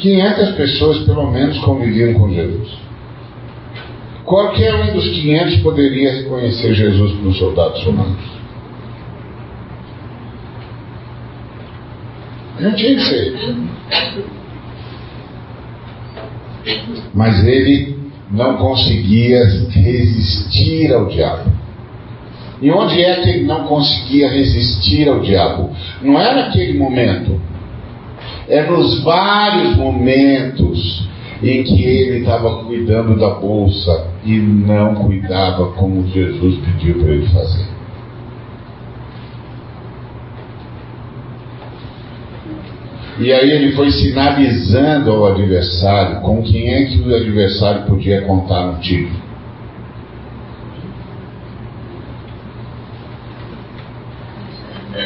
500 0.00 0.52
pessoas 0.52 0.98
pelo 1.04 1.30
menos 1.30 1.58
conviviam 1.58 2.14
com 2.14 2.30
Jesus. 2.30 2.78
Qualquer 4.24 4.74
um 4.74 4.92
dos 4.92 5.08
500 5.08 5.56
poderia 5.58 6.12
reconhecer 6.12 6.74
Jesus 6.74 7.12
os 7.24 7.38
soldados 7.38 7.82
romanos. 7.84 8.40
Não 12.60 12.72
tinha 12.74 12.94
que 12.94 13.04
ser. 13.04 13.56
Mas 17.14 17.44
ele 17.44 17.98
não 18.30 18.56
conseguia 18.56 19.44
resistir 19.70 20.92
ao 20.92 21.06
diabo. 21.06 21.50
E 22.62 22.70
onde 22.70 23.02
é 23.02 23.14
que 23.20 23.28
ele 23.30 23.44
não 23.44 23.64
conseguia 23.64 24.28
resistir 24.28 25.08
ao 25.08 25.20
diabo? 25.20 25.70
Não 26.02 26.20
é 26.20 26.34
naquele 26.34 26.78
momento. 26.78 27.40
É 28.50 28.68
nos 28.68 29.02
vários 29.04 29.76
momentos 29.76 31.08
em 31.40 31.62
que 31.62 31.84
ele 31.84 32.18
estava 32.18 32.64
cuidando 32.64 33.18
da 33.18 33.30
bolsa 33.30 34.08
e 34.24 34.36
não 34.36 34.96
cuidava 34.96 35.68
como 35.72 36.06
Jesus 36.08 36.58
pediu 36.58 36.98
para 37.00 37.12
ele 37.12 37.26
fazer. 37.28 37.68
E 43.20 43.32
aí 43.32 43.50
ele 43.50 43.72
foi 43.72 43.90
sinalizando 43.90 45.10
ao 45.10 45.26
adversário 45.26 46.20
com 46.22 46.42
quem 46.42 46.72
é 46.72 46.86
que 46.86 47.00
o 47.00 47.14
adversário 47.14 47.86
podia 47.86 48.22
contar 48.22 48.66
no 48.66 48.80
time. 48.80 49.29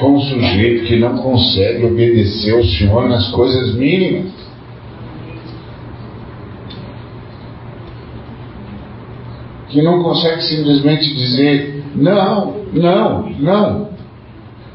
Com 0.05 0.17
um 0.17 0.21
sujeito 0.21 0.85
que 0.85 0.97
não 0.97 1.17
consegue 1.17 1.87
obedecer 1.87 2.55
ao 2.55 2.63
Senhor 2.63 3.09
nas 3.09 3.31
coisas 3.31 3.75
mínimas. 3.75 4.31
Que 9.71 9.81
não 9.81 10.03
consegue 10.03 10.43
simplesmente 10.43 11.07
dizer: 11.15 11.85
não, 11.95 12.67
não, 12.75 13.31
não. 13.31 13.89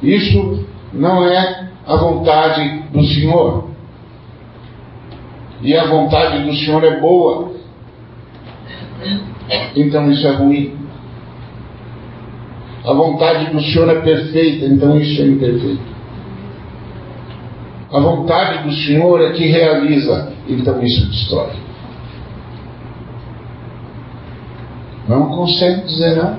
Isso 0.01 0.65
não 0.91 1.23
é 1.23 1.69
a 1.85 1.95
vontade 1.95 2.85
do 2.91 3.05
Senhor. 3.05 3.69
E 5.61 5.77
a 5.77 5.85
vontade 5.85 6.43
do 6.43 6.55
Senhor 6.55 6.83
é 6.83 6.99
boa. 6.99 7.51
Então 9.75 10.09
isso 10.11 10.25
é 10.25 10.31
ruim. 10.31 10.75
A 12.85 12.93
vontade 12.93 13.51
do 13.51 13.61
Senhor 13.61 13.89
é 13.89 14.01
perfeita, 14.01 14.65
então 14.65 14.99
isso 14.99 15.21
é 15.21 15.25
imperfeito. 15.25 15.99
A 17.91 17.99
vontade 17.99 18.63
do 18.63 18.71
Senhor 18.71 19.21
é 19.21 19.31
que 19.31 19.47
realiza. 19.47 20.31
Então 20.47 20.81
isso 20.83 21.07
destrói. 21.07 21.53
Não 25.07 25.29
consegue 25.29 25.85
dizer 25.87 26.15
não. 26.15 26.37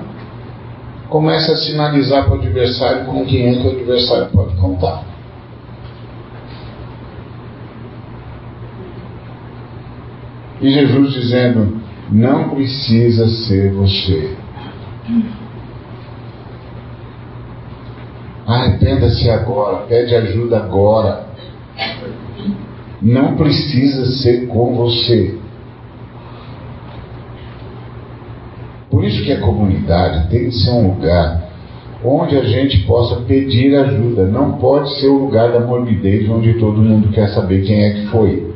Começa 1.09 1.51
a 1.51 1.57
sinalizar 1.57 2.23
para 2.23 2.35
o 2.35 2.39
adversário 2.39 3.05
com 3.05 3.25
quem 3.25 3.49
é 3.49 3.61
que 3.61 3.67
o 3.67 3.71
adversário 3.71 4.29
pode 4.31 4.55
contar. 4.55 5.03
E 10.61 10.69
Jesus 10.69 11.13
dizendo: 11.13 11.81
não 12.09 12.49
precisa 12.49 13.27
ser 13.27 13.73
você. 13.73 14.37
Arrependa-se 18.45 19.29
agora, 19.29 19.85
pede 19.87 20.15
ajuda 20.15 20.57
agora. 20.57 21.25
Não 23.01 23.35
precisa 23.35 24.05
ser 24.21 24.47
com 24.47 24.75
você. 24.75 25.37
Por 28.89 29.03
isso 29.03 29.23
que 29.23 29.31
a 29.31 29.39
comunidade 29.39 30.29
tem 30.29 30.45
que 30.45 30.51
ser 30.51 30.71
um 30.71 30.89
lugar 30.89 31.49
onde 32.03 32.35
a 32.37 32.43
gente 32.43 32.79
possa 32.85 33.21
pedir 33.21 33.75
ajuda. 33.75 34.25
Não 34.25 34.53
pode 34.53 34.99
ser 34.99 35.07
o 35.07 35.25
lugar 35.25 35.51
da 35.51 35.59
morbidez 35.59 36.29
onde 36.29 36.55
todo 36.55 36.81
mundo 36.81 37.09
quer 37.09 37.29
saber 37.29 37.61
quem 37.61 37.83
é 37.83 37.93
que 37.93 38.07
foi. 38.07 38.51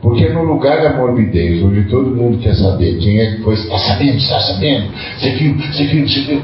Porque 0.00 0.28
no 0.30 0.44
lugar 0.44 0.82
da 0.82 0.96
morbidez, 0.96 1.62
onde 1.62 1.84
todo 1.84 2.14
mundo 2.14 2.38
quer 2.38 2.54
saber 2.54 2.98
quem 2.98 3.20
é 3.20 3.32
que 3.32 3.42
foi, 3.42 3.54
está 3.54 3.78
sabendo, 3.78 4.16
está 4.16 4.40
sabendo, 4.40 4.86
você 5.18 5.30
viu, 5.32 5.54
você 5.56 5.84
viu, 5.84 6.08
você 6.08 6.20
viu, 6.20 6.42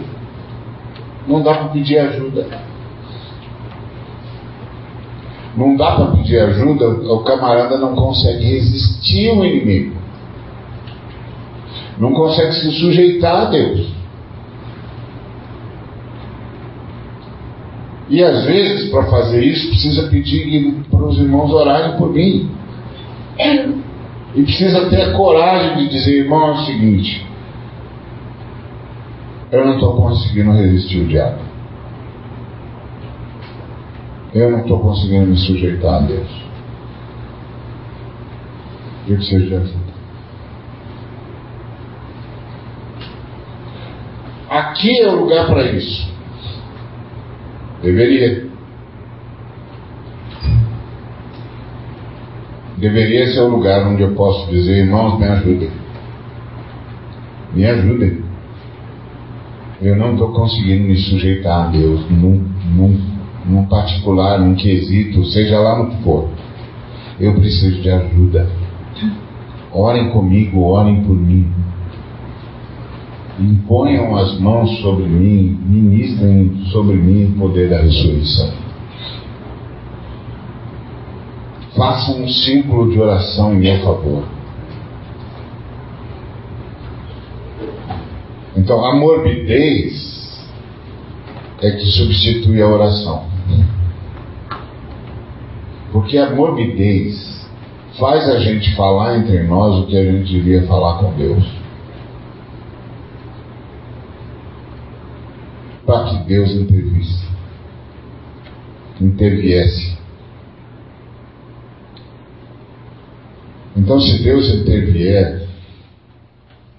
não 1.27 1.43
dá 1.43 1.55
para 1.55 1.68
pedir 1.68 1.99
ajuda. 1.99 2.47
Não 5.57 5.77
dá 5.77 5.93
para 5.93 6.07
pedir 6.16 6.39
ajuda, 6.39 6.89
o 6.89 7.24
camarada 7.24 7.79
não 7.79 7.95
consegue 7.95 8.45
resistir 8.45 9.31
ao 9.31 9.45
inimigo. 9.45 9.97
Não 11.99 12.12
consegue 12.12 12.53
se 12.53 12.70
sujeitar 12.72 13.43
a 13.43 13.45
Deus. 13.47 13.97
E 18.09 18.22
às 18.22 18.45
vezes, 18.45 18.91
para 18.91 19.05
fazer 19.05 19.43
isso, 19.43 19.68
precisa 19.68 20.09
pedir 20.09 20.74
para 20.91 21.05
os 21.05 21.18
irmãos 21.18 21.53
orarem 21.53 21.97
por 21.97 22.12
mim. 22.12 22.51
E 24.35 24.43
precisa 24.43 24.89
ter 24.91 25.03
a 25.03 25.12
coragem 25.14 25.79
de 25.79 25.89
dizer, 25.89 26.24
irmão, 26.24 26.49
é 26.49 26.53
o 26.53 26.66
seguinte: 26.66 27.27
eu 29.53 29.64
não 29.64 29.74
estou 29.74 29.97
conseguindo 29.97 30.53
resistir 30.53 31.01
o 31.01 31.07
diabo. 31.07 31.38
Eu 34.34 34.51
não 34.51 34.61
estou 34.61 34.80
conseguindo 34.80 35.26
me 35.26 35.36
sujeitar 35.36 35.94
a 35.94 36.07
Deus. 36.07 36.28
Eu 39.09 39.16
preciso 39.16 39.47
de 39.47 39.55
ajuda. 39.55 39.86
Aqui 44.51 45.01
é 45.01 45.09
o 45.09 45.20
lugar 45.20 45.47
para 45.47 45.62
isso. 45.72 46.12
Deveria. 47.82 48.47
Deveria 52.78 53.26
ser 53.32 53.40
o 53.40 53.49
lugar 53.49 53.86
onde 53.86 54.03
eu 54.03 54.14
posso 54.14 54.51
dizer, 54.51 54.84
irmãos, 54.84 55.18
me 55.18 55.26
ajudem. 55.26 55.70
Me 57.55 57.64
ajudem. 57.64 58.26
Eu 59.81 59.97
não 59.97 60.12
estou 60.12 60.33
conseguindo 60.33 60.85
me 60.85 60.97
sujeitar 60.97 61.66
a 61.66 61.70
Deus 61.70 62.09
num, 62.11 62.45
num, 62.74 63.01
num 63.45 63.66
particular, 63.66 64.39
num 64.39 64.55
quesito, 64.55 65.24
seja 65.27 65.59
lá 65.59 65.79
no 65.79 65.91
que 65.91 66.03
for. 66.03 66.29
Eu 67.20 67.35
preciso 67.35 67.81
de 67.83 67.91
ajuda. 67.91 68.49
Orem 69.72 70.11
comigo, 70.11 70.62
orem 70.62 71.03
por 71.03 71.14
mim. 71.14 71.47
Imponham 73.39 74.16
as 74.16 74.39
mãos 74.41 74.79
sobre 74.81 75.05
mim, 75.05 75.59
ministrem 75.66 76.64
sobre 76.72 76.97
mim 76.97 77.24
o 77.24 77.39
poder 77.39 77.68
da 77.68 77.83
ressurreição. 77.83 78.66
façam 81.77 82.22
um 82.22 82.29
círculo 82.29 82.91
de 82.91 82.99
oração 82.99 83.53
em 83.53 83.59
meu 83.59 83.79
favor. 83.83 84.36
Então, 88.57 88.84
a 88.84 88.96
morbidez 88.96 90.40
é 91.61 91.70
que 91.72 91.86
substitui 91.86 92.62
a 92.62 92.68
oração. 92.68 93.26
Porque 95.92 96.16
a 96.16 96.34
morbidez 96.34 97.46
faz 97.98 98.28
a 98.28 98.38
gente 98.40 98.74
falar 98.74 99.18
entre 99.18 99.42
nós 99.42 99.82
o 99.82 99.86
que 99.86 99.96
a 99.96 100.04
gente 100.04 100.32
devia 100.32 100.66
falar 100.66 100.98
com 100.98 101.12
Deus. 101.14 101.44
Para 105.84 106.04
que 106.04 106.24
Deus 106.24 106.50
intervisse, 106.50 107.28
interviesse. 109.00 109.96
Então, 113.76 114.00
se 114.00 114.22
Deus 114.22 114.48
intervier, 114.54 115.46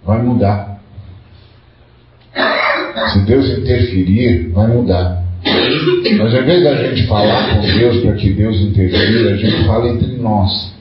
vai 0.03 0.21
mudar. 0.21 0.76
Se 3.05 3.19
Deus 3.25 3.49
interferir, 3.49 4.49
vai 4.49 4.67
mudar. 4.67 5.23
Mas 6.17 6.33
ao 6.33 6.41
invés 6.41 6.63
da 6.63 6.75
gente 6.75 7.07
falar 7.07 7.55
com 7.55 7.61
Deus 7.61 8.01
para 8.01 8.13
que 8.13 8.33
Deus 8.33 8.55
interfira, 8.57 9.33
a 9.33 9.37
gente 9.37 9.65
fala 9.65 9.89
entre 9.89 10.17
nós. 10.17 10.73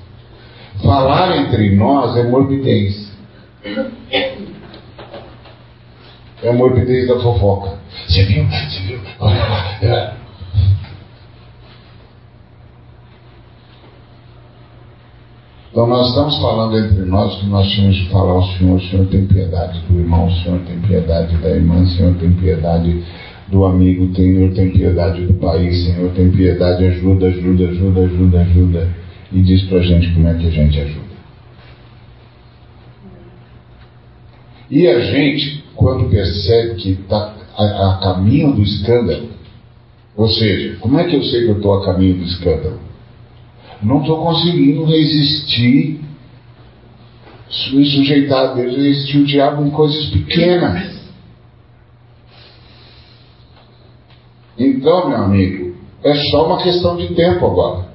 Falar 0.83 1.37
entre 1.39 1.75
nós 1.77 2.17
é 2.17 2.23
morbidez. 2.25 3.13
É 6.43 6.53
morbidez 6.53 7.09
da 7.09 7.19
fofoca. 7.21 7.79
Você 8.09 8.25
viu? 8.25 8.45
Você 8.45 8.81
viu? 8.87 9.01
Olha 9.21 9.37
lá. 9.37 9.79
É. 9.83 10.13
Então 15.77 15.87
nós 15.87 16.09
estamos 16.09 16.39
falando 16.39 16.79
entre 16.79 17.05
nós 17.05 17.39
que 17.39 17.47
nós 17.49 17.71
tínhamos 17.71 17.97
de 17.97 18.09
falar 18.09 18.33
ao 18.33 18.47
Senhor, 18.47 18.81
Senhor 18.81 19.07
tem 19.09 19.27
piedade 19.27 19.79
do 19.81 20.01
irmão, 20.01 20.31
Senhor 20.31 20.59
tem 20.61 20.81
piedade 20.81 21.37
da 21.37 21.51
irmã, 21.51 21.85
Senhor 21.85 22.15
tem 22.15 22.33
piedade 22.33 23.05
do 23.49 23.63
amigo, 23.67 24.11
Senhor 24.17 24.55
tem 24.55 24.71
piedade 24.71 25.27
do 25.27 25.35
país, 25.35 25.85
Senhor 25.85 26.11
tem 26.13 26.31
piedade, 26.31 26.83
ajuda, 26.83 27.27
ajuda, 27.27 27.69
ajuda, 27.69 28.01
ajuda, 28.01 28.41
ajuda. 28.41 28.89
E 29.31 29.43
diz 29.43 29.65
pra 29.65 29.81
gente 29.81 30.15
como 30.15 30.29
é 30.29 30.33
que 30.33 30.47
a 30.47 30.51
gente 30.51 30.81
ajuda. 30.81 31.17
E 34.71 34.89
a 34.89 34.99
gente, 34.99 35.63
quando 35.75 36.09
percebe 36.09 36.77
que 36.77 36.93
está 36.93 37.35
a, 37.55 37.91
a 37.91 37.99
caminho 37.99 38.55
do 38.55 38.63
escândalo, 38.63 39.29
ou 40.17 40.27
seja, 40.27 40.79
como 40.81 40.99
é 40.99 41.05
que 41.05 41.17
eu 41.17 41.23
sei 41.23 41.43
que 41.43 41.51
eu 41.51 41.57
estou 41.57 41.75
a 41.75 41.85
caminho 41.85 42.15
do 42.15 42.25
escândalo? 42.25 42.86
Não 43.83 44.01
estou 44.01 44.23
conseguindo 44.23 44.85
resistir, 44.85 46.01
me 47.73 47.87
sujeitar 47.87 48.51
a 48.51 48.55
Deus, 48.55 48.77
resistir 48.77 49.19
o 49.19 49.25
diabo 49.25 49.65
em 49.65 49.71
coisas 49.71 50.07
pequenas. 50.11 50.97
Então, 54.59 55.09
meu 55.09 55.19
amigo, 55.19 55.77
é 56.03 56.15
só 56.31 56.47
uma 56.47 56.63
questão 56.63 56.97
de 56.97 57.15
tempo 57.15 57.47
agora. 57.47 57.89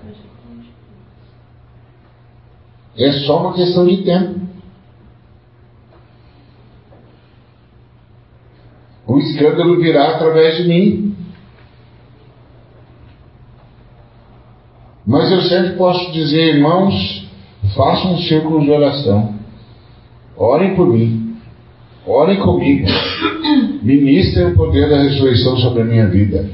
É 2.98 3.12
só 3.26 3.40
uma 3.40 3.54
questão 3.54 3.88
de 3.88 4.04
tempo. 4.04 4.42
O 9.08 9.18
escândalo 9.18 9.80
virá 9.80 10.16
através 10.16 10.58
de 10.58 10.68
mim. 10.68 11.11
Mas 15.06 15.32
eu 15.32 15.42
sempre 15.42 15.74
posso 15.74 16.12
dizer, 16.12 16.56
irmãos, 16.56 17.28
façam 17.76 18.14
um 18.14 18.18
círculo 18.20 18.62
de 18.62 18.72
oração. 18.72 19.36
Orem 20.38 20.76
por 20.76 20.88
mim. 20.88 21.36
Orem 22.06 22.40
comigo. 22.40 22.88
Ministrem 23.82 24.48
o 24.48 24.56
poder 24.56 24.90
da 24.90 25.04
ressurreição 25.04 25.58
sobre 25.58 25.82
a 25.82 25.86
minha 25.86 26.08
vida. 26.08 26.50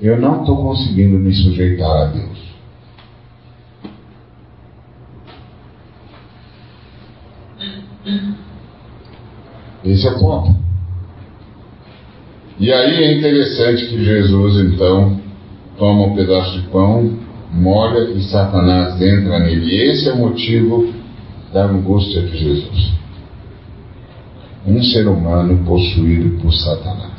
Eu 0.00 0.20
não 0.20 0.40
estou 0.40 0.56
conseguindo 0.56 1.18
me 1.18 1.32
sujeitar 1.34 1.90
a 1.90 2.04
Deus. 2.06 2.44
Esse 9.84 10.06
é 10.06 10.10
o 10.10 10.18
ponto. 10.18 10.54
E 12.58 12.72
aí 12.72 13.04
é 13.04 13.18
interessante 13.18 13.86
que 13.86 14.04
Jesus 14.04 14.72
então 14.72 15.20
toma 15.76 16.06
um 16.06 16.14
pedaço 16.14 16.60
de 16.60 16.68
pão, 16.68 17.18
molha 17.54 18.10
e 18.10 18.22
Satanás 18.24 19.00
entra 19.00 19.38
nele. 19.38 19.74
Esse 19.90 20.08
é 20.08 20.12
o 20.12 20.18
motivo 20.18 20.92
da 21.52 21.64
angústia 21.64 22.22
de 22.22 22.36
Jesus. 22.36 22.92
Um 24.66 24.82
ser 24.82 25.06
humano 25.06 25.64
possuído 25.64 26.40
por 26.40 26.52
Satanás. 26.52 27.14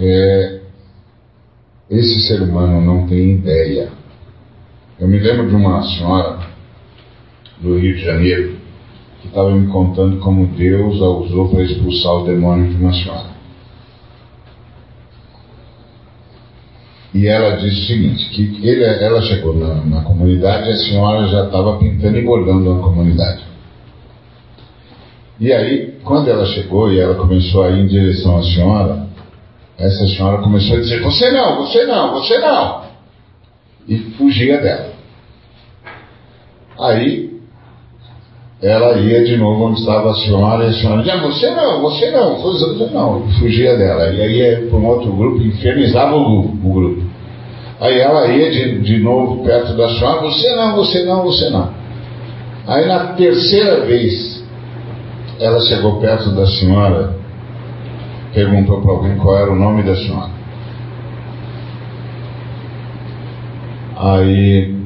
é, 0.00 0.60
esse 1.90 2.20
ser 2.26 2.40
humano 2.42 2.80
não 2.80 3.06
tem 3.06 3.32
ideia. 3.32 3.92
Eu 4.98 5.06
me 5.06 5.18
lembro 5.18 5.48
de 5.48 5.54
uma 5.54 5.82
senhora 5.82 6.38
do 7.60 7.78
Rio 7.78 7.94
de 7.94 8.02
Janeiro 8.02 8.56
que 9.20 9.28
estava 9.28 9.54
me 9.54 9.66
contando 9.66 10.18
como 10.20 10.46
Deus 10.46 11.02
a 11.02 11.08
usou 11.08 11.50
para 11.50 11.62
expulsar 11.62 12.14
o 12.14 12.24
demônio 12.24 12.70
de 12.70 12.82
uma 12.82 12.92
senhora. 12.94 13.29
E 17.12 17.26
ela 17.26 17.56
disse 17.56 17.80
o 17.82 17.86
seguinte, 17.86 18.30
que 18.30 18.66
ele, 18.66 18.84
ela 18.84 19.20
chegou 19.22 19.54
na, 19.54 19.74
na 19.84 20.02
comunidade 20.02 20.68
e 20.68 20.72
a 20.72 20.76
senhora 20.76 21.26
já 21.26 21.44
estava 21.46 21.76
pintando 21.78 22.16
e 22.16 22.24
bordando 22.24 22.74
na 22.74 22.80
comunidade. 22.80 23.42
E 25.40 25.52
aí, 25.52 25.98
quando 26.04 26.28
ela 26.28 26.46
chegou 26.46 26.92
e 26.92 27.00
ela 27.00 27.14
começou 27.14 27.64
a 27.64 27.70
ir 27.70 27.80
em 27.80 27.86
direção 27.86 28.36
à 28.36 28.42
senhora, 28.42 29.06
essa 29.76 30.06
senhora 30.08 30.42
começou 30.42 30.76
a 30.76 30.80
dizer: 30.80 31.00
Você 31.00 31.30
não, 31.32 31.56
você 31.56 31.84
não, 31.86 32.12
você 32.12 32.38
não. 32.38 32.84
E 33.88 33.96
fugia 34.18 34.60
dela. 34.60 34.92
Aí 36.78 37.29
ela 38.62 38.98
ia 38.98 39.24
de 39.24 39.38
novo 39.38 39.68
onde 39.68 39.80
estava 39.80 40.10
a 40.10 40.14
senhora 40.14 40.64
e 40.64 40.68
a 40.68 40.72
senhora 40.72 41.02
dizia: 41.02 41.20
Você 41.22 41.50
não, 41.50 41.80
você 41.80 42.10
não, 42.10 42.36
você 42.36 42.86
não. 42.92 43.28
Fugia 43.38 43.76
dela. 43.76 44.10
E 44.10 44.20
aí 44.20 44.36
ia 44.36 44.66
para 44.68 44.78
um 44.78 44.86
outro 44.86 45.10
grupo 45.12 45.42
infernizava 45.42 46.14
o, 46.14 46.40
o 46.40 46.72
grupo. 46.72 47.02
Aí 47.80 47.98
ela 47.98 48.26
ia 48.26 48.50
de, 48.50 48.80
de 48.80 48.98
novo 48.98 49.42
perto 49.44 49.74
da 49.74 49.88
senhora: 49.88 50.20
Você 50.20 50.54
não, 50.54 50.76
você 50.76 51.04
não, 51.04 51.22
você 51.22 51.48
não. 51.48 51.70
Aí 52.66 52.86
na 52.86 53.14
terceira 53.14 53.80
vez 53.86 54.44
ela 55.40 55.58
chegou 55.60 55.98
perto 55.98 56.30
da 56.32 56.46
senhora, 56.46 57.14
perguntou 58.34 58.82
para 58.82 58.90
alguém 58.90 59.16
qual 59.16 59.38
era 59.38 59.50
o 59.50 59.56
nome 59.56 59.82
da 59.82 59.96
senhora. 59.96 60.30
Aí 63.96 64.79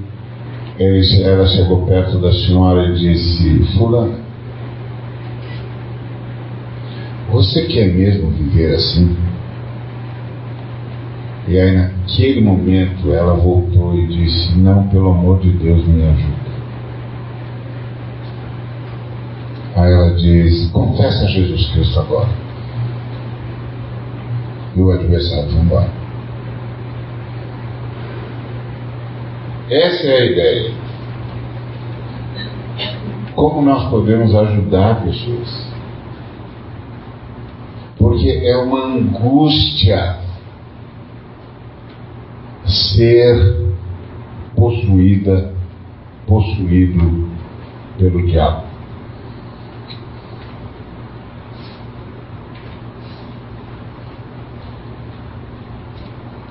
ela 0.78 1.46
chegou 1.46 1.86
perto 1.86 2.18
da 2.18 2.32
senhora 2.32 2.88
e 2.88 2.94
disse: 2.94 3.64
Fulana, 3.76 4.18
você 7.30 7.64
quer 7.66 7.92
mesmo 7.92 8.30
viver 8.30 8.74
assim? 8.74 9.16
E 11.46 11.58
aí 11.58 11.76
naquele 11.76 12.40
momento 12.40 13.12
ela 13.12 13.34
voltou 13.34 13.94
e 13.96 14.06
disse: 14.08 14.58
Não, 14.58 14.88
pelo 14.88 15.10
amor 15.10 15.40
de 15.40 15.52
Deus, 15.52 15.86
me 15.86 16.02
ajuda. 16.02 16.44
Aí 19.76 19.92
ela 19.92 20.14
diz: 20.14 20.70
Confessa 20.70 21.24
a 21.24 21.28
Jesus 21.28 21.70
Cristo 21.70 22.00
agora. 22.00 22.30
E 24.74 24.80
o 24.80 24.90
adversário 24.90 25.52
vai 25.52 25.62
embora. 25.62 26.03
Essa 29.70 30.06
é 30.06 30.16
a 30.16 30.24
ideia. 30.26 30.74
Como 33.34 33.62
nós 33.62 33.88
podemos 33.88 34.34
ajudar 34.34 35.02
pessoas? 35.02 35.74
Porque 37.96 38.28
é 38.28 38.56
uma 38.58 38.84
angústia 38.84 40.18
ser 42.66 43.64
possuída, 44.54 45.54
possuído 46.26 47.28
pelo 47.98 48.26
diabo. 48.26 48.64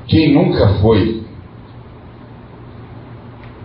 Quem 0.07 0.33
nunca 0.33 0.67
foi, 0.81 1.22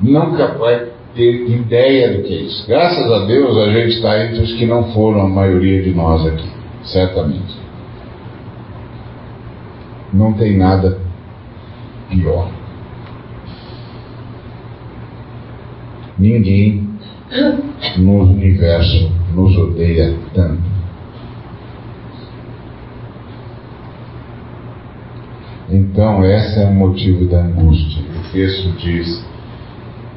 nunca 0.09 0.49
vai 0.59 0.89
ter 1.15 1.49
ideia 1.49 2.17
do 2.17 2.23
que 2.23 2.35
é 2.35 2.43
isso. 2.43 2.67
Graças 2.67 3.11
a 3.11 3.25
Deus 3.27 3.57
a 3.57 3.71
gente 3.73 3.97
está 3.97 4.25
entre 4.25 4.43
os 4.43 4.53
que 4.55 4.67
não 4.67 4.93
foram, 4.93 5.23
a 5.23 5.29
maioria 5.29 5.83
de 5.83 5.91
nós 5.95 6.27
aqui, 6.27 6.49
certamente. 6.85 7.57
Não 10.13 10.33
tem 10.33 10.57
nada 10.57 10.99
pior. 12.09 12.51
Ninguém 16.19 16.89
no 17.99 18.23
universo 18.23 19.13
nos 19.35 19.57
odeia 19.57 20.17
tanto 20.35 20.79
Então, 25.71 26.25
esse 26.25 26.59
é 26.59 26.65
o 26.65 26.73
motivo 26.73 27.27
da 27.27 27.43
angústia. 27.43 28.03
O 28.03 28.33
texto 28.33 28.71
diz: 28.79 29.23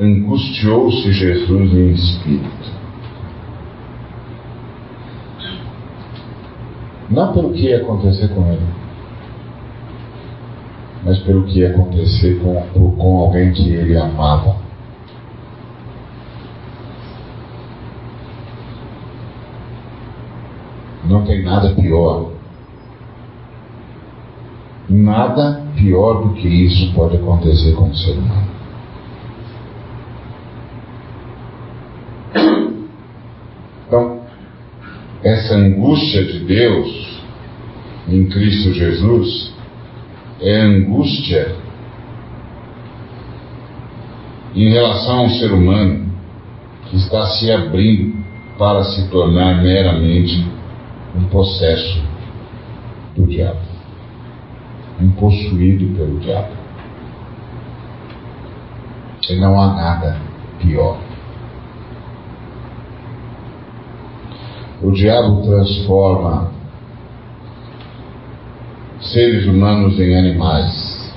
angustiou-se 0.02 1.12
Jesus 1.12 1.74
em 1.74 1.92
espírito. 1.92 2.72
Não 7.10 7.34
pelo 7.34 7.54
que 7.54 7.68
ia 7.68 7.82
acontecer 7.82 8.30
com 8.30 8.52
ele, 8.52 8.66
mas 11.04 11.20
pelo 11.20 11.44
que 11.44 11.60
ia 11.60 11.72
acontecer 11.72 12.40
com, 12.40 12.92
com 12.98 13.18
alguém 13.18 13.52
que 13.52 13.70
ele 13.70 13.98
amava. 13.98 14.56
Não 21.04 21.26
tem 21.26 21.44
nada 21.44 21.74
pior 21.76 22.32
Nada 24.94 25.64
pior 25.78 26.22
do 26.22 26.34
que 26.34 26.50
isso 26.50 26.94
pode 26.94 27.16
acontecer 27.16 27.74
com 27.76 27.90
o 27.90 27.96
ser 27.96 28.12
humano. 28.12 28.61
Então, 33.92 34.22
essa 35.22 35.54
angústia 35.54 36.24
de 36.24 36.40
Deus 36.46 37.22
em 38.08 38.26
Cristo 38.30 38.74
Jesus 38.74 39.54
é 40.40 40.62
angústia 40.62 41.58
em 44.56 44.70
relação 44.70 45.20
ao 45.20 45.30
ser 45.32 45.52
humano 45.52 46.10
que 46.86 46.96
está 46.96 47.26
se 47.32 47.52
abrindo 47.52 48.16
para 48.58 48.82
se 48.86 49.10
tornar 49.10 49.62
meramente 49.62 50.42
um 51.14 51.26
processo 51.26 52.02
do 53.14 53.28
diabo 53.28 53.60
um 55.02 55.12
possuído 55.12 55.94
pelo 55.98 56.18
diabo. 56.20 56.54
E 59.30 59.36
não 59.36 59.60
há 59.60 59.74
nada 59.74 60.18
pior. 60.62 61.11
O 64.84 64.92
diabo 64.92 65.44
transforma 65.44 66.52
seres 69.00 69.46
humanos 69.46 70.00
em 70.00 70.18
animais. 70.18 71.14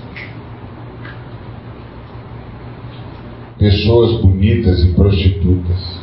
Pessoas 3.58 4.20
bonitas 4.20 4.84
e 4.84 4.92
prostitutas. 4.92 5.98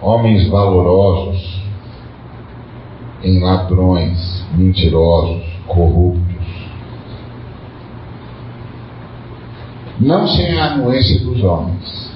Homens 0.00 0.48
valorosos 0.48 1.62
em 3.22 3.38
ladrões 3.42 4.46
mentirosos, 4.56 5.44
corruptos. 5.66 6.70
Não 10.00 10.26
sem 10.26 10.58
a 10.58 10.72
anuência 10.72 11.20
dos 11.22 11.44
homens. 11.44 12.09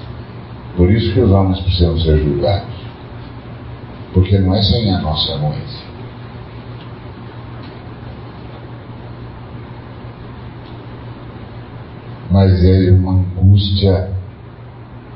Por 0.75 0.91
isso 0.91 1.13
que 1.13 1.21
os 1.21 1.31
homens 1.31 1.61
precisam 1.61 1.97
ser 1.99 2.17
julgados. 2.17 2.75
Porque 4.13 4.37
não 4.39 4.53
é 4.53 4.61
sem 4.61 4.93
a 4.93 4.99
nossa 4.99 5.33
anuência. 5.33 5.85
Mas 12.29 12.61
é 12.63 12.91
uma 12.91 13.13
angústia 13.13 14.11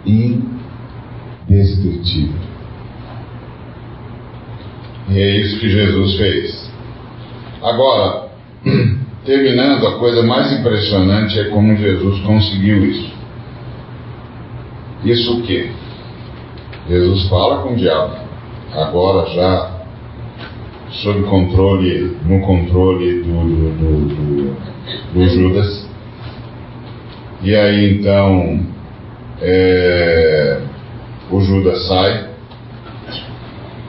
indescritível. 0.06 2.40
E 5.10 5.20
é 5.20 5.40
isso 5.40 5.60
que 5.60 5.70
Jesus 5.70 6.16
fez. 6.16 6.72
Agora, 7.62 8.30
terminando, 9.26 9.86
a 9.88 10.00
coisa 10.00 10.24
mais 10.24 10.58
impressionante 10.58 11.38
é 11.40 11.46
como 11.46 11.76
Jesus 11.76 12.22
conseguiu 12.22 12.86
isso. 12.86 13.19
Isso 15.04 15.40
o 15.40 15.44
quê? 15.44 15.72
Jesus 16.88 17.30
fala 17.30 17.62
com 17.64 17.74
o 17.74 17.76
diabo, 17.76 18.16
agora 18.74 19.30
já 19.30 19.80
sob 21.04 21.24
controle, 21.24 22.18
no 22.26 22.42
controle 22.42 23.22
do, 23.22 23.32
do, 23.32 24.06
do, 24.08 24.58
do 25.14 25.30
Judas. 25.30 25.88
E 27.42 27.56
aí 27.56 28.00
então 28.00 28.60
é, 29.42 30.62
o 31.32 31.40
Judas 31.42 31.88
sai. 31.88 32.30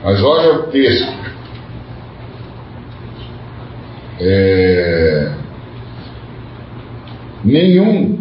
Mas 0.04 0.22
olha 0.22 0.60
o 0.60 0.62
texto 0.64 1.20
É, 4.22 5.32
nenhum, 7.42 8.18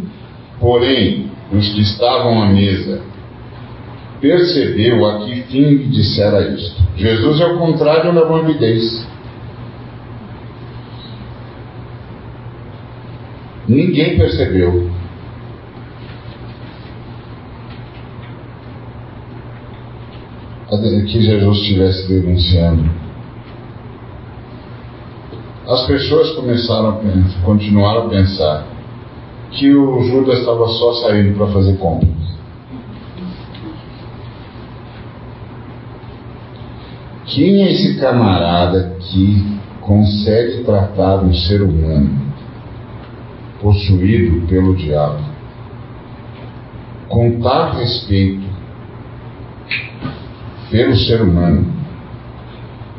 porém, 0.61 1.28
dos 1.51 1.73
que 1.73 1.81
estavam 1.81 2.43
à 2.43 2.47
mesa 2.47 3.01
percebeu 4.21 5.05
a 5.07 5.19
que 5.19 5.43
fim 5.43 5.61
lhe 5.61 5.85
dissera 5.87 6.49
isto. 6.53 6.81
Jesus 6.97 7.39
é 7.39 7.45
o 7.45 7.57
contrário 7.57 8.13
da 8.13 8.25
morbidez. 8.25 9.07
Ninguém 13.67 14.17
percebeu. 14.17 14.89
que 21.09 21.21
Jesus 21.21 21.57
estivesse 21.57 22.07
denunciando. 22.07 22.89
As 25.67 25.85
pessoas 25.87 26.31
começaram 26.31 26.89
a 26.89 26.93
pensar, 26.93 27.41
continuaram 27.43 28.05
a 28.05 28.09
pensar 28.09 28.78
que 29.51 29.73
o 29.73 30.03
Judas 30.03 30.39
estava 30.39 30.67
só 30.67 30.93
saindo 30.93 31.37
para 31.37 31.47
fazer 31.47 31.77
compras. 31.77 32.09
Quem 37.25 37.63
é 37.63 37.71
esse 37.71 37.99
camarada 37.99 38.95
que 38.99 39.59
consegue 39.81 40.63
tratar 40.63 41.23
um 41.23 41.33
ser 41.33 41.61
humano 41.61 42.29
possuído 43.61 44.47
pelo 44.47 44.75
diabo 44.75 45.19
com 47.07 47.39
tal 47.41 47.73
respeito 47.73 48.47
pelo 50.69 50.95
ser 50.95 51.21
humano 51.21 51.65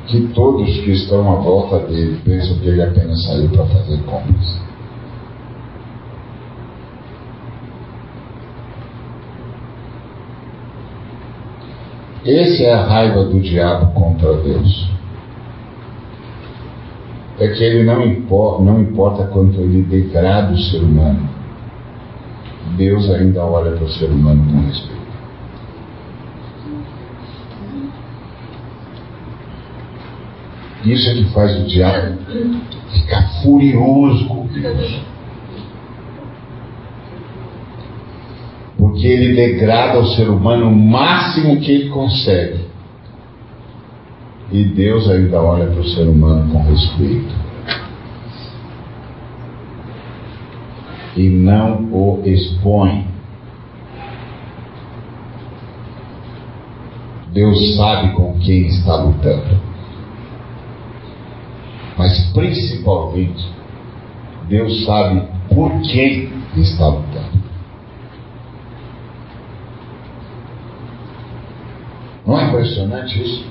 que 0.07 0.21
todos 0.35 0.69
que 0.81 0.91
estão 0.91 1.33
à 1.33 1.37
volta 1.37 1.79
dele 1.87 2.21
pensam 2.25 2.59
que 2.59 2.69
ele 2.69 2.83
apenas 2.83 3.23
saiu 3.25 3.49
para 3.49 3.65
fazer 3.67 4.03
compras. 4.03 4.70
Essa 12.25 12.63
é 12.65 12.73
a 12.73 12.85
raiva 12.85 13.25
do 13.25 13.41
diabo 13.41 13.93
contra 13.93 14.35
Deus. 14.35 14.91
É 17.39 17.49
que 17.49 17.65
ele 17.65 17.85
não 17.85 18.05
importa, 18.05 18.63
não 18.63 18.83
importa 18.83 19.25
quanto 19.29 19.59
ele 19.59 19.83
degrada 19.83 20.53
o 20.53 20.59
ser 20.59 20.83
humano, 20.83 21.27
Deus 22.77 23.11
ainda 23.11 23.43
olha 23.43 23.73
para 23.73 23.85
o 23.85 23.91
ser 23.91 24.11
humano 24.11 24.45
com 24.53 24.67
respeito. 24.67 25.01
Isso 30.85 31.11
é 31.11 31.15
que 31.15 31.25
faz 31.33 31.59
o 31.61 31.67
diabo 31.67 32.19
ficar 32.93 33.43
furioso 33.43 34.27
com 34.29 34.47
Deus. 34.47 35.01
Porque 39.01 39.15
ele 39.15 39.35
degrada 39.35 39.99
o 39.99 40.07
ser 40.09 40.29
humano 40.29 40.69
o 40.69 40.77
máximo 40.77 41.59
que 41.59 41.73
ele 41.73 41.89
consegue. 41.89 42.67
E 44.53 44.63
Deus 44.63 45.09
ainda 45.09 45.41
olha 45.41 45.69
para 45.69 45.81
o 45.81 45.89
ser 45.89 46.03
humano 46.03 46.53
com 46.53 46.63
respeito. 46.65 47.35
E 51.17 51.31
não 51.31 51.89
o 51.91 52.21
expõe. 52.27 53.07
Deus 57.33 57.77
sabe 57.77 58.13
com 58.13 58.39
quem 58.39 58.67
está 58.67 58.97
lutando 58.97 59.71
mas 61.97 62.33
principalmente 62.33 63.47
Deus 64.49 64.85
sabe 64.87 65.23
por 65.55 65.71
quem 65.83 66.33
está 66.57 66.89
lutando. 66.89 67.41
Não 72.31 72.39
é 72.39 72.49
impressionante 72.61 73.23
isso? 73.23 73.45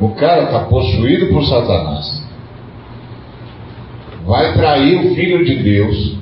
O 0.00 0.10
cara 0.10 0.44
está 0.44 0.60
possuído 0.64 1.26
por 1.28 1.44
Satanás. 1.44 2.26
Vai 4.24 4.52
trair 4.54 4.96
o 4.98 5.14
Filho 5.14 5.44
de 5.44 5.56
Deus. 5.56 6.18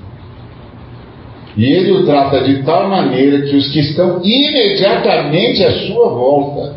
E 1.56 1.64
ele 1.64 1.92
o 1.92 2.04
trata 2.04 2.42
de 2.42 2.62
tal 2.62 2.88
maneira 2.88 3.42
que 3.42 3.56
os 3.56 3.68
que 3.72 3.80
estão 3.80 4.20
imediatamente 4.22 5.64
à 5.64 5.70
sua 5.86 6.08
volta 6.10 6.76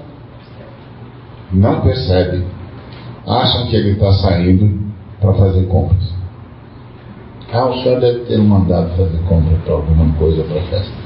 não 1.52 1.82
percebem, 1.82 2.46
acham 3.26 3.68
que 3.68 3.76
ele 3.76 3.92
está 3.92 4.12
saindo 4.14 4.80
para 5.20 5.34
fazer 5.34 5.66
compras. 5.68 6.14
Ah, 7.52 7.66
o 7.66 7.82
senhor 7.82 8.00
deve 8.00 8.20
ter 8.26 8.38
mandado 8.38 8.96
fazer 8.96 9.18
compra 9.28 9.58
para 9.66 9.74
alguma 9.74 10.14
coisa 10.14 10.44
para 10.44 10.62
festa. 10.62 10.99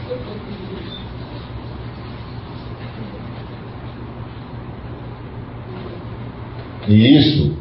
E 6.88 7.18
isso 7.18 7.54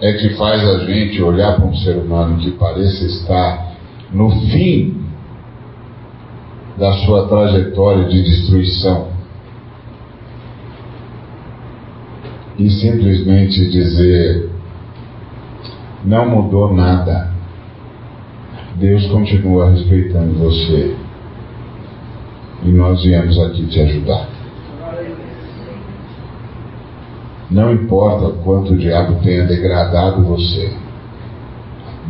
é 0.00 0.12
que 0.14 0.30
faz 0.30 0.66
a 0.66 0.78
gente 0.86 1.22
olhar 1.22 1.56
para 1.56 1.66
um 1.66 1.74
ser 1.74 1.96
humano 1.96 2.38
que 2.38 2.50
pareça 2.52 3.04
estar 3.04 3.74
no 4.12 4.30
fim 4.50 5.04
da 6.76 6.92
sua 7.04 7.28
trajetória 7.28 8.08
de 8.08 8.22
destruição 8.22 9.08
e 12.58 12.70
simplesmente 12.70 13.70
dizer: 13.70 14.50
não 16.04 16.28
mudou 16.28 16.74
nada. 16.74 17.32
Deus 18.76 19.06
continua 19.06 19.70
respeitando 19.70 20.34
você. 20.38 20.96
E 22.64 22.68
nós 22.68 23.02
viemos 23.04 23.38
aqui 23.38 23.66
te 23.66 23.80
ajudar. 23.80 24.33
Não 27.54 27.72
importa 27.72 28.36
quanto 28.42 28.72
o 28.72 28.76
diabo 28.76 29.20
tenha 29.22 29.46
degradado 29.46 30.24
você, 30.24 30.72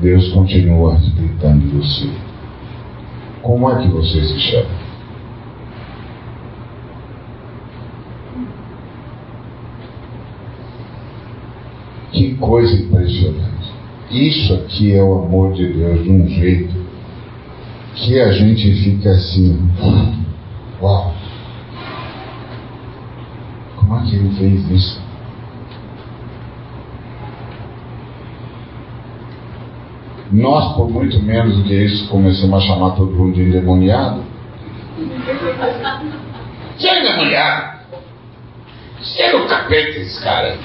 Deus 0.00 0.32
continua 0.32 0.94
respeitando 0.94 1.68
você. 1.68 2.08
Como 3.42 3.68
é 3.68 3.82
que 3.82 3.88
você 3.88 4.22
se 4.22 4.40
chama? 4.40 4.70
Que 12.10 12.34
coisa 12.36 12.74
impressionante. 12.74 13.70
Isso 14.10 14.54
aqui 14.54 14.94
é 14.94 15.02
o 15.02 15.26
amor 15.26 15.52
de 15.52 15.70
Deus 15.74 16.04
de 16.04 16.10
um 16.10 16.26
jeito 16.26 16.74
que 17.96 18.18
a 18.18 18.32
gente 18.32 18.72
fica 18.82 19.10
assim, 19.10 19.60
uau! 20.80 21.12
Como 23.76 23.94
é 23.98 24.06
que 24.06 24.16
ele 24.16 24.30
fez 24.38 24.70
isso? 24.70 25.03
Nós, 30.32 30.74
por 30.74 30.90
muito 30.90 31.20
menos 31.22 31.56
do 31.58 31.64
que 31.64 31.74
isso, 31.74 32.08
começamos 32.08 32.62
a 32.62 32.66
chamar 32.66 32.92
todo 32.92 33.12
mundo 33.12 33.34
de 33.34 33.42
endemoniado. 33.42 34.22
Você 36.76 36.88
é 36.88 37.00
endemoniado? 37.00 37.74
Você 39.00 39.22
é 39.22 39.36
o 39.36 39.46
capeta 39.46 39.98
esse 39.98 40.22
cara. 40.22 40.56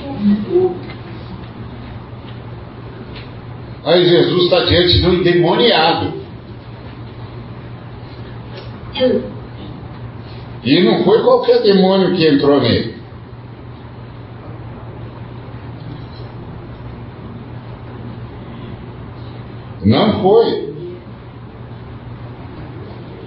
Aí 3.83 4.05
Jesus 4.07 4.43
está 4.43 4.63
diante 4.65 5.01
do 5.01 5.13
endemoniado. 5.15 6.13
E 10.63 10.83
não 10.83 11.03
foi 11.03 11.21
qualquer 11.23 11.61
demônio 11.61 12.15
que 12.15 12.27
entrou 12.27 12.61
nele. 12.61 12.98
Não 19.89 20.21
foi. 20.21 20.69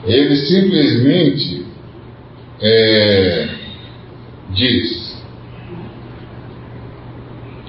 Ele 0.05 0.37
simplesmente 0.37 1.67
é, 2.61 3.49
diz: 4.51 5.21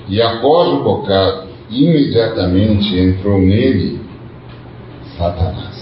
E 0.08 0.22
após 0.22 0.70
o 0.70 0.84
bocado, 0.84 1.48
imediatamente 1.72 2.96
entrou 2.96 3.40
nele 3.40 4.00
Satanás. 5.18 5.74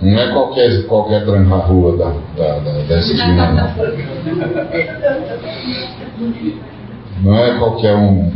Não 0.00 0.18
é 0.18 0.32
qualquer, 0.32 0.86
qualquer 0.86 1.26
tranca-rua 1.26 1.94
da, 1.98 2.08
da, 2.36 2.58
da, 2.58 2.72
dessa 2.84 3.12
esquina, 3.12 3.52
não. 3.52 3.70
Não 7.22 7.38
é 7.38 7.56
qualquer 7.56 7.94
um, 7.94 8.32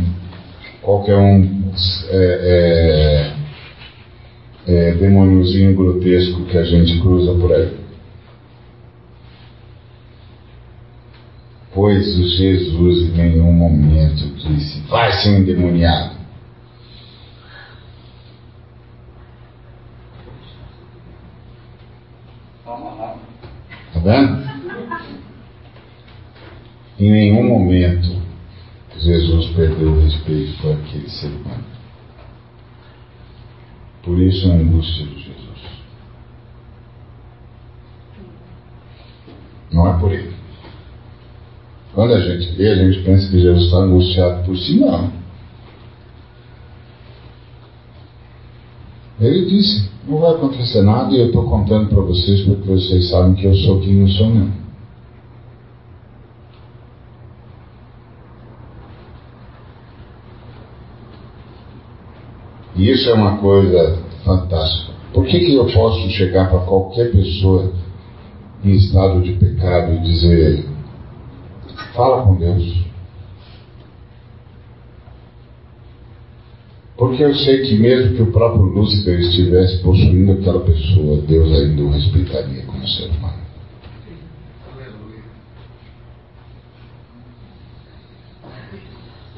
qualquer 0.81 1.17
um 1.17 1.73
é, 2.09 3.33
é, 4.65 4.73
é, 4.73 4.93
demôniozinho 4.93 5.75
grotesco 5.75 6.45
que 6.45 6.57
a 6.57 6.63
gente 6.63 6.97
cruza 7.01 7.33
por 7.33 7.51
aí. 7.51 7.77
Pois 11.73 12.05
Jesus 12.37 13.09
em 13.09 13.11
nenhum 13.11 13.51
momento 13.51 14.33
disse, 14.35 14.79
vai 14.87 15.11
ser 15.11 15.31
um 15.31 15.37
endemoniado. 15.39 16.15
Tá 23.93 23.99
vendo? 24.01 24.47
Em 26.97 27.11
nenhum 27.11 27.43
momento 27.43 28.16
Jesus 29.07 29.55
perdeu 29.55 29.93
o 29.93 30.01
respeito 30.01 30.61
por 30.61 30.73
aquele 30.73 31.09
ser 31.09 31.27
humano. 31.27 31.63
Por 34.03 34.19
isso 34.19 34.51
a 34.51 34.55
angústia 34.55 35.05
de 35.05 35.15
Jesus. 35.15 35.61
Não 39.71 39.87
é 39.87 39.97
por 39.97 40.11
ele. 40.11 40.35
Quando 41.93 42.15
a 42.15 42.19
gente 42.19 42.51
vê, 42.57 42.69
a 42.69 42.75
gente 42.75 43.01
pensa 43.03 43.31
que 43.31 43.39
Jesus 43.39 43.65
está 43.67 43.77
angustiado 43.77 44.45
por 44.45 44.57
si, 44.57 44.77
não. 44.77 45.09
Ele 49.21 49.45
disse: 49.45 49.89
Não 50.05 50.19
vai 50.19 50.31
acontecer 50.31 50.81
nada 50.81 51.15
e 51.15 51.19
eu 51.21 51.27
estou 51.27 51.49
contando 51.49 51.87
para 51.87 52.01
vocês 52.01 52.41
porque 52.41 52.67
vocês 52.67 53.09
sabem 53.09 53.35
que 53.35 53.45
eu 53.45 53.55
sou 53.55 53.79
quem 53.79 54.01
eu 54.01 54.09
sou 54.09 54.29
mesmo. 54.29 54.66
E 62.77 62.91
isso 62.91 63.09
é 63.09 63.13
uma 63.13 63.37
coisa 63.37 63.97
fantástica. 64.23 64.93
Por 65.13 65.25
que, 65.25 65.39
que 65.39 65.55
eu 65.55 65.65
posso 65.65 66.09
chegar 66.11 66.49
para 66.49 66.59
qualquer 66.59 67.11
pessoa 67.11 67.73
em 68.63 68.73
estado 68.73 69.21
de 69.21 69.33
pecado 69.33 69.93
e 69.93 69.99
dizer: 70.01 70.65
fala 71.95 72.23
com 72.23 72.35
Deus? 72.35 72.85
Porque 76.95 77.23
eu 77.23 77.33
sei 77.33 77.61
que 77.61 77.77
mesmo 77.77 78.15
que 78.15 78.23
o 78.23 78.31
próprio 78.31 78.63
Lúcifer 78.63 79.19
estivesse 79.19 79.81
possuindo 79.83 80.31
aquela 80.33 80.61
pessoa, 80.61 81.21
Deus 81.21 81.51
ainda 81.53 81.83
o 81.83 81.91
respeitaria 81.91 82.63
como 82.63 82.87
ser 82.87 83.09
humano. 83.09 83.37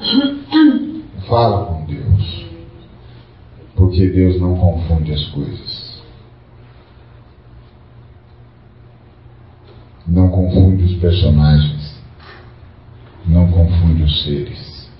Fala 1.28 1.66
com. 1.66 1.79
Porque 3.80 4.10
Deus 4.10 4.38
não 4.38 4.58
confunde 4.58 5.10
as 5.10 5.24
coisas. 5.28 6.02
Não 10.06 10.28
confunde 10.28 10.84
os 10.84 11.00
personagens. 11.00 11.98
Não 13.26 13.50
confunde 13.50 14.02
os 14.02 14.22
seres. 14.22 14.90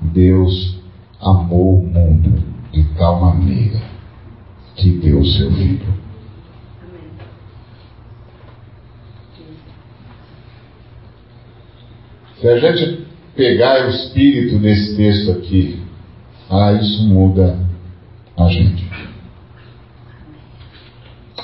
Deus 0.00 0.80
amou 1.20 1.78
o 1.78 1.86
mundo 1.86 2.42
de 2.72 2.82
tal 2.96 3.20
maneira 3.20 3.80
que 4.74 4.90
deu 4.98 5.20
o 5.20 5.24
seu 5.24 5.52
filho. 5.52 5.94
Se 12.40 12.48
a 12.48 12.58
gente 12.58 13.06
pegar 13.36 13.86
o 13.86 13.90
espírito 13.90 14.58
desse 14.58 14.96
texto 14.96 15.30
aqui, 15.30 15.91
ah, 16.52 16.72
isso 16.74 17.08
muda 17.08 17.58
a 18.36 18.46
gente. 18.48 18.86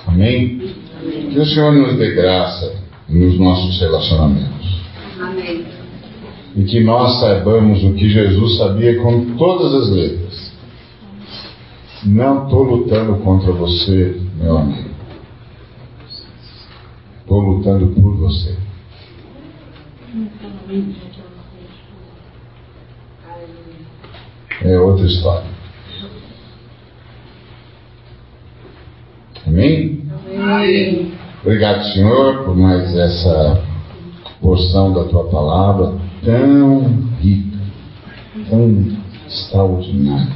Amém? 0.07 0.59
Que 1.33 1.39
o 1.39 1.47
Senhor 1.47 1.73
nos 1.73 1.97
dê 1.97 2.15
graça 2.15 2.77
nos 3.09 3.39
nossos 3.39 3.81
relacionamentos. 3.81 4.83
Amém. 5.19 5.65
E 6.57 6.65
que 6.65 6.85
nós 6.85 7.21
saibamos 7.21 7.83
o 7.85 7.95
que 7.95 8.11
Jesus 8.11 8.59
sabia 8.59 9.01
com 9.01 9.37
todas 9.37 9.75
as 9.75 9.91
letras. 9.91 10.53
Não 12.05 12.45
estou 12.45 12.63
lutando 12.65 13.17
contra 13.25 13.51
você, 13.51 14.21
meu 14.37 14.59
amigo. 14.59 14.91
Estou 17.21 17.41
lutando 17.41 17.87
por 17.95 18.15
você. 18.15 18.57
É 24.63 24.79
outra 24.79 25.07
história. 25.07 25.47
Amém? 29.47 30.03
Amém. 30.37 31.13
Obrigado, 31.43 31.85
Senhor, 31.93 32.45
por 32.45 32.57
mais 32.57 32.95
essa 32.95 33.63
porção 34.41 34.93
da 34.93 35.05
tua 35.05 35.25
palavra 35.25 35.95
tão 36.25 36.81
rica, 37.21 37.59
tão 38.51 38.99
extraordinária, 39.27 40.33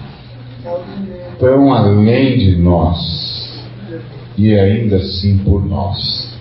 tão 1.38 1.74
além 1.74 2.38
de 2.38 2.56
nós 2.56 2.98
e 4.38 4.54
ainda 4.54 4.96
assim 4.96 5.38
por 5.38 5.64
nós. 5.66 6.32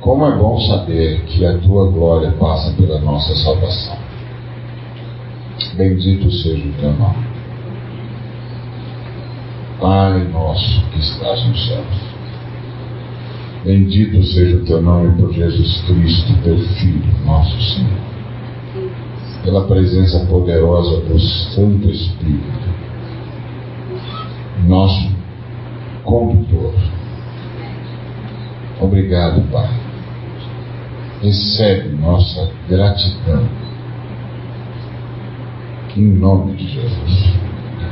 Como 0.00 0.24
é 0.26 0.36
bom 0.36 0.60
saber 0.60 1.22
que 1.24 1.44
a 1.44 1.58
tua 1.58 1.90
glória 1.90 2.30
passa 2.32 2.72
pela 2.76 3.00
nossa 3.00 3.34
salvação. 3.36 4.05
Bendito 5.74 6.30
seja 6.30 6.68
o 6.68 6.72
teu 6.72 6.92
nome. 6.92 7.26
Pai 9.80 10.24
nosso 10.28 10.82
que 10.90 10.98
estás 10.98 11.46
nos 11.46 11.66
céus. 11.66 12.16
Bendito 13.64 14.22
seja 14.22 14.56
o 14.56 14.64
teu 14.64 14.80
nome 14.80 15.20
por 15.20 15.32
Jesus 15.32 15.82
Cristo, 15.86 16.32
teu 16.44 16.58
Filho, 16.58 17.02
nosso 17.24 17.60
Senhor. 17.74 17.98
Pela 19.44 19.66
presença 19.66 20.24
poderosa 20.26 21.00
do 21.02 21.18
Santo 21.18 21.90
Espírito, 21.90 22.68
nosso 24.66 25.10
condutor. 26.04 26.74
Obrigado, 28.80 29.42
Pai. 29.50 29.70
Recebe 31.22 31.88
nossa 31.96 32.50
gratidão. 32.68 33.65
Em 35.96 36.12
nome 36.18 36.56
de 36.56 36.68
Jesus. 36.68 37.34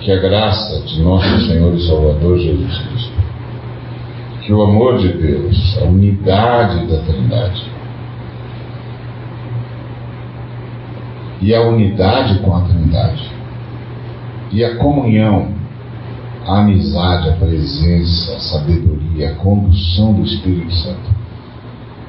Que 0.00 0.12
a 0.12 0.20
graça 0.20 0.80
de 0.86 1.02
nosso 1.02 1.46
Senhor 1.46 1.74
e 1.74 1.86
Salvador 1.86 2.38
Jesus 2.38 2.78
Cristo 2.78 3.24
que 4.44 4.52
o 4.52 4.62
amor 4.62 4.98
de 4.98 5.08
Deus, 5.08 5.78
a 5.80 5.84
unidade 5.84 6.86
da 6.86 6.98
Trindade 7.02 7.62
e 11.40 11.54
a 11.54 11.62
unidade 11.62 12.38
com 12.40 12.54
a 12.54 12.60
Trindade 12.60 13.32
e 14.52 14.62
a 14.62 14.76
comunhão, 14.76 15.48
a 16.46 16.60
amizade, 16.60 17.30
a 17.30 17.32
presença, 17.32 18.36
a 18.36 18.40
sabedoria, 18.40 19.30
a 19.30 19.34
condução 19.36 20.12
do 20.12 20.24
Espírito 20.24 20.74
Santo 20.74 21.14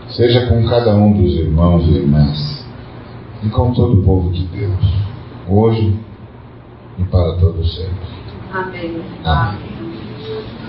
seja 0.10 0.46
com 0.48 0.62
cada 0.68 0.94
um 0.94 1.14
dos 1.14 1.34
irmãos 1.36 1.88
e 1.88 1.92
irmãs 1.92 2.66
e 3.44 3.50
com 3.50 3.72
todo 3.72 4.02
o 4.02 4.04
povo 4.04 4.32
de 4.32 4.44
Deus, 4.48 4.94
hoje 5.48 5.98
e 6.98 7.04
para 7.04 7.34
todos 7.38 7.76
sempre. 7.76 8.16
Amém. 8.54 9.02
Amém. 9.24 9.60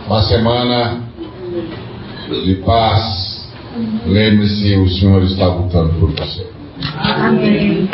Uma 0.07 0.23
semana 0.23 1.01
de 2.29 2.55
paz. 2.65 3.37
Lembre-se, 4.07 4.75
o 4.77 4.89
Senhor 4.89 5.23
está 5.23 5.47
lutando 5.47 5.93
por 6.01 6.11
você. 6.11 6.47
Amém. 6.99 7.89